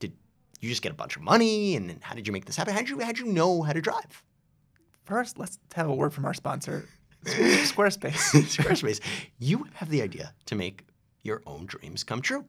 Did 0.00 0.12
you 0.60 0.68
just 0.68 0.82
get 0.82 0.90
a 0.90 0.96
bunch 0.96 1.14
of 1.14 1.22
money? 1.22 1.76
And 1.76 1.88
then 1.88 2.00
how 2.02 2.16
did 2.16 2.26
you 2.26 2.32
make 2.32 2.46
this 2.46 2.56
happen? 2.56 2.74
How 2.74 2.80
did 2.80 2.88
you, 2.88 2.98
how'd 2.98 3.16
you 3.16 3.26
know 3.26 3.62
how 3.62 3.72
to 3.72 3.80
drive? 3.80 4.24
First, 5.04 5.38
let's 5.38 5.60
have 5.76 5.88
a 5.88 5.94
word 5.94 6.12
from 6.12 6.24
our 6.24 6.34
sponsor, 6.34 6.88
Squarespace. 7.24 8.34
Squarespace, 8.56 8.98
you 9.38 9.68
have 9.74 9.88
the 9.88 10.02
idea 10.02 10.34
to 10.46 10.56
make 10.56 10.84
your 11.22 11.42
own 11.46 11.66
dreams 11.66 12.02
come 12.02 12.20
true. 12.20 12.44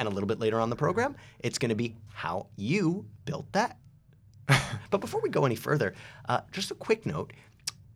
And 0.00 0.08
a 0.08 0.10
little 0.10 0.26
bit 0.26 0.40
later 0.40 0.58
on 0.58 0.70
the 0.70 0.76
program, 0.76 1.14
it's 1.38 1.56
going 1.56 1.68
to 1.68 1.76
be 1.76 1.94
how 2.12 2.48
you 2.56 3.06
built 3.26 3.52
that. 3.52 3.78
But 4.90 5.00
before 5.00 5.20
we 5.20 5.28
go 5.28 5.44
any 5.44 5.54
further, 5.54 5.94
uh, 6.28 6.40
just 6.52 6.70
a 6.70 6.74
quick 6.74 7.06
note. 7.06 7.32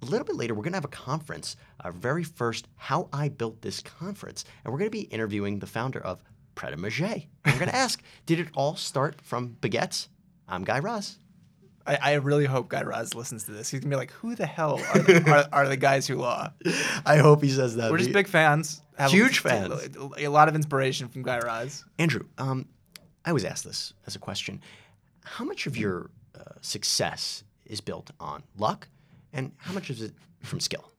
A 0.03 0.05
little 0.07 0.27
bit 0.27 0.35
later, 0.35 0.55
we're 0.55 0.65
going 0.65 0.73
to 0.73 0.79
have 0.79 0.85
a 0.85 0.89
conference, 0.89 1.57
our 1.81 1.93
very 1.93 2.25
first 2.25 2.67
How 2.75 3.09
I 3.13 3.29
Built 3.29 3.63
This 3.63 3.81
conference. 3.81 4.45
And 4.65 4.73
we're 4.73 4.79
going 4.79 4.91
to 4.91 4.99
be 4.99 5.03
interviewing 5.03 5.61
the 5.61 5.67
founder 5.67 6.01
of 6.01 6.21
Pret 6.57 6.73
a 6.73 6.77
Manger. 6.77 7.23
We're 7.47 7.53
going 7.53 7.67
to 7.69 7.75
ask, 7.75 8.03
did 8.27 8.41
it 8.41 8.49
all 8.55 8.75
start 8.75 9.21
from 9.23 9.57
baguettes? 9.61 10.09
I'm 10.49 10.65
Guy 10.65 10.81
Raz. 10.81 11.19
I, 11.87 11.99
I 12.01 12.13
really 12.15 12.45
hope 12.45 12.69
Guy 12.69 12.83
Raz 12.83 13.15
listens 13.15 13.45
to 13.45 13.53
this. 13.53 13.71
He's 13.71 13.81
gonna 13.81 13.91
be 13.91 13.97
like, 13.97 14.13
"Who 14.13 14.35
the 14.35 14.47
hell 14.47 14.81
are 14.95 14.99
the, 15.01 15.31
are, 15.53 15.65
are 15.65 15.69
the 15.69 15.77
guys 15.77 16.07
who 16.07 16.17
law?" 16.17 16.53
I 17.05 17.17
hope 17.17 17.43
he 17.43 17.51
says 17.51 17.77
that. 17.77 17.91
We're 17.91 17.99
just 17.99 18.13
big 18.13 18.29
fans. 18.29 18.83
Huge 19.09 19.41
fans. 19.41 19.89
A 20.19 20.29
lot 20.29 20.49
of 20.49 20.55
inspiration 20.55 21.09
from 21.09 21.23
Guy 21.23 21.41
Raz. 21.41 21.85
Andrew, 21.99 22.27
um, 22.39 22.69
I 23.25 23.31
always 23.31 23.45
ask 23.45 23.65
this 23.65 23.95
as 24.07 24.15
a 24.15 24.19
question. 24.19 24.61
How 25.25 25.45
much 25.45 25.67
of 25.67 25.77
your 25.77 26.11
uh, 26.45 26.55
success 26.61 27.45
is 27.67 27.81
built 27.81 28.11
on 28.21 28.43
luck, 28.57 28.89
and 29.33 29.53
how 29.59 29.73
much 29.73 29.91
is 29.91 30.03
it 30.03 30.13
from 30.43 30.61
skill? 30.61 30.91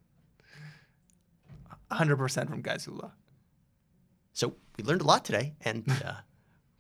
100% 1.92 2.50
from 2.50 2.62
guys 2.62 2.86
who 2.86 2.94
law. 2.94 3.12
So 4.34 4.56
we 4.78 4.84
learned 4.84 5.02
a 5.02 5.06
lot 5.06 5.26
today, 5.26 5.54
and 5.62 5.84
uh, 6.06 6.14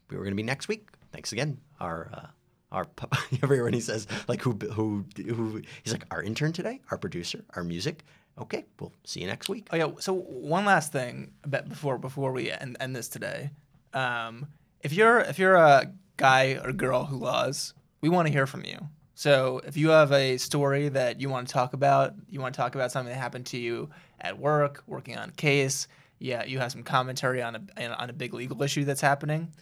we 0.09 0.17
were 0.17 0.23
going 0.23 0.31
to 0.33 0.35
be 0.35 0.43
next 0.43 0.67
week. 0.67 0.87
Thanks 1.11 1.31
again, 1.31 1.59
our 1.79 2.09
uh, 2.13 2.27
our 2.71 2.87
everyone 3.43 3.73
he 3.73 3.79
says 3.79 4.07
like 4.27 4.41
who 4.41 4.57
who 4.73 5.05
who 5.15 5.61
he's 5.83 5.93
like 5.93 6.05
our 6.11 6.23
intern 6.23 6.53
today, 6.53 6.81
our 6.91 6.97
producer, 6.97 7.43
our 7.55 7.63
music. 7.63 8.03
Okay, 8.39 8.65
we'll 8.79 8.91
see 9.03 9.21
you 9.21 9.27
next 9.27 9.47
week. 9.47 9.67
Oh 9.71 9.75
yeah. 9.75 9.91
So 9.99 10.13
one 10.13 10.65
last 10.65 10.91
thing 10.91 11.33
about 11.43 11.69
before 11.69 11.99
before 11.99 12.31
we 12.31 12.49
end, 12.49 12.77
end 12.79 12.95
this 12.95 13.07
today, 13.07 13.51
um, 13.93 14.47
if 14.81 14.91
you're 14.91 15.19
if 15.19 15.37
you're 15.37 15.55
a 15.55 15.91
guy 16.17 16.59
or 16.63 16.73
girl 16.73 17.05
who 17.05 17.17
laws, 17.17 17.75
we 18.03 18.09
want 18.09 18.27
to 18.27 18.33
hear 18.33 18.45
from 18.45 18.65
you. 18.65 18.77
So 19.15 19.61
if 19.65 19.77
you 19.77 19.89
have 19.89 20.11
a 20.11 20.37
story 20.37 20.89
that 20.89 21.21
you 21.21 21.29
want 21.29 21.47
to 21.47 21.53
talk 21.53 21.71
about, 21.71 22.13
you 22.29 22.41
want 22.41 22.53
to 22.53 22.57
talk 22.57 22.75
about 22.75 22.91
something 22.91 23.13
that 23.13 23.19
happened 23.19 23.45
to 23.47 23.57
you 23.57 23.89
at 24.19 24.37
work, 24.37 24.83
working 24.87 25.17
on 25.17 25.29
a 25.29 25.31
case, 25.31 25.87
yeah, 26.19 26.43
you 26.43 26.59
have 26.59 26.73
some 26.73 26.83
commentary 26.83 27.41
on 27.41 27.55
a 27.77 28.01
on 28.01 28.09
a 28.09 28.13
big 28.13 28.33
legal 28.33 28.61
issue 28.61 28.83
that's 28.83 28.99
happening. 28.99 29.53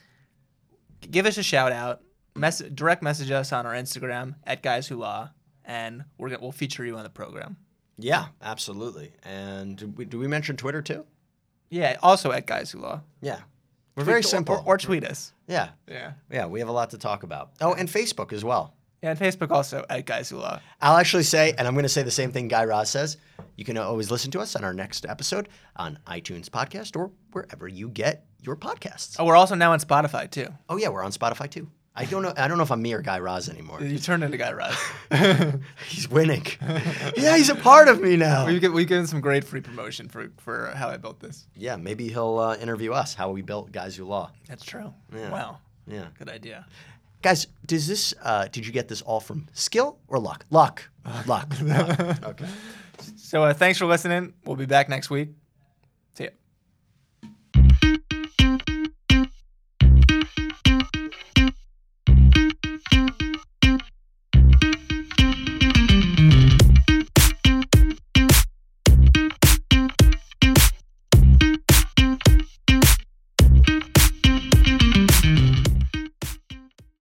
Give 1.10 1.28
us 1.28 1.38
a 1.38 1.44
shout 1.44 1.72
out. 1.72 2.02
Mess- 2.36 2.64
direct 2.74 3.04
message 3.04 3.30
us 3.30 3.54
on 3.54 3.68
our 3.68 3.74
Instagram 3.74 4.36
at 4.44 4.64
Guys 4.64 4.88
Who 4.88 4.96
Law, 4.96 5.30
and 5.64 6.04
we're 6.18 6.30
gonna, 6.30 6.42
we'll 6.42 6.52
feature 6.52 6.84
you 6.84 6.98
on 6.98 7.04
the 7.04 7.10
program. 7.10 7.58
Yeah, 8.00 8.28
absolutely. 8.42 9.12
And 9.24 9.78
do 9.78 9.88
we, 9.90 10.06
do 10.06 10.18
we 10.18 10.28
mention 10.28 10.58
Twitter 10.58 10.82
too? 10.82 11.06
Yeah, 11.70 11.98
also 12.02 12.32
at 12.32 12.48
Guys 12.48 12.72
Who 12.72 12.80
Law. 12.80 13.02
Yeah, 13.22 13.42
we're 13.96 14.04
very 14.04 14.22
Tweet- 14.22 14.26
or- 14.26 14.30
simple. 14.30 14.56
Or, 14.56 14.64
or 14.76 14.78
tweet 14.78 15.04
us. 15.04 15.34
yeah, 15.48 15.70
Yeah. 15.88 16.14
yeah, 16.32 16.46
we 16.46 16.60
have 16.60 16.70
a 16.70 16.72
lot 16.74 16.90
to 16.92 16.98
talk 16.98 17.24
about. 17.24 17.52
Oh, 17.62 17.74
and 17.74 17.90
Facebook 17.90 18.32
as 18.34 18.44
well. 18.44 18.74
Yeah, 19.04 19.10
and 19.12 19.20
Facebook 19.20 19.50
also 19.50 19.84
at 19.90 20.06
Guys 20.06 20.30
Who 20.30 20.38
Law. 20.38 20.60
I'll 20.80 20.98
actually 20.98 21.24
say, 21.24 21.54
and 21.58 21.68
I'm 21.68 21.74
going 21.74 21.84
to 21.84 21.90
say 21.90 22.04
the 22.04 22.12
same 22.12 22.32
thing 22.32 22.48
Guy 22.48 22.66
Raz 22.66 22.90
says. 22.92 23.18
You 23.58 23.66
can 23.66 23.76
always 23.78 24.12
listen 24.12 24.30
to 24.32 24.40
us 24.40 24.56
on 24.56 24.64
our 24.64 24.74
next 24.76 25.08
episode 25.08 25.50
on 25.76 25.98
iTunes 26.06 26.50
podcast 26.50 26.96
or 26.96 27.10
wherever 27.32 27.68
you 27.68 27.90
get 27.90 28.26
your 28.40 28.56
podcasts. 28.56 29.16
Oh, 29.18 29.26
we're 29.26 29.36
also 29.36 29.56
now 29.56 29.72
on 29.72 29.80
Spotify 29.80 30.30
too. 30.30 30.48
Oh 30.70 30.78
yeah, 30.78 30.90
we're 30.90 31.04
on 31.04 31.12
Spotify 31.12 31.50
too. 31.50 31.68
I 31.94 32.06
don't 32.06 32.24
know. 32.24 32.34
I 32.38 32.48
don't 32.48 32.58
know 32.58 32.64
if 32.64 32.72
I'm 32.72 32.82
me 32.82 32.94
or 32.94 33.02
Guy 33.02 33.20
Raz 33.20 33.50
anymore. 33.50 33.82
You 33.82 34.00
turned 34.00 34.24
into 34.24 34.38
Guy 34.38 34.54
Raz. 34.54 34.78
He's 35.90 36.10
winning. 36.10 36.46
yeah, 37.18 37.36
he's 37.36 37.50
a 37.50 37.56
part 37.56 37.90
of 37.90 38.02
me 38.02 38.16
now. 38.16 38.46
we 38.48 38.60
get 38.60 38.72
we 38.72 38.88
some 39.06 39.20
great 39.20 39.44
free 39.44 39.60
promotion 39.62 40.08
for 40.08 40.32
for 40.38 40.72
how 40.76 40.88
I 40.90 40.96
built 40.98 41.20
this. 41.20 41.48
Yeah, 41.56 41.76
maybe 41.76 42.08
he'll 42.08 42.38
uh, 42.40 42.56
interview 42.56 42.94
us 42.94 43.14
how 43.14 43.32
we 43.32 43.42
built 43.42 43.72
Guys 43.74 43.96
Who 43.98 44.06
Law. 44.06 44.32
That's 44.48 44.64
true. 44.64 44.94
Yeah. 45.14 45.32
Wow. 45.32 45.58
Yeah, 45.88 46.06
Good 46.18 46.30
idea. 46.30 46.66
guys, 47.22 47.48
does 47.66 47.88
this? 47.88 48.14
Uh, 48.24 48.48
did 48.52 48.66
you 48.66 48.72
get 48.72 48.88
this 48.88 49.02
all 49.02 49.20
from 49.20 49.48
skill 49.52 49.98
or 50.08 50.20
luck? 50.20 50.46
Luck. 50.50 50.84
Luck. 51.26 51.54
luck. 51.62 52.24
Okay. 52.24 52.46
So 53.18 53.44
uh, 53.44 53.54
thanks 53.54 53.80
for 53.80 53.86
listening. 53.86 54.34
We'll 54.46 54.56
be 54.56 54.68
back 54.68 54.88
next 54.88 55.10
week. 55.10 55.30